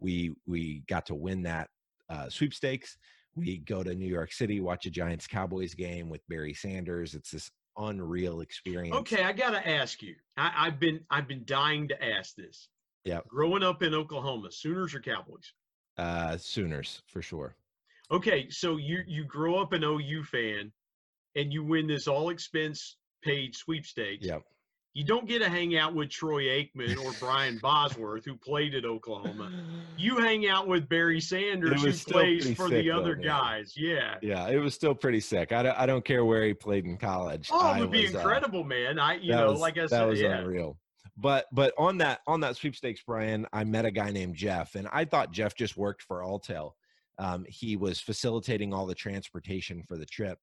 We 0.00 0.32
we 0.46 0.82
got 0.88 1.04
to 1.06 1.14
win 1.14 1.42
that 1.42 1.68
uh, 2.08 2.30
sweepstakes. 2.30 2.96
We 3.36 3.58
go 3.58 3.82
to 3.82 3.94
New 3.94 4.08
York 4.08 4.32
City, 4.32 4.60
watch 4.60 4.86
a 4.86 4.90
Giants 4.90 5.26
Cowboys 5.26 5.74
game 5.74 6.08
with 6.08 6.26
Barry 6.28 6.54
Sanders. 6.54 7.14
It's 7.14 7.32
this 7.32 7.50
unreal 7.76 8.40
experience. 8.40 8.96
Okay, 8.96 9.22
I 9.22 9.32
gotta 9.32 9.66
ask 9.66 10.02
you. 10.02 10.14
I, 10.36 10.52
I've 10.56 10.80
been 10.80 11.00
I've 11.10 11.28
been 11.28 11.42
dying 11.44 11.88
to 11.88 12.04
ask 12.04 12.34
this. 12.34 12.68
Yeah. 13.04 13.20
Growing 13.28 13.62
up 13.62 13.82
in 13.82 13.94
Oklahoma, 13.94 14.50
Sooners 14.50 14.94
or 14.94 15.00
Cowboys? 15.00 15.52
Uh, 15.98 16.36
Sooners 16.36 17.02
for 17.06 17.22
sure. 17.22 17.56
Okay, 18.10 18.48
so 18.50 18.76
you 18.76 19.02
you 19.06 19.24
grow 19.24 19.56
up 19.56 19.72
an 19.72 19.84
OU 19.84 20.24
fan, 20.24 20.72
and 21.36 21.52
you 21.52 21.64
win 21.64 21.86
this 21.86 22.06
all 22.08 22.30
expense 22.30 22.96
paid 23.22 23.54
sweepstakes. 23.54 24.26
Yep. 24.26 24.42
You 24.94 25.02
don't 25.02 25.26
get 25.26 25.40
to 25.40 25.48
hang 25.48 25.76
out 25.76 25.92
with 25.92 26.08
Troy 26.08 26.44
Aikman 26.44 27.04
or 27.04 27.12
Brian 27.20 27.58
Bosworth, 27.58 28.24
who 28.24 28.36
played 28.36 28.76
at 28.76 28.84
Oklahoma. 28.84 29.50
You 29.96 30.16
hang 30.20 30.46
out 30.46 30.68
with 30.68 30.88
Barry 30.88 31.20
Sanders, 31.20 31.82
who 31.82 32.12
plays 32.12 32.54
for 32.54 32.68
the 32.68 32.92
other 32.92 33.16
though, 33.16 33.22
guys. 33.22 33.74
Yeah. 33.76 34.14
Yeah, 34.22 34.48
it 34.48 34.58
was 34.58 34.72
still 34.72 34.94
pretty 34.94 35.18
sick. 35.18 35.50
I 35.50 35.64
don't, 35.64 35.76
I 35.76 35.84
don't 35.86 36.04
care 36.04 36.24
where 36.24 36.44
he 36.44 36.54
played 36.54 36.84
in 36.84 36.96
college. 36.96 37.48
Oh, 37.52 37.74
it 37.74 37.80
would 37.80 37.90
be 37.90 38.06
uh, 38.06 38.10
incredible, 38.10 38.60
uh, 38.60 38.66
man. 38.66 39.00
I, 39.00 39.14
you 39.16 39.32
know, 39.32 39.50
was, 39.50 39.60
like 39.60 39.78
I 39.78 39.86
said, 39.86 39.98
that 39.98 40.08
was 40.08 40.20
yeah. 40.20 40.38
unreal. 40.38 40.78
But 41.16 41.46
but 41.52 41.74
on 41.78 41.98
that 41.98 42.20
on 42.26 42.40
that 42.40 42.56
sweepstakes, 42.56 43.02
Brian, 43.06 43.46
I 43.52 43.64
met 43.64 43.84
a 43.84 43.90
guy 43.90 44.10
named 44.10 44.34
Jeff, 44.34 44.74
and 44.74 44.88
I 44.92 45.04
thought 45.04 45.32
Jeff 45.32 45.54
just 45.54 45.76
worked 45.76 46.02
for 46.02 46.22
Alltel. 46.22 46.72
Um, 47.18 47.44
he 47.48 47.76
was 47.76 48.00
facilitating 48.00 48.72
all 48.74 48.86
the 48.86 48.96
transportation 48.96 49.84
for 49.86 49.96
the 49.96 50.06
trip, 50.06 50.38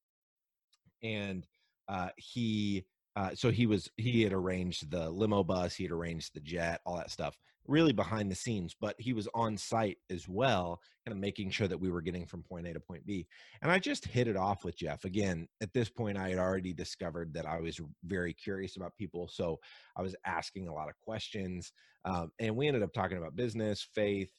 and 1.03 1.45
uh, 1.89 2.09
he 2.15 2.85
uh, 3.15 3.31
so 3.33 3.51
he 3.51 3.65
was 3.65 3.89
he 3.97 4.23
had 4.23 4.33
arranged 4.33 4.89
the 4.89 5.09
limo 5.09 5.43
bus, 5.43 5.75
he 5.75 5.83
had 5.83 5.91
arranged 5.91 6.33
the 6.33 6.39
jet, 6.39 6.79
all 6.85 6.95
that 6.95 7.11
stuff, 7.11 7.37
really 7.67 7.91
behind 7.91 8.31
the 8.31 8.35
scenes. 8.35 8.75
But 8.79 8.95
he 8.99 9.13
was 9.13 9.27
on 9.33 9.57
site 9.57 9.97
as 10.09 10.29
well, 10.29 10.79
kind 11.05 11.15
of 11.15 11.21
making 11.21 11.51
sure 11.51 11.67
that 11.67 11.79
we 11.79 11.91
were 11.91 12.01
getting 12.01 12.25
from 12.25 12.43
point 12.43 12.67
A 12.67 12.73
to 12.73 12.79
point 12.79 13.05
B. 13.05 13.27
And 13.61 13.71
I 13.71 13.79
just 13.79 14.05
hit 14.05 14.27
it 14.27 14.37
off 14.37 14.63
with 14.63 14.77
Jeff. 14.77 15.03
Again, 15.03 15.47
at 15.61 15.73
this 15.73 15.89
point, 15.89 16.17
I 16.17 16.29
had 16.29 16.39
already 16.39 16.73
discovered 16.73 17.33
that 17.33 17.45
I 17.45 17.59
was 17.59 17.81
very 18.05 18.33
curious 18.33 18.77
about 18.77 18.95
people, 18.97 19.27
so 19.27 19.59
I 19.97 20.01
was 20.01 20.15
asking 20.25 20.69
a 20.69 20.73
lot 20.73 20.89
of 20.89 20.99
questions, 21.01 21.73
um, 22.05 22.31
and 22.39 22.55
we 22.55 22.67
ended 22.67 22.83
up 22.83 22.93
talking 22.93 23.17
about 23.17 23.35
business, 23.35 23.85
faith. 23.93 24.31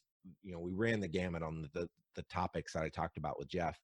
You 0.43 0.53
know, 0.53 0.61
we 0.61 0.73
ran 0.73 1.01
the 1.01 1.09
gamut 1.09 1.43
on 1.43 1.63
the, 1.63 1.81
the 1.81 1.89
the 2.15 2.23
topics 2.25 2.75
that 2.75 2.83
I 2.83 2.89
talked 2.89 3.17
about 3.17 3.39
with 3.39 3.49
Jeff. 3.49 3.79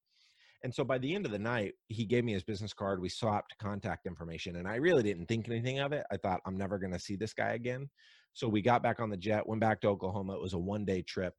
And 0.65 0.75
so 0.75 0.85
by 0.85 0.99
the 0.99 1.15
end 1.15 1.25
of 1.25 1.33
the 1.33 1.39
night, 1.39 1.75
he 1.89 2.05
gave 2.05 2.25
me 2.25 2.33
his 2.33 2.43
business 2.43 2.73
card. 2.73 3.01
We 3.01 3.09
swapped 3.09 3.57
contact 3.59 4.07
information, 4.07 4.57
and 4.57 4.67
I 4.67 4.77
really 4.77 5.03
didn't 5.03 5.27
think 5.27 5.49
anything 5.49 5.79
of 5.79 5.93
it. 5.93 6.05
I 6.11 6.17
thought, 6.17 6.41
I'm 6.47 6.57
never 6.57 6.79
going 6.79 6.93
to 6.93 6.99
see 6.99 7.17
this 7.17 7.33
guy 7.33 7.51
again. 7.51 7.89
So 8.33 8.49
we 8.49 8.63
got 8.63 8.83
back 8.83 9.01
on 9.01 9.11
the 9.11 9.17
jet, 9.17 9.47
went 9.47 9.61
back 9.61 9.81
to 9.81 9.89
Oklahoma. 9.89 10.35
It 10.35 10.43
was 10.43 10.55
a 10.55 10.59
one 10.59 10.85
day 10.85 11.03
trip. 11.03 11.35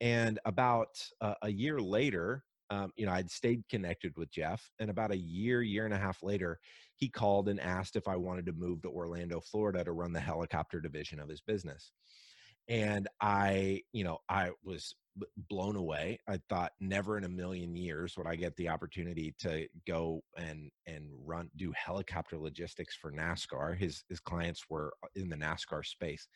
And 0.00 0.38
about 0.44 0.88
uh, 1.20 1.34
a 1.42 1.50
year 1.50 1.80
later, 1.80 2.44
um, 2.70 2.92
you 2.96 3.06
know, 3.06 3.12
I'd 3.12 3.30
stayed 3.30 3.62
connected 3.68 4.12
with 4.16 4.30
Jeff. 4.30 4.70
And 4.78 4.90
about 4.90 5.12
a 5.12 5.16
year, 5.16 5.62
year 5.62 5.84
and 5.84 5.94
a 5.94 5.98
half 5.98 6.22
later, 6.22 6.58
he 6.96 7.08
called 7.08 7.48
and 7.48 7.60
asked 7.60 7.96
if 7.96 8.08
I 8.08 8.16
wanted 8.16 8.46
to 8.46 8.52
move 8.52 8.82
to 8.82 8.88
Orlando, 8.88 9.40
Florida 9.40 9.84
to 9.84 9.92
run 9.92 10.12
the 10.12 10.20
helicopter 10.20 10.80
division 10.80 11.20
of 11.20 11.28
his 11.28 11.40
business. 11.40 11.92
And 12.68 13.08
I, 13.20 13.82
you 13.92 14.04
know, 14.04 14.18
I 14.28 14.50
was 14.64 14.94
blown 15.48 15.76
away. 15.76 16.18
I 16.28 16.38
thought 16.48 16.72
never 16.80 17.16
in 17.16 17.24
a 17.24 17.28
million 17.28 17.74
years 17.74 18.16
would 18.16 18.26
I 18.26 18.36
get 18.36 18.56
the 18.56 18.68
opportunity 18.68 19.34
to 19.38 19.66
go 19.86 20.22
and 20.36 20.70
and 20.86 21.04
run 21.24 21.50
do 21.56 21.72
helicopter 21.76 22.38
logistics 22.38 22.96
for 22.96 23.12
NASCAR. 23.12 23.76
His 23.76 24.04
his 24.08 24.20
clients 24.20 24.64
were 24.68 24.92
uh, 25.02 25.08
in 25.14 25.28
the 25.28 25.36
NASCAR 25.36 25.84
space. 25.84 26.28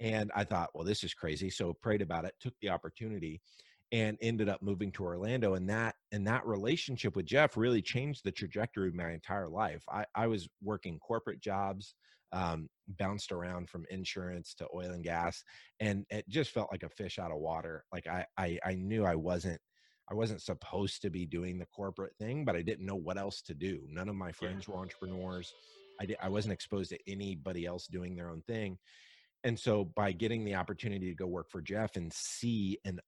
And 0.00 0.32
I 0.34 0.44
thought, 0.44 0.70
well, 0.74 0.84
this 0.84 1.04
is 1.04 1.14
crazy. 1.14 1.50
So 1.50 1.72
prayed 1.72 2.02
about 2.02 2.24
it, 2.24 2.34
took 2.40 2.54
the 2.60 2.70
opportunity 2.70 3.40
and 3.92 4.18
ended 4.20 4.48
up 4.48 4.60
moving 4.62 4.90
to 4.92 5.04
Orlando. 5.04 5.54
And 5.54 5.68
that 5.70 5.94
and 6.12 6.26
that 6.26 6.46
relationship 6.46 7.16
with 7.16 7.26
Jeff 7.26 7.56
really 7.56 7.82
changed 7.82 8.22
the 8.24 8.32
trajectory 8.32 8.88
of 8.88 8.94
my 8.94 9.10
entire 9.10 9.48
life. 9.48 9.82
I, 9.88 10.04
I 10.14 10.26
was 10.26 10.48
working 10.62 10.98
corporate 10.98 11.40
jobs 11.40 11.94
um, 12.34 12.68
bounced 12.98 13.32
around 13.32 13.70
from 13.70 13.86
insurance 13.90 14.54
to 14.54 14.66
oil 14.74 14.90
and 14.90 15.04
gas, 15.04 15.42
and 15.80 16.04
it 16.10 16.28
just 16.28 16.50
felt 16.50 16.68
like 16.70 16.82
a 16.82 16.88
fish 16.88 17.18
out 17.18 17.30
of 17.30 17.38
water. 17.38 17.84
Like 17.92 18.06
I, 18.06 18.26
I, 18.36 18.58
I 18.64 18.74
knew 18.74 19.04
I 19.04 19.14
wasn't, 19.14 19.60
I 20.10 20.14
wasn't 20.14 20.42
supposed 20.42 21.00
to 21.02 21.10
be 21.10 21.24
doing 21.24 21.58
the 21.58 21.66
corporate 21.66 22.14
thing, 22.18 22.44
but 22.44 22.56
I 22.56 22.62
didn't 22.62 22.84
know 22.84 22.96
what 22.96 23.16
else 23.16 23.40
to 23.42 23.54
do. 23.54 23.80
None 23.88 24.08
of 24.08 24.16
my 24.16 24.32
friends 24.32 24.68
were 24.68 24.76
entrepreneurs. 24.76 25.54
I, 26.00 26.06
did, 26.06 26.16
I 26.20 26.28
wasn't 26.28 26.52
exposed 26.52 26.90
to 26.90 26.98
anybody 27.06 27.64
else 27.64 27.86
doing 27.86 28.16
their 28.16 28.28
own 28.28 28.42
thing. 28.42 28.78
And 29.44 29.58
so 29.58 29.84
by 29.84 30.12
getting 30.12 30.44
the 30.44 30.56
opportunity 30.56 31.08
to 31.08 31.14
go 31.14 31.26
work 31.26 31.50
for 31.50 31.62
Jeff 31.62 31.96
and 31.96 32.12
see 32.12 32.78
an 32.84 33.00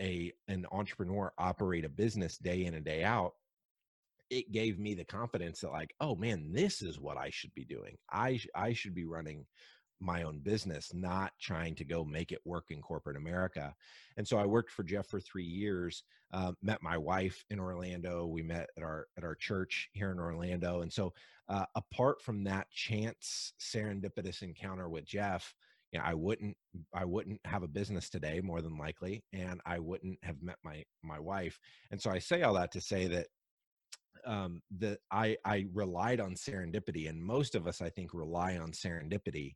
a 0.00 0.32
an 0.48 0.66
entrepreneur 0.72 1.32
operate 1.38 1.84
a 1.84 1.88
business 1.88 2.36
day 2.36 2.64
in 2.64 2.74
and 2.74 2.84
day 2.84 3.04
out 3.04 3.34
it 4.30 4.52
gave 4.52 4.78
me 4.78 4.94
the 4.94 5.04
confidence 5.04 5.60
that 5.60 5.70
like 5.70 5.94
oh 6.00 6.14
man 6.14 6.50
this 6.52 6.82
is 6.82 6.98
what 6.98 7.16
i 7.16 7.30
should 7.30 7.54
be 7.54 7.64
doing. 7.64 7.96
I 8.10 8.40
i 8.54 8.72
should 8.72 8.94
be 8.94 9.04
running 9.04 9.46
my 10.00 10.24
own 10.24 10.40
business 10.40 10.92
not 10.92 11.32
trying 11.40 11.74
to 11.76 11.84
go 11.84 12.04
make 12.04 12.32
it 12.32 12.40
work 12.44 12.64
in 12.70 12.82
corporate 12.82 13.16
america. 13.16 13.74
And 14.16 14.26
so 14.26 14.38
i 14.38 14.46
worked 14.46 14.70
for 14.70 14.82
jeff 14.82 15.06
for 15.06 15.20
three 15.20 15.44
years 15.44 16.02
uh, 16.32 16.52
met 16.62 16.82
my 16.82 16.98
wife 16.98 17.44
in 17.50 17.60
orlando. 17.60 18.26
We 18.26 18.42
met 18.42 18.68
at 18.76 18.82
our 18.82 19.06
at 19.16 19.24
our 19.24 19.36
church 19.36 19.88
here 19.92 20.10
in 20.10 20.18
orlando. 20.18 20.80
And 20.80 20.92
so 20.92 21.12
uh, 21.48 21.66
apart 21.76 22.22
from 22.22 22.42
that 22.44 22.70
chance 22.70 23.52
serendipitous 23.60 24.42
encounter 24.42 24.88
with 24.88 25.04
jeff 25.04 25.54
you 25.94 26.00
know, 26.00 26.06
I 26.06 26.14
wouldn't 26.14 26.56
I 26.92 27.04
wouldn't 27.04 27.40
have 27.44 27.62
a 27.62 27.68
business 27.68 28.10
today 28.10 28.40
more 28.42 28.60
than 28.60 28.76
likely 28.76 29.22
and 29.32 29.60
I 29.64 29.78
wouldn't 29.78 30.18
have 30.24 30.42
met 30.42 30.56
my 30.64 30.82
my 31.04 31.20
wife. 31.20 31.58
And 31.92 32.02
so 32.02 32.10
I 32.10 32.18
say 32.18 32.42
all 32.42 32.54
that 32.54 32.72
to 32.72 32.80
say 32.80 33.06
that 33.06 33.28
um, 34.26 34.62
that 34.78 34.98
I 35.10 35.36
I 35.44 35.66
relied 35.72 36.20
on 36.20 36.34
serendipity, 36.34 37.08
and 37.08 37.22
most 37.22 37.54
of 37.54 37.66
us 37.66 37.80
I 37.80 37.90
think 37.90 38.14
rely 38.14 38.56
on 38.56 38.72
serendipity 38.72 39.54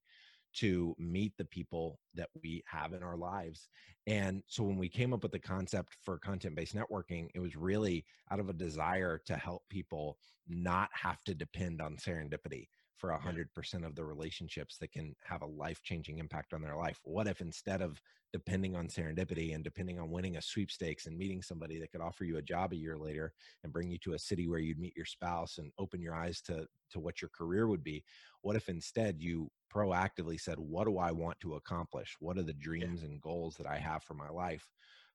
to 0.56 0.94
meet 0.98 1.32
the 1.36 1.44
people 1.44 2.00
that 2.14 2.30
we 2.42 2.62
have 2.66 2.92
in 2.92 3.02
our 3.02 3.16
lives. 3.16 3.68
And 4.06 4.42
so 4.46 4.62
when 4.64 4.78
we 4.78 4.88
came 4.88 5.12
up 5.12 5.22
with 5.22 5.32
the 5.32 5.38
concept 5.38 5.96
for 6.02 6.18
content 6.18 6.56
based 6.56 6.74
networking, 6.74 7.28
it 7.34 7.40
was 7.40 7.54
really 7.54 8.04
out 8.30 8.40
of 8.40 8.48
a 8.48 8.54
desire 8.54 9.20
to 9.26 9.36
help 9.36 9.62
people 9.68 10.16
not 10.48 10.88
have 10.92 11.22
to 11.24 11.34
depend 11.34 11.82
on 11.82 11.96
serendipity 11.96 12.66
for 12.98 13.10
a 13.10 13.18
hundred 13.18 13.52
percent 13.54 13.84
of 13.84 13.94
the 13.94 14.04
relationships 14.04 14.76
that 14.78 14.92
can 14.92 15.14
have 15.24 15.42
a 15.42 15.46
life 15.46 15.80
changing 15.82 16.18
impact 16.18 16.52
on 16.52 16.60
their 16.60 16.76
life. 16.76 17.00
What 17.04 17.28
if 17.28 17.40
instead 17.40 17.80
of 17.80 18.00
depending 18.32 18.76
on 18.76 18.88
serendipity 18.88 19.54
and 19.54 19.64
depending 19.64 19.98
on 19.98 20.10
winning 20.10 20.36
a 20.36 20.42
sweepstakes 20.42 21.06
and 21.06 21.16
meeting 21.16 21.40
somebody 21.40 21.78
that 21.78 21.90
could 21.90 22.00
offer 22.00 22.24
you 22.24 22.36
a 22.36 22.42
job 22.42 22.72
a 22.72 22.76
year 22.76 22.98
later 22.98 23.32
and 23.64 23.72
bring 23.72 23.90
you 23.90 23.98
to 23.98 24.12
a 24.12 24.18
city 24.18 24.48
where 24.48 24.58
you'd 24.58 24.78
meet 24.78 24.96
your 24.96 25.06
spouse 25.06 25.58
and 25.58 25.72
open 25.78 26.02
your 26.02 26.14
eyes 26.14 26.42
to 26.42 26.66
to 26.90 27.00
what 27.00 27.22
your 27.22 27.30
career 27.30 27.68
would 27.68 27.82
be 27.82 28.02
what 28.42 28.56
if 28.56 28.68
instead 28.68 29.16
you 29.18 29.50
proactively 29.74 30.40
said 30.40 30.58
what 30.58 30.86
do 30.86 30.98
i 30.98 31.10
want 31.10 31.38
to 31.40 31.54
accomplish? 31.54 32.16
What 32.20 32.38
are 32.38 32.42
the 32.42 32.52
dreams 32.52 33.02
and 33.02 33.20
goals 33.20 33.56
that 33.56 33.66
i 33.66 33.76
have 33.76 34.02
for 34.02 34.14
my 34.14 34.28
life? 34.28 34.66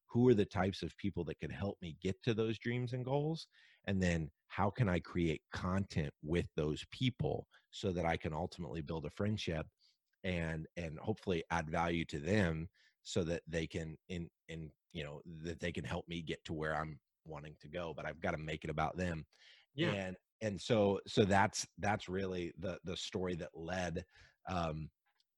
Who 0.08 0.30
are 0.30 0.36
the 0.36 0.45
types 0.45 0.84
of 0.84 0.97
people 0.97 1.24
that 1.26 1.39
could 1.39 1.51
help 1.51 1.78
me 1.82 1.97
get 2.01 2.22
to 2.24 2.34
those 2.34 2.60
dreams 2.60 2.93
and 2.93 3.03
goals? 3.03 3.47
And 3.86 4.01
then 4.01 4.30
how 4.47 4.70
can 4.70 4.88
i 4.88 4.99
create 4.99 5.41
content 5.51 6.14
with 6.24 6.45
those 6.55 6.86
people 6.91 7.47
so 7.74 7.91
that 7.91 8.05
i 8.05 8.15
can 8.15 8.34
ultimately 8.34 8.82
build 8.82 9.05
a 9.05 9.09
friendship 9.09 9.65
and 10.24 10.67
and 10.78 10.97
hopefully 10.99 11.43
add 11.51 11.69
value 11.69 12.05
to 12.05 12.19
them 12.19 12.69
so 13.03 13.24
that 13.24 13.41
they 13.47 13.67
can 13.67 13.97
in 14.07 14.30
in 14.47 14.69
you 14.93 15.03
know 15.03 15.21
that 15.41 15.59
they 15.59 15.71
can 15.71 15.84
help 15.84 16.07
me 16.07 16.21
get 16.21 16.43
to 16.45 16.53
where 16.53 16.76
i'm 16.76 16.97
wanting 17.26 17.55
to 17.59 17.67
go 17.67 17.93
but 17.95 18.05
i've 18.05 18.21
got 18.21 18.32
to 18.32 18.38
make 18.38 18.63
it 18.63 18.69
about 18.69 18.95
them 18.95 19.26
yeah 19.76 19.91
and 19.91 20.15
and 20.41 20.61
so 20.61 20.99
so 21.07 21.26
that's 21.26 21.65
that's 21.80 22.07
really 22.07 22.53
the 22.59 22.78
the 22.86 22.95
story 22.95 23.36
that 23.36 23.49
led 23.53 24.05
um 24.47 24.89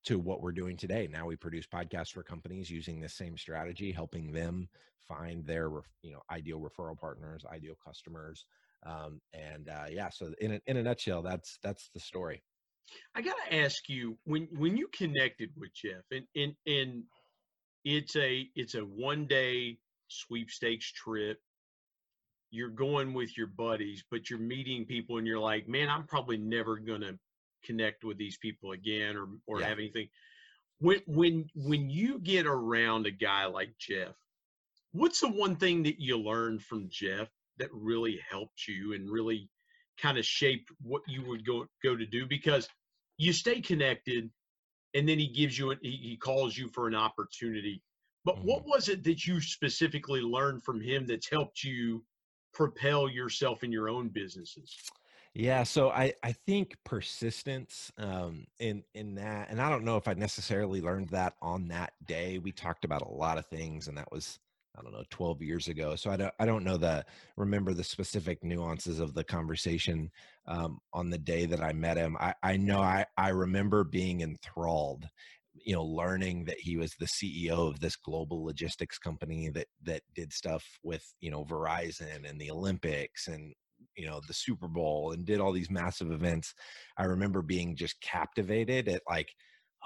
to 0.05 0.19
what 0.19 0.41
we're 0.41 0.51
doing 0.51 0.77
today. 0.77 1.09
Now 1.11 1.25
we 1.25 1.35
produce 1.35 1.65
podcasts 1.65 2.11
for 2.11 2.21
companies 2.23 2.69
using 2.69 3.01
the 3.01 3.09
same 3.09 3.37
strategy, 3.37 3.91
helping 3.91 4.31
them 4.31 4.69
find 5.07 5.45
their 5.45 5.69
you 6.01 6.11
know 6.11 6.21
ideal 6.31 6.59
referral 6.59 6.97
partners, 6.97 7.43
ideal 7.51 7.75
customers, 7.83 8.45
um, 8.85 9.19
and 9.33 9.69
uh, 9.69 9.85
yeah. 9.89 10.09
So 10.09 10.31
in 10.39 10.53
a, 10.53 10.61
in 10.67 10.77
a 10.77 10.83
nutshell, 10.83 11.21
that's 11.21 11.57
that's 11.63 11.89
the 11.93 11.99
story. 11.99 12.43
I 13.15 13.21
got 13.21 13.35
to 13.47 13.55
ask 13.55 13.89
you 13.89 14.17
when 14.25 14.47
when 14.57 14.77
you 14.77 14.87
connected 14.93 15.49
with 15.57 15.71
Jeff, 15.73 16.03
and 16.11 16.25
and 16.35 16.53
and 16.67 17.03
it's 17.83 18.15
a 18.15 18.47
it's 18.55 18.75
a 18.75 18.81
one 18.81 19.25
day 19.25 19.77
sweepstakes 20.07 20.91
trip. 20.91 21.39
You're 22.51 22.69
going 22.69 23.13
with 23.13 23.35
your 23.37 23.47
buddies, 23.47 24.03
but 24.09 24.29
you're 24.29 24.39
meeting 24.39 24.85
people, 24.85 25.17
and 25.17 25.27
you're 25.27 25.39
like, 25.39 25.67
man, 25.67 25.89
I'm 25.89 26.05
probably 26.05 26.37
never 26.37 26.77
gonna 26.77 27.17
connect 27.65 28.03
with 28.03 28.17
these 28.17 28.37
people 28.37 28.71
again, 28.73 29.17
or 29.17 29.27
or 29.47 29.61
yeah. 29.61 29.69
have 29.69 29.79
anything. 29.79 30.07
When 30.79 31.01
when 31.07 31.47
when 31.55 31.89
you 31.89 32.19
get 32.19 32.45
around 32.45 33.07
a 33.07 33.11
guy 33.11 33.45
like 33.45 33.73
Jeff, 33.79 34.13
what's 34.91 35.21
the 35.21 35.29
one 35.29 35.55
thing 35.55 35.83
that 35.83 35.99
you 35.99 36.19
learned 36.19 36.61
from 36.61 36.87
Jeff 36.89 37.29
that 37.57 37.69
really 37.71 38.19
helped 38.29 38.67
you 38.67 38.93
and 38.93 39.09
really 39.09 39.49
kind 40.01 40.17
of 40.17 40.25
shaped 40.25 40.69
what 40.81 41.01
you 41.07 41.23
would 41.25 41.45
go 41.45 41.65
go 41.83 41.95
to 41.95 42.05
do 42.05 42.25
because 42.25 42.67
you 43.17 43.31
stay 43.31 43.61
connected 43.61 44.29
and 44.93 45.07
then 45.07 45.17
he 45.17 45.27
gives 45.27 45.57
you 45.57 45.73
he, 45.81 45.91
he 45.91 46.17
calls 46.17 46.57
you 46.57 46.67
for 46.67 46.87
an 46.87 46.95
opportunity 46.95 47.81
but 48.25 48.35
mm-hmm. 48.35 48.47
what 48.47 48.65
was 48.65 48.89
it 48.89 49.03
that 49.03 49.25
you 49.25 49.39
specifically 49.39 50.21
learned 50.21 50.63
from 50.63 50.81
him 50.81 51.05
that's 51.05 51.29
helped 51.29 51.63
you 51.63 52.03
propel 52.53 53.09
yourself 53.09 53.63
in 53.63 53.71
your 53.71 53.89
own 53.89 54.09
businesses 54.09 54.75
yeah, 55.37 55.63
so 55.63 55.89
I 55.89 56.13
I 56.23 56.31
think 56.31 56.77
persistence 56.85 57.91
um, 57.97 58.47
in 58.57 58.85
in 58.93 59.15
that, 59.15 59.49
and 59.49 59.61
I 59.61 59.69
don't 59.69 59.83
know 59.83 59.97
if 59.97 60.07
I 60.07 60.13
necessarily 60.13 60.79
learned 60.79 61.09
that 61.09 61.33
on 61.41 61.67
that 61.67 61.91
day. 62.05 62.37
We 62.37 62.53
talked 62.53 62.85
about 62.85 63.01
a 63.01 63.09
lot 63.09 63.37
of 63.37 63.45
things, 63.47 63.89
and 63.89 63.97
that 63.97 64.09
was 64.13 64.39
I 64.77 64.81
don't 64.81 64.91
know, 64.91 65.03
12 65.09 65.41
years 65.41 65.67
ago. 65.67 65.95
So 65.95 66.11
I 66.11 66.17
don't, 66.17 66.33
I 66.39 66.45
don't 66.45 66.63
know 66.63 66.77
the, 66.77 67.05
remember 67.37 67.73
the 67.73 67.83
specific 67.83 68.43
nuances 68.43 68.99
of 68.99 69.13
the 69.13 69.23
conversation 69.23 70.11
um, 70.47 70.79
on 70.93 71.09
the 71.09 71.17
day 71.17 71.45
that 71.45 71.61
I 71.61 71.73
met 71.73 71.97
him. 71.97 72.17
I, 72.19 72.33
I 72.43 72.57
know 72.57 72.81
I, 72.81 73.05
I 73.17 73.29
remember 73.29 73.83
being 73.83 74.21
enthralled, 74.21 75.07
you 75.53 75.73
know, 75.73 75.83
learning 75.83 76.45
that 76.45 76.59
he 76.59 76.77
was 76.77 76.93
the 76.99 77.05
CEO 77.05 77.69
of 77.69 77.79
this 77.79 77.95
global 77.95 78.43
logistics 78.43 78.97
company 78.97 79.49
that, 79.49 79.67
that 79.83 80.01
did 80.13 80.33
stuff 80.33 80.65
with, 80.83 81.03
you 81.21 81.31
know, 81.31 81.45
Verizon 81.45 82.29
and 82.29 82.39
the 82.39 82.51
Olympics 82.51 83.27
and, 83.27 83.53
you 83.95 84.05
know, 84.05 84.19
the 84.27 84.33
Super 84.33 84.67
Bowl 84.67 85.13
and 85.13 85.25
did 85.25 85.39
all 85.39 85.53
these 85.53 85.71
massive 85.71 86.11
events. 86.11 86.53
I 86.97 87.05
remember 87.05 87.41
being 87.41 87.75
just 87.75 87.99
captivated 88.01 88.89
at 88.89 89.01
like, 89.09 89.29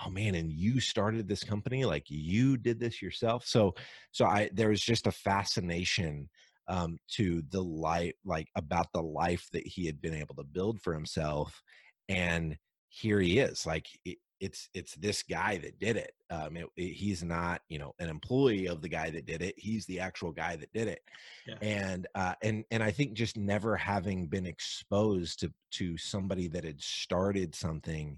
oh 0.06 0.10
man 0.10 0.36
and 0.36 0.52
you 0.52 0.80
started 0.80 1.28
this 1.28 1.43
company 1.43 1.86
like 1.86 2.06
you 2.08 2.58
did 2.58 2.80
this 2.80 3.02
yourself 3.02 3.45
so 3.45 3.74
so 4.12 4.26
i 4.26 4.50
there 4.54 4.70
was 4.70 4.82
just 4.82 5.08
a 5.08 5.12
fascination 5.12 6.30
um 6.68 6.97
to 7.08 7.41
the 7.50 7.62
life 7.62 8.14
like 8.26 8.47
about 8.56 8.88
the 8.93 9.02
life 9.02 9.47
that 9.52 9.66
he 9.66 9.86
had 9.86 10.02
been 10.02 10.14
able 10.14 10.36
to 10.36 10.43
build 10.43 10.82
for 10.82 10.93
himself 10.93 11.62
and 12.08 12.58
here 12.89 13.20
he 13.20 13.39
is 13.39 13.66
like 13.66 13.88
it, 14.06 14.18
it's 14.39 14.70
it's 14.74 14.95
this 14.95 15.22
guy 15.24 15.58
that 15.58 15.78
did 15.80 15.97
it 15.97 16.14
um 16.30 16.56
it, 16.56 16.66
it, 16.78 16.93
he's 16.93 17.24
not 17.24 17.62
you 17.68 17.78
know 17.78 17.93
an 18.00 18.10
employee 18.10 18.68
of 18.68 18.82
the 18.82 18.88
guy 18.88 19.10
that 19.10 19.26
did 19.26 19.41
it 19.41 19.54
he's 19.58 19.86
the 19.86 20.00
actual 20.00 20.32
guy 20.32 20.56
that 20.56 20.72
did 20.74 20.88
it 20.88 21.02
yeah. 21.45 21.56
and 21.62 22.08
uh 22.16 22.34
and 22.41 22.64
and 22.72 22.82
i 22.82 22.89
think 22.89 23.14
just 23.14 23.38
never 23.38 23.76
having 23.76 24.28
been 24.28 24.45
exposed 24.45 25.39
to 25.39 25.52
to 25.72 25.97
somebody 25.97 26.47
that 26.47 26.64
had 26.64 26.82
started 26.82 27.54
something 27.54 28.18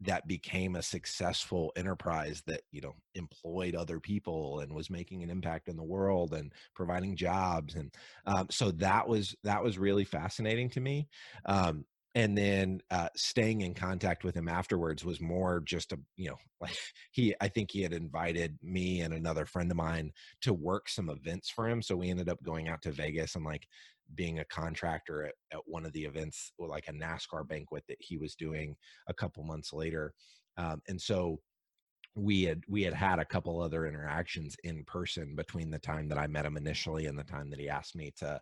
that 0.00 0.26
became 0.26 0.76
a 0.76 0.82
successful 0.82 1.72
enterprise 1.76 2.42
that 2.46 2.62
you 2.72 2.80
know 2.80 2.94
employed 3.14 3.74
other 3.74 4.00
people 4.00 4.60
and 4.60 4.72
was 4.72 4.90
making 4.90 5.22
an 5.22 5.30
impact 5.30 5.68
in 5.68 5.76
the 5.76 5.82
world 5.82 6.34
and 6.34 6.52
providing 6.74 7.16
jobs 7.16 7.74
and 7.74 7.94
um, 8.26 8.46
so 8.50 8.70
that 8.70 9.08
was 9.08 9.34
that 9.44 9.62
was 9.62 9.78
really 9.78 10.04
fascinating 10.04 10.68
to 10.68 10.80
me 10.80 11.08
um, 11.46 11.84
and 12.16 12.38
then 12.38 12.80
uh, 12.90 13.08
staying 13.16 13.62
in 13.62 13.74
contact 13.74 14.22
with 14.22 14.36
him 14.36 14.48
afterwards 14.48 15.04
was 15.04 15.20
more 15.20 15.60
just 15.60 15.92
a 15.92 15.98
you 16.16 16.28
know 16.28 16.36
like 16.60 16.76
he 17.10 17.34
i 17.40 17.48
think 17.48 17.70
he 17.70 17.82
had 17.82 17.92
invited 17.92 18.58
me 18.62 19.00
and 19.00 19.12
another 19.12 19.44
friend 19.44 19.70
of 19.70 19.76
mine 19.76 20.10
to 20.40 20.54
work 20.54 20.88
some 20.88 21.10
events 21.10 21.50
for 21.50 21.68
him 21.68 21.82
so 21.82 21.96
we 21.96 22.10
ended 22.10 22.28
up 22.28 22.42
going 22.42 22.68
out 22.68 22.82
to 22.82 22.90
vegas 22.90 23.34
and 23.34 23.44
like 23.44 23.66
being 24.14 24.38
a 24.38 24.44
contractor 24.44 25.24
at, 25.24 25.34
at 25.52 25.60
one 25.66 25.84
of 25.84 25.92
the 25.92 26.04
events, 26.04 26.52
like 26.58 26.88
a 26.88 26.92
NASCAR 26.92 27.46
banquet 27.46 27.84
that 27.88 27.96
he 28.00 28.16
was 28.16 28.34
doing 28.34 28.76
a 29.08 29.14
couple 29.14 29.42
months 29.44 29.72
later. 29.72 30.12
Um, 30.56 30.82
and 30.88 31.00
so 31.00 31.40
we 32.16 32.44
had 32.44 32.62
we 32.68 32.82
had 32.82 32.94
had 32.94 33.18
a 33.18 33.24
couple 33.24 33.60
other 33.60 33.86
interactions 33.86 34.56
in 34.62 34.84
person 34.84 35.34
between 35.34 35.70
the 35.70 35.78
time 35.78 36.08
that 36.08 36.18
I 36.18 36.26
met 36.26 36.46
him 36.46 36.56
initially 36.56 37.06
and 37.06 37.18
the 37.18 37.24
time 37.24 37.50
that 37.50 37.58
he 37.58 37.68
asked 37.68 37.96
me 37.96 38.12
to 38.18 38.40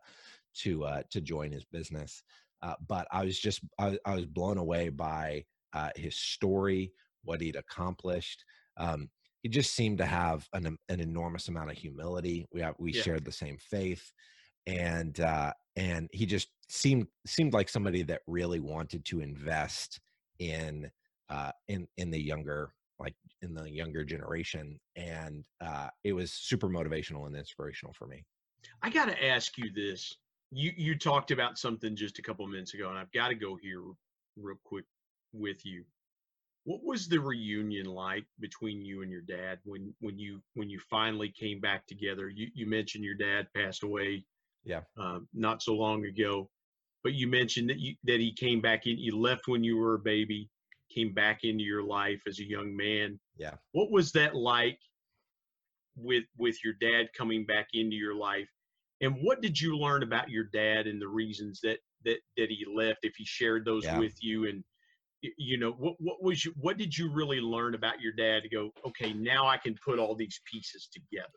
to 0.58 0.84
uh, 0.84 1.02
to 1.10 1.20
join 1.20 1.52
his 1.52 1.64
business. 1.64 2.22
Uh, 2.62 2.74
but 2.86 3.08
I 3.10 3.24
was 3.24 3.38
just 3.38 3.60
I, 3.78 3.98
I 4.04 4.14
was 4.14 4.26
blown 4.26 4.58
away 4.58 4.90
by 4.90 5.44
uh, 5.72 5.90
his 5.96 6.16
story, 6.16 6.92
what 7.24 7.40
he'd 7.40 7.56
accomplished. 7.56 8.44
Um, 8.76 9.08
he 9.42 9.48
just 9.48 9.74
seemed 9.74 9.98
to 9.98 10.06
have 10.06 10.46
an 10.52 10.76
an 10.88 11.00
enormous 11.00 11.48
amount 11.48 11.70
of 11.70 11.78
humility. 11.78 12.46
We 12.52 12.60
have, 12.60 12.74
we 12.78 12.92
yeah. 12.92 13.02
shared 13.02 13.24
the 13.24 13.32
same 13.32 13.56
faith 13.58 14.12
and 14.66 15.20
uh, 15.20 15.52
and 15.76 16.08
he 16.12 16.26
just 16.26 16.48
seemed 16.68 17.06
seemed 17.26 17.52
like 17.52 17.68
somebody 17.68 18.02
that 18.02 18.22
really 18.26 18.60
wanted 18.60 19.04
to 19.06 19.20
invest 19.20 20.00
in 20.38 20.90
uh, 21.28 21.52
in 21.68 21.86
in 21.96 22.10
the 22.10 22.20
younger 22.20 22.72
like 22.98 23.14
in 23.40 23.54
the 23.54 23.68
younger 23.68 24.04
generation, 24.04 24.78
and 24.96 25.44
uh, 25.60 25.88
it 26.04 26.12
was 26.12 26.32
super 26.32 26.68
motivational 26.68 27.26
and 27.26 27.36
inspirational 27.36 27.92
for 27.92 28.06
me. 28.06 28.24
I 28.82 28.90
got 28.90 29.06
to 29.06 29.24
ask 29.24 29.58
you 29.58 29.70
this. 29.74 30.14
You 30.50 30.72
you 30.76 30.98
talked 30.98 31.30
about 31.30 31.58
something 31.58 31.96
just 31.96 32.18
a 32.18 32.22
couple 32.22 32.46
minutes 32.46 32.74
ago, 32.74 32.88
and 32.90 32.98
I've 32.98 33.12
got 33.12 33.28
to 33.28 33.34
go 33.34 33.56
here 33.56 33.82
real 34.36 34.58
quick 34.64 34.84
with 35.32 35.64
you. 35.64 35.84
What 36.64 36.84
was 36.84 37.08
the 37.08 37.18
reunion 37.18 37.86
like 37.86 38.24
between 38.38 38.84
you 38.84 39.02
and 39.02 39.10
your 39.10 39.22
dad 39.22 39.58
when 39.64 39.92
when 40.00 40.18
you 40.18 40.40
when 40.54 40.70
you 40.70 40.78
finally 40.78 41.30
came 41.30 41.60
back 41.60 41.86
together? 41.86 42.28
You 42.28 42.48
you 42.54 42.66
mentioned 42.66 43.04
your 43.04 43.14
dad 43.16 43.48
passed 43.54 43.82
away 43.82 44.24
yeah. 44.64 44.80
Um, 44.96 45.28
not 45.34 45.62
so 45.62 45.74
long 45.74 46.04
ago. 46.04 46.48
But 47.02 47.14
you 47.14 47.26
mentioned 47.26 47.68
that 47.70 47.80
you 47.80 47.96
that 48.04 48.20
he 48.20 48.32
came 48.32 48.60
back 48.60 48.86
in. 48.86 48.96
You 48.98 49.18
left 49.18 49.48
when 49.48 49.64
you 49.64 49.76
were 49.76 49.94
a 49.94 49.98
baby, 49.98 50.48
came 50.94 51.12
back 51.12 51.40
into 51.42 51.64
your 51.64 51.82
life 51.82 52.22
as 52.28 52.38
a 52.38 52.44
young 52.44 52.76
man. 52.76 53.18
Yeah. 53.36 53.54
What 53.72 53.90
was 53.90 54.12
that 54.12 54.36
like 54.36 54.78
with 55.96 56.24
with 56.38 56.56
your 56.64 56.74
dad 56.80 57.08
coming 57.16 57.44
back 57.44 57.68
into 57.74 57.96
your 57.96 58.14
life? 58.14 58.48
And 59.00 59.16
what 59.22 59.42
did 59.42 59.60
you 59.60 59.76
learn 59.76 60.04
about 60.04 60.30
your 60.30 60.44
dad 60.44 60.86
and 60.86 61.02
the 61.02 61.08
reasons 61.08 61.60
that 61.62 61.78
that 62.04 62.18
that 62.36 62.50
he 62.50 62.64
left? 62.72 63.00
If 63.02 63.14
he 63.16 63.24
shared 63.24 63.64
those 63.64 63.84
yeah. 63.84 63.98
with 63.98 64.14
you, 64.20 64.46
and 64.46 64.62
you 65.36 65.58
know 65.58 65.72
what 65.72 65.94
what 65.98 66.22
was 66.22 66.44
you 66.44 66.52
what 66.60 66.78
did 66.78 66.96
you 66.96 67.12
really 67.12 67.40
learn 67.40 67.74
about 67.74 68.00
your 68.00 68.12
dad 68.12 68.44
to 68.44 68.48
go? 68.48 68.70
Okay, 68.86 69.12
now 69.12 69.46
I 69.46 69.56
can 69.56 69.74
put 69.84 69.98
all 69.98 70.14
these 70.14 70.40
pieces 70.50 70.88
together. 70.92 71.28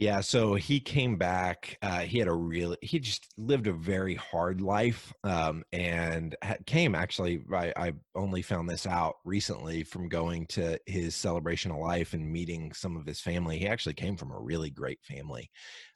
Yeah, 0.00 0.22
so 0.22 0.54
he 0.54 0.80
came 0.80 1.16
back. 1.16 1.76
Uh, 1.82 1.98
he 1.98 2.18
had 2.18 2.26
a 2.26 2.32
real, 2.32 2.74
he 2.80 2.98
just 2.98 3.34
lived 3.36 3.66
a 3.66 3.72
very 3.74 4.14
hard 4.14 4.62
life 4.62 5.12
um, 5.24 5.62
and 5.74 6.34
came 6.64 6.94
actually, 6.94 7.42
I, 7.52 7.70
I, 7.76 7.92
only 8.14 8.40
found 8.40 8.66
this 8.66 8.86
out 8.86 9.16
recently 9.26 9.84
from 9.84 10.08
going 10.08 10.46
to 10.48 10.80
his 10.86 11.14
celebration 11.14 11.70
of 11.70 11.76
life 11.76 12.14
and 12.14 12.32
meeting 12.32 12.72
some 12.72 12.96
of 12.96 13.04
his 13.04 13.20
family. 13.20 13.58
He 13.58 13.68
actually 13.68 13.92
came 13.92 14.16
from 14.16 14.32
a 14.32 14.40
really 14.40 14.70
great 14.70 15.00
family. 15.02 15.50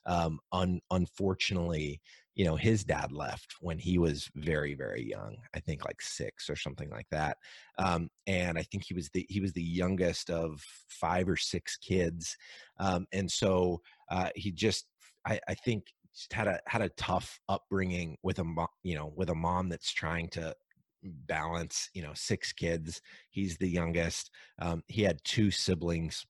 Um, 0.05 0.39
un, 0.53 0.83
unfortunately, 0.91 2.03
you 2.35 2.45
know, 2.45 2.57
his 2.57 2.85
dad 2.85 3.13
left 3.13 3.55
when 3.61 3.79
he 3.79 3.97
was 3.97 4.29
very, 4.35 4.75
very 4.75 5.09
young. 5.09 5.37
I 5.55 5.61
think 5.61 5.85
like 5.85 6.03
six 6.03 6.51
or 6.51 6.57
something 6.57 6.91
like 6.91 7.07
that. 7.11 7.39
Um, 7.79 8.11
and 8.27 8.59
I 8.59 8.63
think 8.65 8.85
he 8.85 8.95
was 8.95 9.09
the 9.11 9.25
he 9.29 9.41
was 9.41 9.53
the 9.53 9.63
youngest 9.63 10.31
of 10.31 10.61
five 10.89 11.29
or 11.29 11.37
six 11.37 11.77
kids. 11.77 12.37
Um, 12.81 13.07
and 13.13 13.31
so 13.31 13.81
uh, 14.11 14.31
he 14.35 14.51
just 14.51 14.87
I, 15.27 15.41
I 15.49 15.55
think 15.55 15.85
just 16.15 16.33
had 16.33 16.47
a 16.47 16.61
had 16.67 16.83
a 16.83 16.91
tough 16.91 17.41
upbringing 17.49 18.17
with 18.23 18.39
a 18.39 18.45
mom, 18.45 18.69
you 18.83 18.95
know 18.97 19.13
with 19.17 19.31
a 19.31 19.35
mom 19.35 19.69
that's 19.69 19.93
trying 19.93 20.29
to 20.31 20.55
balance 21.03 21.91
you 21.95 22.03
know 22.03 22.13
six 22.15 22.53
kids. 22.53 23.01
He's 23.31 23.57
the 23.57 23.69
youngest. 23.69 24.31
Um, 24.61 24.83
he 24.89 25.03
had 25.03 25.19
two 25.25 25.51
siblings 25.51 26.25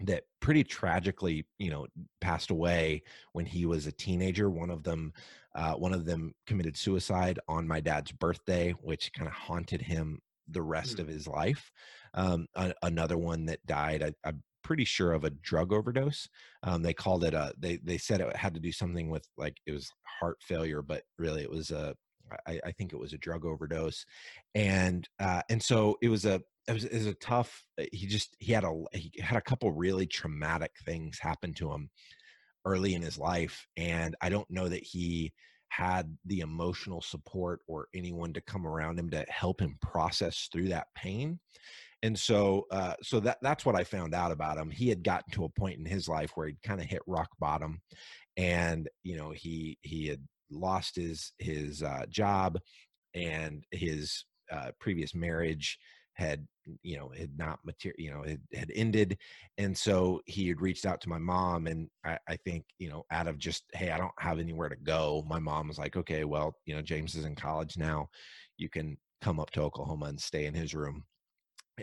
that 0.00 0.22
pretty 0.40 0.62
tragically 0.62 1.44
you 1.58 1.70
know 1.70 1.86
passed 2.20 2.50
away 2.50 3.02
when 3.32 3.46
he 3.46 3.66
was 3.66 3.86
a 3.86 3.92
teenager. 3.92 4.50
One 4.50 4.70
of 4.70 4.82
them 4.82 5.12
uh, 5.54 5.74
one 5.74 5.92
of 5.92 6.04
them 6.04 6.34
committed 6.46 6.76
suicide 6.76 7.38
on 7.48 7.66
my 7.66 7.80
dad's 7.80 8.12
birthday 8.12 8.72
which 8.82 9.12
kind 9.12 9.26
of 9.26 9.34
haunted 9.34 9.82
him 9.82 10.20
the 10.50 10.62
rest 10.62 10.96
mm. 10.96 11.00
of 11.00 11.08
his 11.08 11.26
life. 11.26 11.70
Um, 12.14 12.46
a- 12.54 12.74
another 12.82 13.18
one 13.18 13.46
that 13.46 13.64
died 13.66 14.02
I, 14.02 14.28
am 14.28 14.42
pretty 14.68 14.84
sure 14.84 15.12
of 15.12 15.24
a 15.24 15.30
drug 15.30 15.72
overdose. 15.72 16.28
Um, 16.62 16.82
they 16.82 16.92
called 16.92 17.24
it 17.24 17.32
a. 17.32 17.54
They 17.58 17.78
they 17.78 17.96
said 17.96 18.20
it 18.20 18.36
had 18.36 18.52
to 18.52 18.60
do 18.60 18.70
something 18.70 19.08
with 19.08 19.26
like 19.38 19.56
it 19.66 19.72
was 19.72 19.90
heart 20.20 20.36
failure, 20.42 20.82
but 20.82 21.04
really 21.18 21.42
it 21.42 21.50
was 21.50 21.70
a. 21.70 21.96
I, 22.46 22.60
I 22.66 22.72
think 22.72 22.92
it 22.92 22.98
was 22.98 23.14
a 23.14 23.18
drug 23.18 23.46
overdose, 23.46 24.04
and 24.54 25.08
uh, 25.18 25.40
and 25.48 25.62
so 25.62 25.96
it 26.02 26.10
was 26.10 26.26
a 26.26 26.42
it 26.68 26.72
was, 26.74 26.84
it 26.84 26.98
was 26.98 27.06
a 27.06 27.14
tough. 27.14 27.64
Uh, 27.80 27.84
he 27.90 28.06
just 28.06 28.36
he 28.40 28.52
had 28.52 28.64
a 28.64 28.74
he 28.92 29.10
had 29.18 29.38
a 29.38 29.42
couple 29.42 29.72
really 29.72 30.06
traumatic 30.06 30.72
things 30.84 31.18
happen 31.18 31.54
to 31.54 31.72
him 31.72 31.88
early 32.66 32.92
in 32.94 33.00
his 33.00 33.16
life, 33.16 33.66
and 33.78 34.14
I 34.20 34.28
don't 34.28 34.50
know 34.50 34.68
that 34.68 34.82
he 34.84 35.32
had 35.70 36.14
the 36.26 36.40
emotional 36.40 37.00
support 37.00 37.60
or 37.66 37.88
anyone 37.94 38.34
to 38.34 38.42
come 38.42 38.66
around 38.66 38.98
him 38.98 39.08
to 39.10 39.24
help 39.30 39.60
him 39.62 39.78
process 39.80 40.50
through 40.52 40.68
that 40.68 40.88
pain 40.94 41.38
and 42.02 42.18
so 42.18 42.66
uh, 42.70 42.94
so 43.02 43.20
that 43.20 43.38
that's 43.42 43.64
what 43.64 43.74
i 43.74 43.84
found 43.84 44.14
out 44.14 44.32
about 44.32 44.58
him. 44.58 44.70
He 44.70 44.88
had 44.88 45.02
gotten 45.02 45.32
to 45.32 45.44
a 45.44 45.48
point 45.48 45.78
in 45.78 45.84
his 45.84 46.08
life 46.08 46.32
where 46.34 46.46
he'd 46.46 46.62
kind 46.62 46.80
of 46.80 46.86
hit 46.86 47.02
rock 47.06 47.28
bottom 47.38 47.80
and 48.36 48.88
you 49.02 49.16
know 49.16 49.30
he 49.30 49.78
he 49.82 50.06
had 50.06 50.22
lost 50.50 50.96
his 50.96 51.32
his 51.38 51.82
uh, 51.82 52.04
job 52.08 52.58
and 53.14 53.64
his 53.70 54.24
uh, 54.52 54.70
previous 54.80 55.14
marriage 55.14 55.78
had 56.14 56.46
you 56.82 56.96
know 56.96 57.10
had 57.16 57.36
not 57.38 57.58
material 57.64 57.96
you 57.98 58.10
know 58.10 58.22
had, 58.22 58.40
had 58.54 58.72
ended. 58.74 59.18
And 59.56 59.76
so 59.76 60.20
he 60.26 60.48
had 60.48 60.60
reached 60.60 60.86
out 60.86 61.00
to 61.02 61.08
my 61.08 61.18
mom 61.18 61.66
and 61.66 61.88
I, 62.04 62.18
I 62.28 62.36
think 62.36 62.64
you 62.78 62.90
know 62.90 63.04
out 63.10 63.26
of 63.26 63.38
just 63.38 63.64
hey 63.72 63.90
i 63.90 63.98
don't 63.98 64.12
have 64.18 64.38
anywhere 64.38 64.68
to 64.68 64.76
go 64.76 65.24
my 65.28 65.38
mom 65.38 65.68
was 65.68 65.78
like 65.78 65.96
okay 65.96 66.24
well 66.24 66.54
you 66.66 66.74
know 66.74 66.82
james 66.82 67.14
is 67.14 67.24
in 67.24 67.34
college 67.34 67.76
now. 67.76 68.08
You 68.56 68.68
can 68.68 68.98
come 69.20 69.40
up 69.40 69.50
to 69.52 69.62
oklahoma 69.62 70.06
and 70.06 70.20
stay 70.20 70.46
in 70.46 70.54
his 70.54 70.74
room 70.74 71.04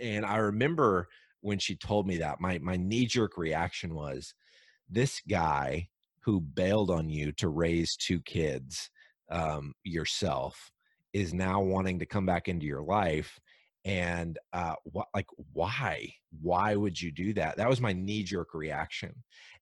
and 0.02 0.26
i 0.26 0.38
remember 0.38 1.08
when 1.42 1.60
she 1.60 1.76
told 1.76 2.08
me 2.08 2.18
that 2.18 2.40
my 2.40 2.58
my 2.60 2.76
knee 2.76 3.06
jerk 3.06 3.38
reaction 3.38 3.94
was 3.94 4.34
this 4.90 5.22
guy 5.30 5.88
who 6.22 6.40
bailed 6.40 6.90
on 6.90 7.10
you 7.10 7.32
to 7.32 7.50
raise 7.50 7.96
two 7.96 8.20
kids 8.22 8.90
um, 9.32 9.74
yourself 9.84 10.72
is 11.14 11.34
now 11.34 11.62
wanting 11.62 12.00
to 12.00 12.06
come 12.06 12.26
back 12.26 12.48
into 12.48 12.66
your 12.66 12.82
life 12.82 13.40
and 13.86 14.40
uh 14.54 14.74
what 14.84 15.08
like 15.14 15.28
why? 15.54 16.12
Why 16.42 16.76
would 16.76 17.00
you 17.00 17.12
do 17.12 17.34
that? 17.34 17.58
That 17.58 17.70
was 17.70 17.80
my 17.80 17.94
knee 17.94 18.24
jerk 18.24 18.54
reaction 18.56 19.14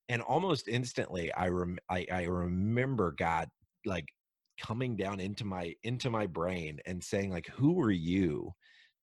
and 0.08 0.22
almost 0.22 0.68
instantly 0.68 1.32
i 1.32 1.48
rem 1.48 1.78
I, 1.88 2.06
I 2.10 2.24
remember 2.24 3.14
god 3.16 3.48
like 3.84 4.06
coming 4.60 4.96
down 4.96 5.20
into 5.20 5.44
my 5.44 5.74
into 5.82 6.10
my 6.10 6.26
brain 6.26 6.78
and 6.86 7.02
saying 7.02 7.30
like 7.30 7.48
who 7.48 7.80
are 7.80 7.90
you 7.90 8.52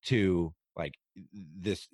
to 0.05 0.53
like 0.75 0.93
this 1.59 1.87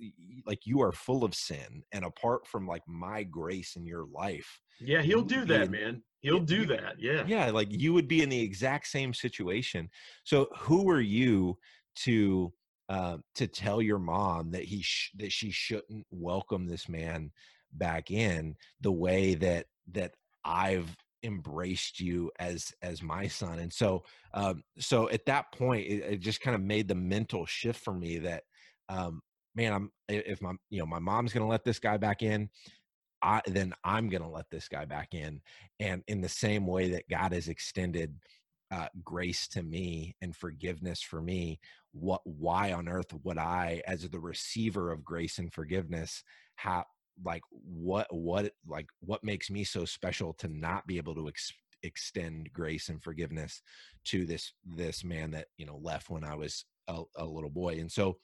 like 0.46 0.60
you 0.66 0.82
are 0.82 0.92
full 0.92 1.24
of 1.24 1.34
sin 1.34 1.84
and 1.92 2.06
apart 2.06 2.46
from 2.46 2.68
like 2.68 2.84
my 2.88 3.24
grace 3.24 3.76
in 3.76 3.86
your 3.86 4.06
life 4.14 4.62
yeah 4.80 5.02
he'll 5.02 5.24
do 5.24 5.46
that 5.46 5.64
in, 5.64 5.72
man. 5.72 6.04
He'll 6.22 6.40
do 6.40 6.66
that 6.66 6.96
yeah. 7.00 7.24
yeah 7.28 7.52
like 7.52 7.68
you 7.72 7.94
would 7.94 8.08
be 8.08 8.22
in 8.22 8.30
the 8.30 8.40
exact 8.40 8.88
same 8.88 9.14
situation. 9.14 9.90
So 10.24 10.48
who 10.58 10.90
are 10.90 11.02
you 11.02 11.58
to 12.04 12.52
uh, 12.90 13.18
to 13.36 13.48
tell 13.48 13.82
your 13.82 14.00
mom 14.00 14.52
that 14.52 14.64
he 14.64 14.82
sh- 14.82 15.12
that 15.18 15.32
she 15.32 15.52
shouldn't 15.52 16.06
welcome 16.10 16.66
this 16.66 16.88
man 16.88 17.32
back 17.74 18.12
in 18.12 18.56
the 18.82 18.92
way 18.92 19.36
that 19.36 19.66
that 19.92 20.14
I've 20.44 20.96
embraced 21.24 22.00
you 22.00 22.32
as 22.40 22.74
as 22.82 23.04
my 23.04 23.28
son? 23.28 23.60
And 23.60 23.72
so 23.72 24.04
um 24.34 24.64
so 24.80 25.10
at 25.10 25.26
that 25.26 25.52
point 25.54 25.86
it, 25.86 26.04
it 26.04 26.20
just 26.20 26.42
kind 26.42 26.56
of 26.56 26.62
made 26.62 26.88
the 26.88 26.96
mental 26.96 27.46
shift 27.46 27.84
for 27.84 27.94
me 27.94 28.18
that 28.20 28.44
um 28.90 29.22
man 29.56 29.74
i'm 29.74 29.92
if 30.08 30.42
my 30.42 30.54
you 30.70 30.80
know 30.80 30.86
my 30.86 31.00
mom's 31.00 31.34
gonna 31.34 31.48
let 31.48 31.64
this 31.64 31.80
guy 31.80 31.98
back 31.98 32.22
in 32.22 32.50
I, 33.22 33.42
then 33.48 33.74
i'm 33.84 34.10
gonna 34.10 34.30
let 34.30 34.50
this 34.52 34.68
guy 34.68 34.86
back 34.86 35.14
in 35.14 35.42
and 35.80 36.04
in 36.08 36.22
the 36.22 36.30
same 36.30 36.68
way 36.68 36.92
that 36.92 37.10
god 37.10 37.34
has 37.34 37.48
extended 37.48 38.16
uh, 38.70 38.88
grace 39.04 39.48
to 39.48 39.64
me 39.64 40.16
and 40.22 40.36
forgiveness 40.36 41.02
for 41.02 41.22
me 41.22 41.60
what 41.94 42.22
why 42.26 42.74
on 42.74 42.90
earth 42.90 43.14
would 43.24 43.38
i 43.38 43.82
as 43.88 44.08
the 44.08 44.20
receiver 44.20 44.92
of 44.92 45.06
grace 45.06 45.40
and 45.40 45.54
forgiveness 45.54 46.24
have 46.58 46.84
like 47.24 47.42
what 47.50 48.08
what 48.12 48.52
like 48.68 48.88
what 49.00 49.24
makes 49.24 49.50
me 49.50 49.64
so 49.64 49.86
special 49.86 50.34
to 50.34 50.48
not 50.50 50.86
be 50.86 50.98
able 50.98 51.16
to 51.16 51.28
ex- 51.30 51.54
extend 51.82 52.50
grace 52.52 52.90
and 52.90 53.02
forgiveness 53.02 53.62
to 54.04 54.26
this 54.26 54.52
this 54.66 55.04
man 55.04 55.32
that 55.32 55.48
you 55.58 55.66
know 55.66 55.80
left 55.82 56.10
when 56.10 56.26
i 56.26 56.36
was 56.36 56.66
a, 56.88 57.04
a 57.18 57.26
little 57.26 57.50
boy? 57.50 57.78
And 57.80 57.92
so 57.92 58.18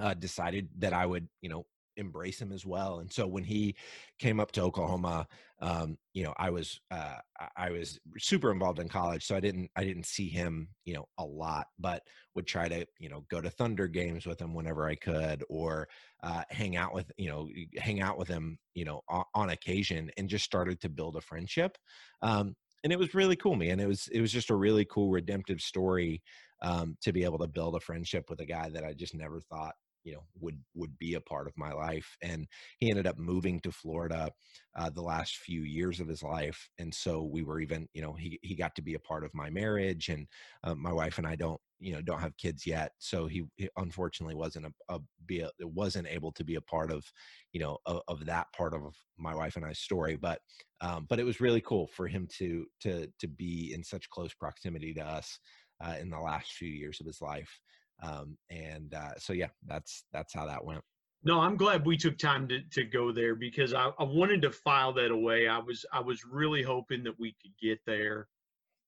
uh, 0.00 0.14
decided 0.14 0.68
that 0.78 0.92
i 0.92 1.04
would 1.06 1.28
you 1.40 1.48
know 1.48 1.64
embrace 1.98 2.40
him 2.40 2.52
as 2.52 2.64
well. 2.64 3.00
And 3.00 3.12
so 3.12 3.26
when 3.26 3.44
he 3.44 3.76
came 4.18 4.40
up 4.40 4.52
to 4.52 4.62
Oklahoma, 4.62 5.26
um, 5.60 5.98
you 6.14 6.22
know, 6.22 6.32
I 6.38 6.50
was 6.50 6.80
uh, 6.90 7.16
I 7.56 7.70
was 7.70 7.98
super 8.16 8.50
involved 8.52 8.78
in 8.78 8.88
college, 8.88 9.26
so 9.26 9.36
I 9.36 9.40
didn't 9.40 9.70
I 9.76 9.84
didn't 9.84 10.06
see 10.06 10.28
him, 10.28 10.68
you 10.84 10.94
know, 10.94 11.06
a 11.18 11.24
lot, 11.24 11.66
but 11.78 12.02
would 12.34 12.46
try 12.46 12.68
to 12.68 12.86
you 12.98 13.08
know 13.08 13.24
go 13.28 13.40
to 13.40 13.50
Thunder 13.50 13.88
games 13.88 14.24
with 14.24 14.40
him 14.40 14.54
whenever 14.54 14.88
I 14.88 14.94
could, 14.94 15.44
or 15.50 15.88
uh, 16.22 16.44
hang 16.48 16.76
out 16.76 16.94
with 16.94 17.10
you 17.18 17.28
know 17.28 17.48
hang 17.76 18.00
out 18.00 18.16
with 18.16 18.28
him, 18.28 18.58
you 18.74 18.84
know, 18.84 19.02
on, 19.08 19.24
on 19.34 19.50
occasion, 19.50 20.10
and 20.16 20.28
just 20.28 20.44
started 20.44 20.80
to 20.80 20.88
build 20.88 21.16
a 21.16 21.20
friendship. 21.20 21.76
Um, 22.22 22.54
and 22.84 22.92
it 22.92 22.98
was 22.98 23.14
really 23.14 23.36
cool, 23.36 23.56
man. 23.56 23.80
It 23.80 23.88
was 23.88 24.08
it 24.12 24.20
was 24.20 24.32
just 24.32 24.50
a 24.50 24.56
really 24.56 24.84
cool 24.84 25.10
redemptive 25.10 25.60
story 25.60 26.22
um, 26.62 26.96
to 27.02 27.12
be 27.12 27.24
able 27.24 27.38
to 27.38 27.46
build 27.46 27.76
a 27.76 27.80
friendship 27.80 28.26
with 28.28 28.40
a 28.40 28.46
guy 28.46 28.68
that 28.70 28.84
I 28.84 28.92
just 28.92 29.14
never 29.14 29.40
thought 29.40 29.74
you 30.04 30.14
know 30.14 30.24
would 30.40 30.58
would 30.74 30.96
be 30.98 31.14
a 31.14 31.20
part 31.20 31.46
of 31.46 31.52
my 31.56 31.72
life 31.72 32.16
and 32.22 32.46
he 32.78 32.90
ended 32.90 33.06
up 33.06 33.18
moving 33.18 33.60
to 33.60 33.70
florida 33.70 34.30
uh, 34.76 34.88
the 34.90 35.02
last 35.02 35.36
few 35.36 35.62
years 35.62 36.00
of 36.00 36.08
his 36.08 36.22
life 36.22 36.70
and 36.78 36.94
so 36.94 37.22
we 37.22 37.42
were 37.42 37.60
even 37.60 37.86
you 37.92 38.02
know 38.02 38.14
he, 38.14 38.38
he 38.42 38.54
got 38.54 38.74
to 38.74 38.82
be 38.82 38.94
a 38.94 39.00
part 39.00 39.24
of 39.24 39.34
my 39.34 39.50
marriage 39.50 40.08
and 40.08 40.26
uh, 40.64 40.74
my 40.74 40.92
wife 40.92 41.18
and 41.18 41.26
i 41.26 41.36
don't 41.36 41.60
you 41.80 41.92
know 41.92 42.00
don't 42.00 42.20
have 42.20 42.36
kids 42.36 42.66
yet 42.66 42.92
so 42.98 43.26
he, 43.26 43.44
he 43.56 43.68
unfortunately 43.76 44.34
wasn't 44.34 44.64
a, 44.64 44.94
a 44.94 44.98
be 45.26 45.40
a, 45.40 45.50
wasn't 45.60 46.06
able 46.08 46.32
to 46.32 46.44
be 46.44 46.56
a 46.56 46.60
part 46.62 46.90
of 46.90 47.04
you 47.52 47.60
know 47.60 47.78
of, 47.86 48.00
of 48.08 48.24
that 48.24 48.46
part 48.56 48.74
of 48.74 48.82
my 49.18 49.34
wife 49.34 49.56
and 49.56 49.64
i's 49.64 49.78
story 49.78 50.16
but 50.16 50.40
um, 50.80 51.06
but 51.08 51.18
it 51.18 51.24
was 51.24 51.40
really 51.40 51.60
cool 51.60 51.86
for 51.88 52.06
him 52.06 52.26
to 52.38 52.64
to 52.80 53.08
to 53.18 53.28
be 53.28 53.72
in 53.74 53.82
such 53.84 54.08
close 54.10 54.32
proximity 54.32 54.94
to 54.94 55.04
us 55.04 55.38
uh, 55.84 55.94
in 56.00 56.10
the 56.10 56.18
last 56.18 56.52
few 56.52 56.68
years 56.68 57.00
of 57.00 57.06
his 57.06 57.20
life 57.20 57.60
um, 58.02 58.36
and 58.50 58.94
uh, 58.94 59.16
so 59.18 59.32
yeah 59.32 59.48
that's 59.66 60.04
that's 60.12 60.34
how 60.34 60.46
that 60.46 60.64
went. 60.64 60.82
No 61.24 61.40
i'm 61.40 61.56
glad 61.56 61.84
we 61.84 61.96
took 61.96 62.16
time 62.18 62.46
to, 62.48 62.60
to 62.72 62.84
go 62.84 63.10
there 63.12 63.34
because 63.34 63.74
I, 63.74 63.90
I 63.98 64.04
wanted 64.04 64.42
to 64.42 64.50
file 64.50 64.92
that 64.94 65.10
away. 65.10 65.48
I 65.48 65.58
was 65.58 65.84
i 65.92 66.00
was 66.00 66.24
really 66.24 66.62
hoping 66.62 67.02
that 67.04 67.18
we 67.18 67.34
could 67.42 67.52
get 67.60 67.80
there 67.86 68.28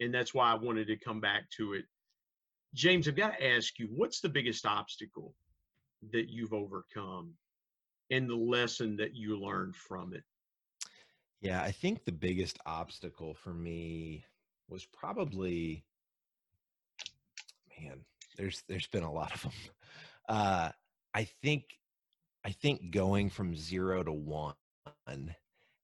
and 0.01 0.15
that's 0.15 0.33
why 0.33 0.51
i 0.51 0.55
wanted 0.55 0.87
to 0.89 0.97
come 0.97 1.21
back 1.21 1.51
to 1.57 1.75
it. 1.75 1.85
James 2.75 3.09
i've 3.09 3.17
got 3.17 3.37
to 3.39 3.47
ask 3.47 3.79
you 3.79 3.89
what's 3.95 4.21
the 4.21 4.29
biggest 4.29 4.65
obstacle 4.65 5.35
that 6.13 6.31
you've 6.31 6.55
overcome 6.55 7.35
and 8.11 8.29
the 8.29 8.35
lesson 8.35 8.97
that 8.97 9.15
you 9.15 9.39
learned 9.39 9.75
from 9.75 10.15
it? 10.15 10.23
Yeah 11.41 11.63
i 11.63 11.73
think 11.73 12.05
the 12.05 12.13
biggest 12.13 12.59
obstacle 12.65 13.35
for 13.35 13.53
me 13.53 14.25
was 14.69 14.87
probably 14.87 15.85
man 17.83 18.05
there's 18.37 18.63
there's 18.69 18.87
been 18.87 19.03
a 19.03 19.13
lot 19.13 19.35
of 19.35 19.43
them. 19.43 19.53
Uh, 20.29 20.71
I 21.15 21.25
think 21.43 21.65
I 22.45 22.53
think 22.53 22.91
going 22.91 23.31
from 23.31 23.55
zero 23.55 24.03
to 24.03 24.13
one 24.13 24.55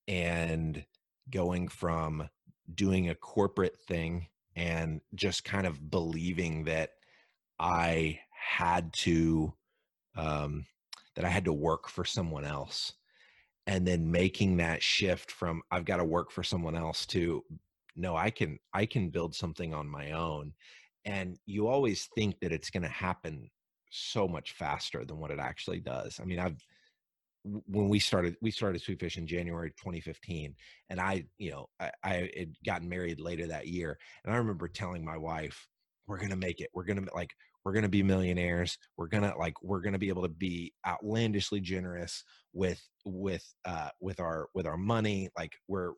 and 0.08 0.84
going 1.30 1.68
from 1.68 2.28
doing 2.72 3.10
a 3.10 3.14
corporate 3.14 3.76
thing 3.86 4.28
and 4.54 5.00
just 5.14 5.44
kind 5.44 5.66
of 5.66 5.90
believing 5.90 6.64
that 6.64 6.90
I 7.58 8.20
had 8.30 8.92
to 9.00 9.52
um, 10.16 10.64
that 11.14 11.24
I 11.24 11.28
had 11.28 11.44
to 11.44 11.52
work 11.52 11.88
for 11.88 12.04
someone 12.04 12.44
else 12.44 12.92
and 13.66 13.86
then 13.86 14.10
making 14.10 14.58
that 14.58 14.82
shift 14.82 15.30
from 15.30 15.62
I've 15.70 15.84
got 15.84 15.96
to 15.96 16.04
work 16.04 16.30
for 16.30 16.42
someone 16.42 16.76
else 16.76 17.04
to 17.06 17.44
no 17.96 18.16
I 18.16 18.30
can 18.30 18.58
I 18.72 18.86
can 18.86 19.10
build 19.10 19.34
something 19.34 19.74
on 19.74 19.88
my 19.88 20.12
own 20.12 20.54
and 21.06 21.38
you 21.46 21.68
always 21.68 22.08
think 22.14 22.38
that 22.40 22.52
it's 22.52 22.68
going 22.70 22.82
to 22.82 22.88
happen 22.88 23.50
so 23.90 24.28
much 24.28 24.52
faster 24.52 25.04
than 25.04 25.18
what 25.18 25.30
it 25.30 25.38
actually 25.38 25.80
does. 25.80 26.20
I 26.20 26.24
mean, 26.24 26.38
I've 26.38 26.62
when 27.66 27.88
we 27.88 28.00
started 28.00 28.36
we 28.42 28.50
started 28.50 28.82
sweet 28.82 28.98
fish 28.98 29.18
in 29.18 29.24
january 29.24 29.70
2015 29.78 30.52
and 30.90 31.00
i 31.00 31.24
you 31.38 31.52
know 31.52 31.68
i, 31.78 31.92
I 32.02 32.30
had 32.36 32.52
gotten 32.66 32.88
married 32.88 33.20
later 33.20 33.46
that 33.46 33.68
year 33.68 33.96
and 34.24 34.34
i 34.34 34.36
remember 34.36 34.66
telling 34.66 35.04
my 35.04 35.16
wife 35.16 35.68
we're 36.06 36.18
gonna 36.18 36.36
make 36.36 36.60
it. 36.60 36.70
We're 36.74 36.84
gonna 36.84 37.06
like 37.14 37.30
we're 37.64 37.72
gonna 37.72 37.88
be 37.88 38.02
millionaires. 38.02 38.78
We're 38.96 39.08
gonna 39.08 39.34
like 39.38 39.54
we're 39.62 39.80
gonna 39.80 39.98
be 39.98 40.08
able 40.08 40.22
to 40.22 40.28
be 40.28 40.72
outlandishly 40.86 41.60
generous 41.60 42.24
with 42.52 42.80
with 43.04 43.44
uh 43.64 43.90
with 44.00 44.20
our 44.20 44.48
with 44.54 44.66
our 44.66 44.76
money. 44.76 45.28
Like 45.36 45.52
we're 45.68 45.92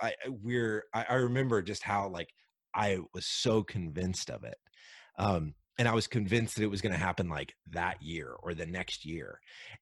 i 0.00 0.12
we're 0.42 0.84
i, 0.94 1.04
I 1.08 1.14
remember 1.14 1.62
just 1.62 1.82
how 1.82 2.08
like 2.08 2.28
I 2.74 2.98
was 3.14 3.26
so 3.26 3.62
convinced 3.62 4.30
of 4.30 4.44
it. 4.44 4.56
Um, 5.18 5.54
and 5.78 5.88
I 5.88 5.94
was 5.94 6.06
convinced 6.06 6.56
that 6.56 6.64
it 6.64 6.70
was 6.70 6.82
going 6.82 6.92
to 6.92 6.98
happen 6.98 7.28
like 7.28 7.54
that 7.70 8.02
year 8.02 8.34
or 8.42 8.54
the 8.54 8.66
next 8.66 9.04
year, 9.04 9.40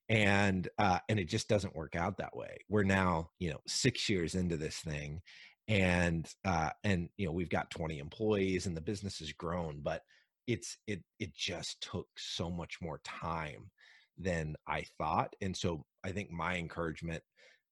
and 0.08 0.68
uh, 0.78 0.98
and 1.08 1.18
it 1.18 1.28
just 1.28 1.48
doesn't 1.48 1.74
work 1.74 1.96
out 1.96 2.18
that 2.18 2.34
way. 2.34 2.58
We're 2.68 2.84
now 2.84 3.30
you 3.38 3.50
know 3.50 3.58
six 3.66 4.08
years 4.08 4.34
into 4.34 4.56
this 4.56 4.76
thing, 4.78 5.20
and 5.68 6.28
uh, 6.44 6.70
and 6.84 7.08
you 7.16 7.26
know 7.26 7.32
we've 7.32 7.50
got 7.50 7.70
20 7.70 7.98
employees 7.98 8.66
and 8.66 8.76
the 8.76 8.80
business 8.80 9.18
has 9.18 9.32
grown, 9.32 9.80
but 9.82 10.02
it's 10.46 10.78
it 10.86 11.02
it 11.18 11.34
just 11.34 11.80
took 11.80 12.08
so 12.16 12.50
much 12.50 12.78
more 12.80 13.00
time 13.04 13.70
than 14.16 14.54
I 14.66 14.84
thought. 14.98 15.34
And 15.40 15.56
so 15.56 15.84
I 16.04 16.10
think 16.12 16.30
my 16.30 16.56
encouragement 16.56 17.22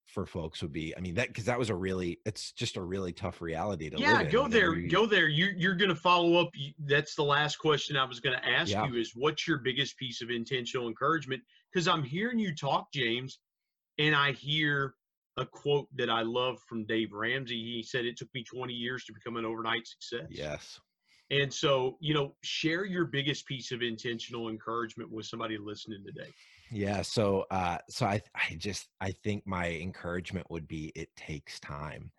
for 0.09 0.25
folks 0.25 0.63
would 0.63 0.73
be 0.73 0.97
i 0.97 1.01
mean 1.01 1.15
that 1.15 1.29
because 1.29 1.45
that 1.45 1.59
was 1.59 1.69
a 1.69 1.75
really 1.75 2.19
it's 2.25 2.53
just 2.53 2.77
a 2.79 2.81
really 2.83 3.13
tough 3.13 3.41
reality 3.43 3.91
to 3.91 3.99
yeah 3.99 4.23
go 4.25 4.49
there 4.49 4.75
You- 4.75 4.89
go 4.89 5.05
there. 5.05 5.29
You, 5.29 5.53
you're 5.57 5.75
going 5.75 5.91
to 5.91 5.95
follow 5.95 6.41
up 6.41 6.49
that's 6.87 7.15
the 7.15 7.23
last 7.23 7.57
question 7.57 7.95
i 7.97 8.05
was 8.05 8.19
going 8.19 8.35
to 8.37 8.49
ask 8.49 8.71
Yeah. 8.73 8.87
you 8.87 8.97
is 8.97 9.13
what's 9.15 9.47
your 9.47 9.59
biggest 9.59 9.99
piece 9.99 10.23
of 10.23 10.31
intentional 10.31 10.89
encouragement? 10.89 11.43
Because 11.73 11.87
i'm 11.89 12.03
hearing 12.03 12.39
you 12.39 12.55
talk 12.55 12.91
james 12.93 13.39
and 13.99 14.15
i 14.15 14.33
hear 14.33 14.95
a 15.37 15.45
quote 15.45 15.87
that 15.97 16.09
i 16.11 16.23
love 16.23 16.59
from 16.69 16.87
dave 16.87 17.13
ramsey. 17.13 17.63
He 17.63 17.83
said 17.83 18.07
it 18.07 18.17
took 18.17 18.33
me 18.35 18.43
20 18.43 18.73
years 18.73 19.05
to 19.05 19.13
become 19.13 19.37
an 19.37 19.45
overnight 19.45 19.87
success. 19.87 20.27
Yes. 20.31 20.81
And 21.31 21.53
so 21.53 21.99
you 22.01 22.15
know 22.15 22.35
share 22.43 22.87
your 22.87 23.05
biggest 23.05 23.47
piece 23.47 23.71
of 23.73 23.83
intentional 23.83 24.49
encouragement 24.49 25.11
with 25.13 25.27
somebody 25.27 25.59
listening 25.59 26.03
today 26.07 26.31
Yeah, 26.71 27.03
so 27.03 27.47
uh 27.51 27.79
so 27.89 28.07
I 28.07 28.21
I 28.35 28.55
just 28.57 28.89
I 29.01 29.13
think 29.25 29.47
my 29.47 29.69
encouragement 29.71 30.51
would 30.51 30.69
be 30.69 30.93
it 30.95 31.15
takes 31.17 31.59
time. 31.61 32.11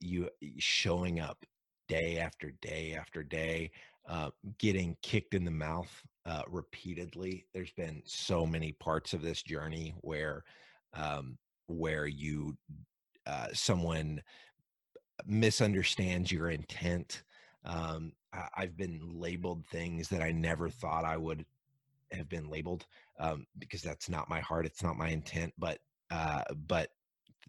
You 0.00 0.28
showing 0.58 1.20
up 1.20 1.44
day 1.88 2.18
after 2.18 2.52
day 2.62 2.94
after 2.98 3.22
day, 3.22 3.70
uh 4.08 4.30
getting 4.58 4.96
kicked 5.02 5.34
in 5.34 5.44
the 5.44 5.50
mouth 5.52 5.90
uh 6.26 6.42
repeatedly. 6.48 7.46
There's 7.54 7.72
been 7.72 8.02
so 8.06 8.46
many 8.46 8.72
parts 8.72 9.12
of 9.14 9.22
this 9.22 9.42
journey 9.42 9.94
where 10.02 10.44
um 10.94 11.38
where 11.68 12.06
you 12.06 12.56
uh 13.26 13.48
someone 13.54 14.22
misunderstands 15.26 16.32
your 16.32 16.50
intent. 16.50 17.22
Um 17.64 18.12
I, 18.32 18.48
I've 18.56 18.76
been 18.76 19.00
labeled 19.20 19.66
things 19.66 20.08
that 20.08 20.22
I 20.22 20.32
never 20.32 20.68
thought 20.68 21.04
I 21.04 21.16
would 21.16 21.44
have 22.12 22.28
been 22.28 22.48
labeled 22.48 22.86
um, 23.18 23.46
because 23.58 23.82
that's 23.82 24.08
not 24.08 24.28
my 24.28 24.40
heart 24.40 24.66
it's 24.66 24.82
not 24.82 24.96
my 24.96 25.08
intent 25.08 25.52
but 25.58 25.78
uh, 26.10 26.42
but 26.66 26.90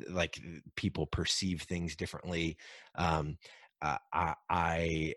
like 0.10 0.40
people 0.76 1.06
perceive 1.06 1.62
things 1.62 1.96
differently 1.96 2.58
um, 2.96 3.38
uh, 3.82 3.98
I, 4.14 4.34
I 4.50 5.14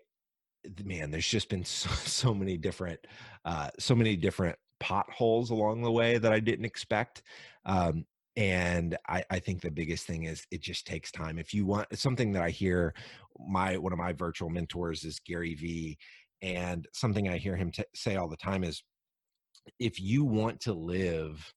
man 0.83 1.11
there's 1.11 1.27
just 1.27 1.49
been 1.49 1.65
so, 1.65 1.89
so 1.89 2.33
many 2.33 2.57
different 2.57 2.99
uh, 3.45 3.69
so 3.79 3.95
many 3.95 4.15
different 4.15 4.57
potholes 4.79 5.49
along 5.49 5.81
the 5.81 5.91
way 5.91 6.19
that 6.19 6.31
i 6.31 6.39
didn't 6.39 6.65
expect 6.65 7.23
um, 7.65 8.05
and 8.37 8.95
I, 9.09 9.23
I 9.31 9.39
think 9.39 9.61
the 9.61 9.71
biggest 9.71 10.05
thing 10.05 10.25
is 10.25 10.45
it 10.51 10.61
just 10.61 10.85
takes 10.85 11.11
time. 11.11 11.39
If 11.39 11.55
you 11.55 11.65
want 11.65 11.87
something 11.97 12.31
that 12.33 12.43
i 12.43 12.51
hear 12.51 12.93
my 13.39 13.77
one 13.77 13.91
of 13.93 13.99
my 13.99 14.13
virtual 14.13 14.49
mentors 14.49 15.03
is 15.03 15.19
gary 15.19 15.55
vee 15.55 15.97
and 16.41 16.87
something 16.93 17.27
i 17.27 17.37
hear 17.37 17.55
him 17.55 17.71
t- 17.71 17.83
say 17.95 18.15
all 18.15 18.27
the 18.27 18.37
time 18.37 18.63
is 18.63 18.83
if 19.79 19.99
you 19.99 20.23
want 20.23 20.59
to 20.61 20.73
live 20.73 21.53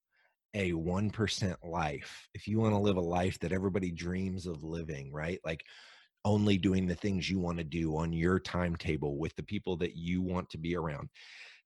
a 0.55 0.73
1% 0.73 1.57
life, 1.65 2.29
if 2.35 2.49
you 2.49 2.59
want 2.59 2.73
to 2.73 2.79
live 2.79 2.97
a 2.97 3.01
life 3.01 3.39
that 3.41 3.53
everybody 3.53 3.91
dreams 3.93 4.47
of 4.47 4.65
living, 4.65 5.13
right? 5.13 5.41
Like 5.45 5.65
only 6.25 6.59
doing 6.59 6.87
the 6.87 6.95
things 6.95 7.31
you 7.31 7.39
want 7.39 7.59
to 7.59 7.65
do 7.65 7.97
on 7.97 8.13
your 8.13 8.39
timetable 8.39 9.19
with 9.19 9.35
the 9.37 9.43
people 9.43 9.77
that 9.79 9.97
you 9.97 10.21
want 10.23 10.51
to 10.51 10.59
be 10.59 10.77
around. 10.77 11.09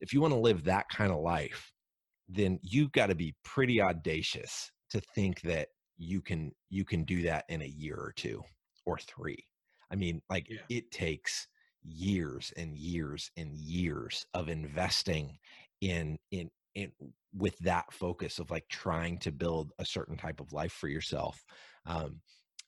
If 0.00 0.12
you 0.12 0.20
want 0.20 0.32
to 0.34 0.40
live 0.40 0.64
that 0.64 0.88
kind 0.88 1.12
of 1.12 1.20
life, 1.20 1.72
then 2.28 2.58
you've 2.62 2.92
got 2.92 3.08
to 3.08 3.14
be 3.14 3.36
pretty 3.44 3.80
audacious 3.80 4.70
to 4.90 5.00
think 5.00 5.40
that 5.42 5.68
you 5.96 6.20
can 6.22 6.52
you 6.70 6.84
can 6.84 7.04
do 7.04 7.22
that 7.22 7.44
in 7.48 7.62
a 7.62 7.66
year 7.66 7.96
or 7.96 8.12
two 8.12 8.42
or 8.86 8.98
3. 8.98 9.36
I 9.90 9.96
mean, 9.96 10.22
like 10.30 10.48
Yeah. 10.48 10.62
it 10.68 10.90
takes 10.90 11.48
years 11.82 12.52
and 12.56 12.76
years 12.76 13.30
and 13.36 13.54
years 13.54 14.26
of 14.34 14.48
investing 14.48 15.38
in 15.84 16.18
in 16.30 16.50
in 16.74 16.90
with 17.36 17.58
that 17.58 17.92
focus 17.92 18.38
of 18.38 18.50
like 18.50 18.66
trying 18.68 19.18
to 19.18 19.30
build 19.30 19.72
a 19.78 19.84
certain 19.84 20.16
type 20.16 20.40
of 20.40 20.52
life 20.52 20.72
for 20.72 20.88
yourself 20.88 21.44
um 21.86 22.20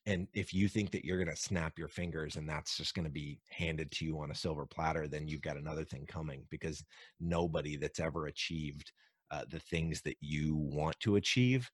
and 0.08 0.28
if 0.34 0.54
you 0.54 0.68
think 0.68 0.92
that 0.92 1.04
you're 1.04 1.16
going 1.16 1.34
to 1.34 1.42
snap 1.42 1.78
your 1.78 1.88
fingers 1.88 2.36
and 2.36 2.48
that's 2.48 2.76
just 2.76 2.94
going 2.94 3.04
to 3.04 3.10
be 3.10 3.40
handed 3.50 3.90
to 3.90 4.04
you 4.04 4.20
on 4.20 4.30
a 4.30 4.34
silver 4.34 4.66
platter 4.66 5.08
then 5.08 5.26
you've 5.26 5.40
got 5.40 5.56
another 5.56 5.84
thing 5.84 6.04
coming 6.06 6.44
because 6.50 6.84
nobody 7.18 7.76
that's 7.76 8.00
ever 8.00 8.26
achieved 8.26 8.92
uh, 9.30 9.42
the 9.50 9.58
things 9.58 10.02
that 10.02 10.16
you 10.20 10.54
want 10.54 10.98
to 11.00 11.16
achieve 11.16 11.68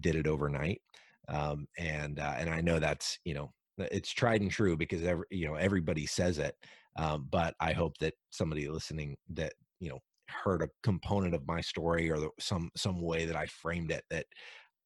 did 0.00 0.16
it 0.16 0.26
overnight 0.26 0.80
um, 1.28 1.66
and 1.78 2.18
uh, 2.18 2.34
and 2.38 2.48
i 2.48 2.60
know 2.60 2.78
that's 2.78 3.18
you 3.24 3.34
know 3.34 3.52
it's 3.78 4.10
tried 4.10 4.40
and 4.40 4.50
true 4.50 4.76
because 4.76 5.02
every 5.02 5.26
you 5.30 5.46
know 5.46 5.56
everybody 5.56 6.06
says 6.06 6.38
it 6.38 6.56
um, 6.96 7.26
but 7.30 7.54
i 7.60 7.72
hope 7.72 7.98
that 7.98 8.14
somebody 8.30 8.66
listening 8.66 9.14
that 9.28 9.52
you 9.78 9.90
know 9.90 9.98
heard 10.28 10.62
a 10.62 10.68
component 10.82 11.34
of 11.34 11.46
my 11.46 11.60
story 11.60 12.10
or 12.10 12.18
the, 12.18 12.30
some 12.38 12.70
some 12.76 13.00
way 13.00 13.24
that 13.24 13.36
I 13.36 13.46
framed 13.46 13.90
it 13.90 14.04
that 14.10 14.26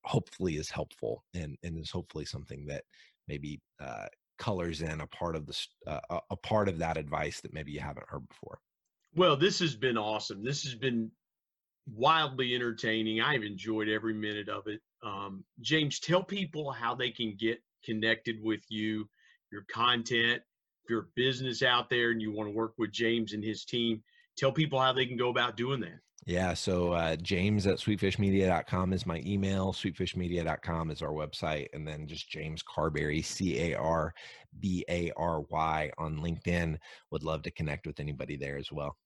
hopefully 0.05 0.57
is 0.57 0.71
helpful 0.71 1.25
and 1.35 1.57
and 1.63 1.79
is 1.79 1.91
hopefully 1.91 2.25
something 2.25 2.67
that 2.67 2.85
maybe 3.29 3.61
uh, 3.81 4.07
colors 4.39 4.83
in 4.83 5.01
a 5.01 5.07
part 5.09 5.37
of 5.37 5.47
the 5.47 5.67
uh, 5.87 6.21
a- 6.31 6.37
part 6.37 6.69
of 6.69 6.79
that 6.79 6.97
advice 6.97 7.41
that 7.41 7.53
maybe 7.53 7.73
you 7.73 7.81
haven't 7.81 8.09
heard 8.09 8.27
before. 8.29 8.59
Well, 9.15 9.37
this 9.37 9.59
has 9.59 9.75
been 9.75 9.99
awesome. 9.99 10.45
This 10.45 10.63
has 10.65 10.75
been 10.75 11.11
wildly 11.93 12.55
entertaining. 12.55 13.21
I've 13.21 13.43
enjoyed 13.43 13.89
every 13.89 14.15
minute 14.15 14.49
of 14.49 14.67
it. 14.67 14.81
Um, 15.03 15.45
James, 15.61 15.99
tell 15.99 16.23
people 16.23 16.71
how 16.71 16.95
they 16.95 17.11
can 17.11 17.37
get 17.39 17.59
connected 17.85 18.37
with 18.43 18.61
you, 18.69 19.09
your 19.51 19.65
content. 19.71 20.43
A 20.91 21.03
business 21.15 21.63
out 21.63 21.89
there 21.89 22.11
and 22.11 22.21
you 22.21 22.33
want 22.33 22.49
to 22.49 22.53
work 22.53 22.73
with 22.77 22.91
James 22.91 23.33
and 23.33 23.45
his 23.45 23.65
team, 23.65 24.03
tell 24.37 24.53
people 24.53 24.79
how 24.79 24.93
they 24.93 25.07
can 25.07 25.17
go 25.17 25.29
about 25.29 25.57
doing 25.57 25.81
that. 25.81 26.01
Yeah, 26.27 26.53
so 26.53 26.93
uh, 26.93 27.17
James 27.17 27.67
at 27.67 27.79
sweetfishmedia.com 27.79 28.93
is 28.93 29.07
my 29.07 29.23
email. 29.25 29.73
Sweetfishmedia.com 29.73 30.91
is 30.91 31.01
our 31.03 31.13
website, 31.13 31.69
and 31.73 31.87
then 31.89 32.07
just 32.07 32.29
James 32.29 32.63
Carbary, 32.63 33.25
C 33.25 33.59
A 33.73 33.75
R 33.79 34.13
B 34.61 34.85
A 34.89 35.11
R 35.17 35.41
Y 35.49 35.91
on 35.97 36.19
LinkedIn. 36.21 36.77
Would 37.11 37.23
love 37.25 37.43
to 37.43 37.51
connect 37.51 37.87
with 37.87 38.01
anybody 38.01 38.37
there 38.37 38.59
as 38.59 38.71
well. 38.71 38.97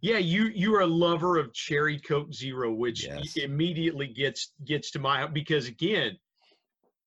Yeah, 0.00 0.16
you 0.18 0.46
you 0.46 0.74
are 0.74 0.80
a 0.80 0.86
lover 0.86 1.36
of 1.36 1.52
cherry 1.52 1.98
coke 2.00 2.32
zero, 2.32 2.72
which 2.72 3.04
Yes. 3.06 3.36
immediately 3.36 4.08
gets 4.08 4.52
gets 4.64 4.90
to 4.92 4.98
my 4.98 5.26
because 5.26 5.68
again, 5.68 6.18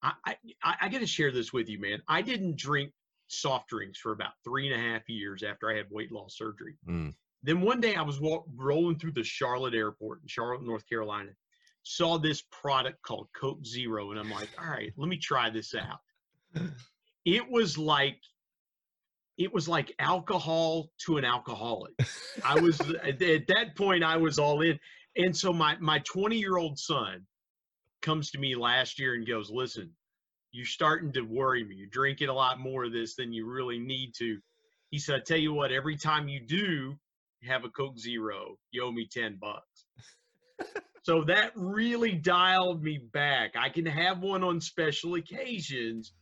I 0.04 0.14
I, 0.26 0.36
I- 0.64 0.76
I 0.82 0.89
got 0.89 1.00
to 1.02 1.08
share 1.08 1.32
this 1.32 1.52
with 1.52 1.70
you, 1.70 1.80
man. 1.82 2.02
I 2.08 2.22
didn't 2.22 2.56
drink 2.58 2.94
soft 3.28 3.70
drinks 3.70 3.98
for 4.00 4.12
about 4.12 4.34
three 4.44 4.72
and 4.72 4.80
a 4.80 4.84
half 4.94 5.10
years 5.10 5.41
after 5.44 5.72
I 5.72 5.76
had 5.76 5.88
weight 5.89 6.12
loss 6.12 6.38
surgery. 6.38 6.76
Mm. 6.88 7.16
Then 7.44 7.62
one 7.62 7.82
day 7.82 7.96
I 7.96 8.02
was 8.02 8.22
walk, 8.22 8.46
rolling 8.56 8.98
through 8.98 9.12
the 9.12 9.24
Charlotte 9.24 9.74
airport 9.74 10.22
in 10.22 10.28
Charlotte, 10.28 10.64
North 10.64 10.88
Carolina, 10.88 11.32
saw 11.84 12.18
this 12.18 12.41
product 12.52 13.02
called 13.02 13.28
Coke 13.36 13.66
Zero, 13.66 14.12
and 14.12 14.20
I'm 14.20 14.32
like, 14.32 14.50
all 14.58 14.70
right, 14.70 14.94
let 14.98 15.10
me 15.10 15.18
try 15.18 15.50
this 15.50 15.76
out. 15.76 16.00
It 17.26 17.50
was 17.50 17.78
like 17.78 18.20
it 19.38 19.54
was 19.54 19.68
like 19.68 19.94
alcohol 20.00 20.89
to 21.06 21.18
an 21.18 21.26
alcoholic. 21.26 21.94
I 22.46 22.60
was 22.60 22.80
at 22.82 23.22
at 23.22 23.48
that 23.48 23.76
point 23.76 24.04
I 24.04 24.18
was 24.18 24.39
all 24.39 24.62
in. 24.62 24.80
And 25.16 25.36
so 25.36 25.54
my 25.54 25.78
my 25.80 26.00
20 26.00 26.38
year 26.38 26.58
old 26.58 26.78
son 26.78 27.26
comes 28.02 28.32
to 28.32 28.39
me 28.39 28.56
last 28.56 29.00
year 29.00 29.16
and 29.16 29.28
goes, 29.28 29.50
"Listen, 29.50 29.91
you're 30.52 30.66
starting 30.66 31.12
to 31.14 31.22
worry 31.22 31.64
me. 31.64 31.76
You're 31.76 31.88
drinking 31.88 32.30
a 32.30 32.34
lot 32.34 32.60
more 32.60 32.84
of 32.84 32.91
this 32.91 33.16
than 33.16 33.34
you 33.34 33.46
really 33.46 33.80
need 33.80 34.14
to." 34.18 34.39
He 34.89 35.00
said, 35.00 35.16
"I 35.16 35.20
tell 35.24 35.38
you 35.38 35.54
what, 35.54 35.72
every 35.72 35.98
time 35.98 36.28
you 36.28 36.39
do 36.39 36.98
have 37.48 37.64
a 37.66 37.70
Coke 37.70 37.98
Zero, 38.00 38.58
you 38.72 38.84
owe 38.84 38.91
me 38.91 39.08
10 39.12 39.38
bucks." 39.39 39.86
so 41.04 41.24
that 41.26 41.52
really 41.56 42.14
dialed 42.14 42.84
me 42.84 43.00
back. 43.14 43.54
I 43.58 43.70
can 43.70 43.86
have 43.86 44.20
one 44.20 44.44
on 44.44 44.62
special 44.62 45.16
occasions. 45.16 46.14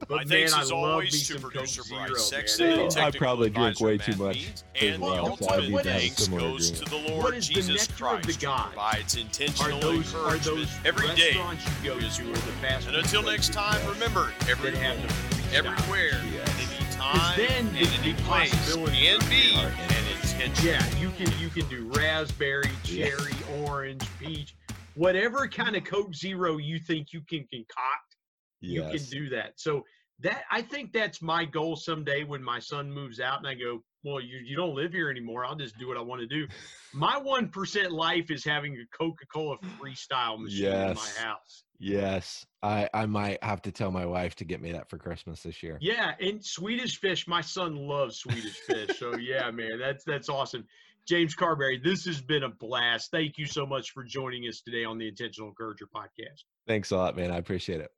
But 0.00 0.10
My 0.10 0.16
man, 0.18 0.28
thanks 0.28 0.54
I 0.54 0.62
love 0.62 0.72
always 0.74 1.12
me 1.12 1.18
to 1.18 1.24
some 1.24 1.42
Coke 1.42 1.50
producer 1.50 1.82
Zero, 1.82 1.98
Bryce 2.06 2.10
man. 2.10 2.18
Sexton 2.20 2.78
Well, 2.78 2.98
I 3.00 3.10
probably 3.10 3.50
drink 3.50 3.80
way 3.80 3.98
too 3.98 4.14
much 4.14 4.46
as 4.46 4.62
And 4.80 5.02
well, 5.02 5.34
the 5.36 5.42
so 5.44 5.50
ultimate 5.50 5.50
I'd 5.50 5.66
be 5.66 5.72
down 5.74 5.82
thanks 5.82 6.16
similar 6.22 6.40
goes 6.40 6.70
to 6.70 6.84
the 6.84 6.96
Lord 6.98 7.24
What 7.24 7.34
is 7.34 7.48
the 7.48 7.54
Jesus 7.54 7.82
of 7.88 7.88
the 7.88 8.02
Christ, 8.04 8.26
who 8.40 8.46
gods? 8.46 8.66
provides 8.68 9.16
Are 9.16 9.20
intentional 9.20 9.80
those 9.80 10.14
are 10.14 10.18
encouragement 10.36 10.44
those 10.44 10.76
every 10.84 11.08
day. 11.16 11.24
restaurants 11.30 11.64
you 11.82 11.90
go 11.90 11.98
to 11.98 12.04
His 12.04 12.20
or 12.20 12.24
the 12.32 12.38
fast 12.62 12.86
And 12.86 12.94
until 12.96 13.22
next 13.24 13.52
time, 13.52 13.84
remember, 13.90 14.30
that 14.38 14.74
have 14.74 14.96
everywhere, 14.98 15.02
the 15.50 15.56
everywhere, 15.56 16.22
Yes. 16.32 16.48
at 16.48 16.80
any 16.80 16.92
time, 16.92 17.40
and 17.40 17.76
any 17.76 18.14
place 18.22 18.50
possibility 18.54 19.08
be 19.28 19.97
are 20.38 20.44
an 20.44 20.50
intentional. 20.50 20.94
Yeah, 20.94 21.00
you 21.00 21.10
can 21.10 21.40
you 21.40 21.48
can 21.48 21.68
do 21.68 21.90
raspberry, 21.98 22.70
Yeah. 22.84 23.06
cherry, 23.08 23.32
orange, 23.64 24.02
peach, 24.18 24.54
whatever 24.94 25.48
kind 25.48 25.76
of 25.76 25.84
Coke 25.84 26.14
Zero 26.14 26.56
you 26.58 26.78
think 26.78 27.12
you 27.12 27.20
can 27.22 27.46
concoct, 27.52 28.16
Yes. 28.60 28.92
you 28.92 28.98
can 28.98 29.24
do 29.24 29.28
that. 29.36 29.58
So 29.60 29.84
that 30.20 30.44
I 30.50 30.62
think 30.62 30.92
that's 30.92 31.22
my 31.22 31.44
goal 31.44 31.76
someday 31.76 32.24
when 32.24 32.42
my 32.42 32.58
son 32.58 32.90
moves 32.90 33.20
out 33.20 33.38
and 33.38 33.46
I 33.46 33.54
go, 33.54 33.82
well, 34.04 34.20
you 34.20 34.38
you 34.44 34.56
don't 34.56 34.74
live 34.74 34.92
here 34.92 35.10
anymore. 35.10 35.44
I'll 35.44 35.56
just 35.56 35.78
do 35.78 35.88
what 35.88 35.96
I 35.96 36.00
want 36.00 36.20
to 36.20 36.26
do. 36.26 36.46
My 36.92 37.18
one 37.18 37.48
percent 37.48 37.92
life 37.92 38.30
is 38.30 38.44
having 38.44 38.74
a 38.74 38.96
Coca 38.96 39.26
Cola 39.32 39.56
freestyle 39.78 40.40
machine 40.40 40.72
in 40.72 40.94
my 40.94 41.10
house. 41.18 41.64
Yes, 41.78 42.46
I 42.62 42.88
I 42.94 43.06
might 43.06 43.42
have 43.44 43.62
to 43.62 43.72
tell 43.72 43.90
my 43.90 44.06
wife 44.06 44.34
to 44.36 44.44
get 44.44 44.60
me 44.60 44.72
that 44.72 44.88
for 44.88 44.98
Christmas 44.98 45.42
this 45.42 45.62
year. 45.62 45.78
Yeah, 45.80 46.14
and 46.18 46.44
Swedish 46.44 46.98
fish. 46.98 47.28
My 47.28 47.40
son 47.40 47.76
loves 47.76 48.18
Swedish 48.18 48.56
fish. 48.66 48.98
So 48.98 49.16
yeah, 49.16 49.50
man, 49.50 49.78
that's 49.78 50.02
that's 50.04 50.28
awesome. 50.28 50.66
James 51.06 51.34
Carbary, 51.34 51.82
this 51.82 52.04
has 52.04 52.20
been 52.20 52.42
a 52.42 52.50
blast. 52.50 53.10
Thank 53.10 53.38
you 53.38 53.46
so 53.46 53.64
much 53.64 53.92
for 53.92 54.04
joining 54.04 54.44
us 54.44 54.60
today 54.60 54.84
on 54.84 54.98
the 54.98 55.08
Intentional 55.08 55.48
Encourager 55.48 55.86
podcast. 55.86 56.44
Thanks 56.66 56.90
a 56.90 56.96
lot, 56.96 57.16
man. 57.16 57.30
I 57.30 57.38
appreciate 57.38 57.80
it. 57.80 57.90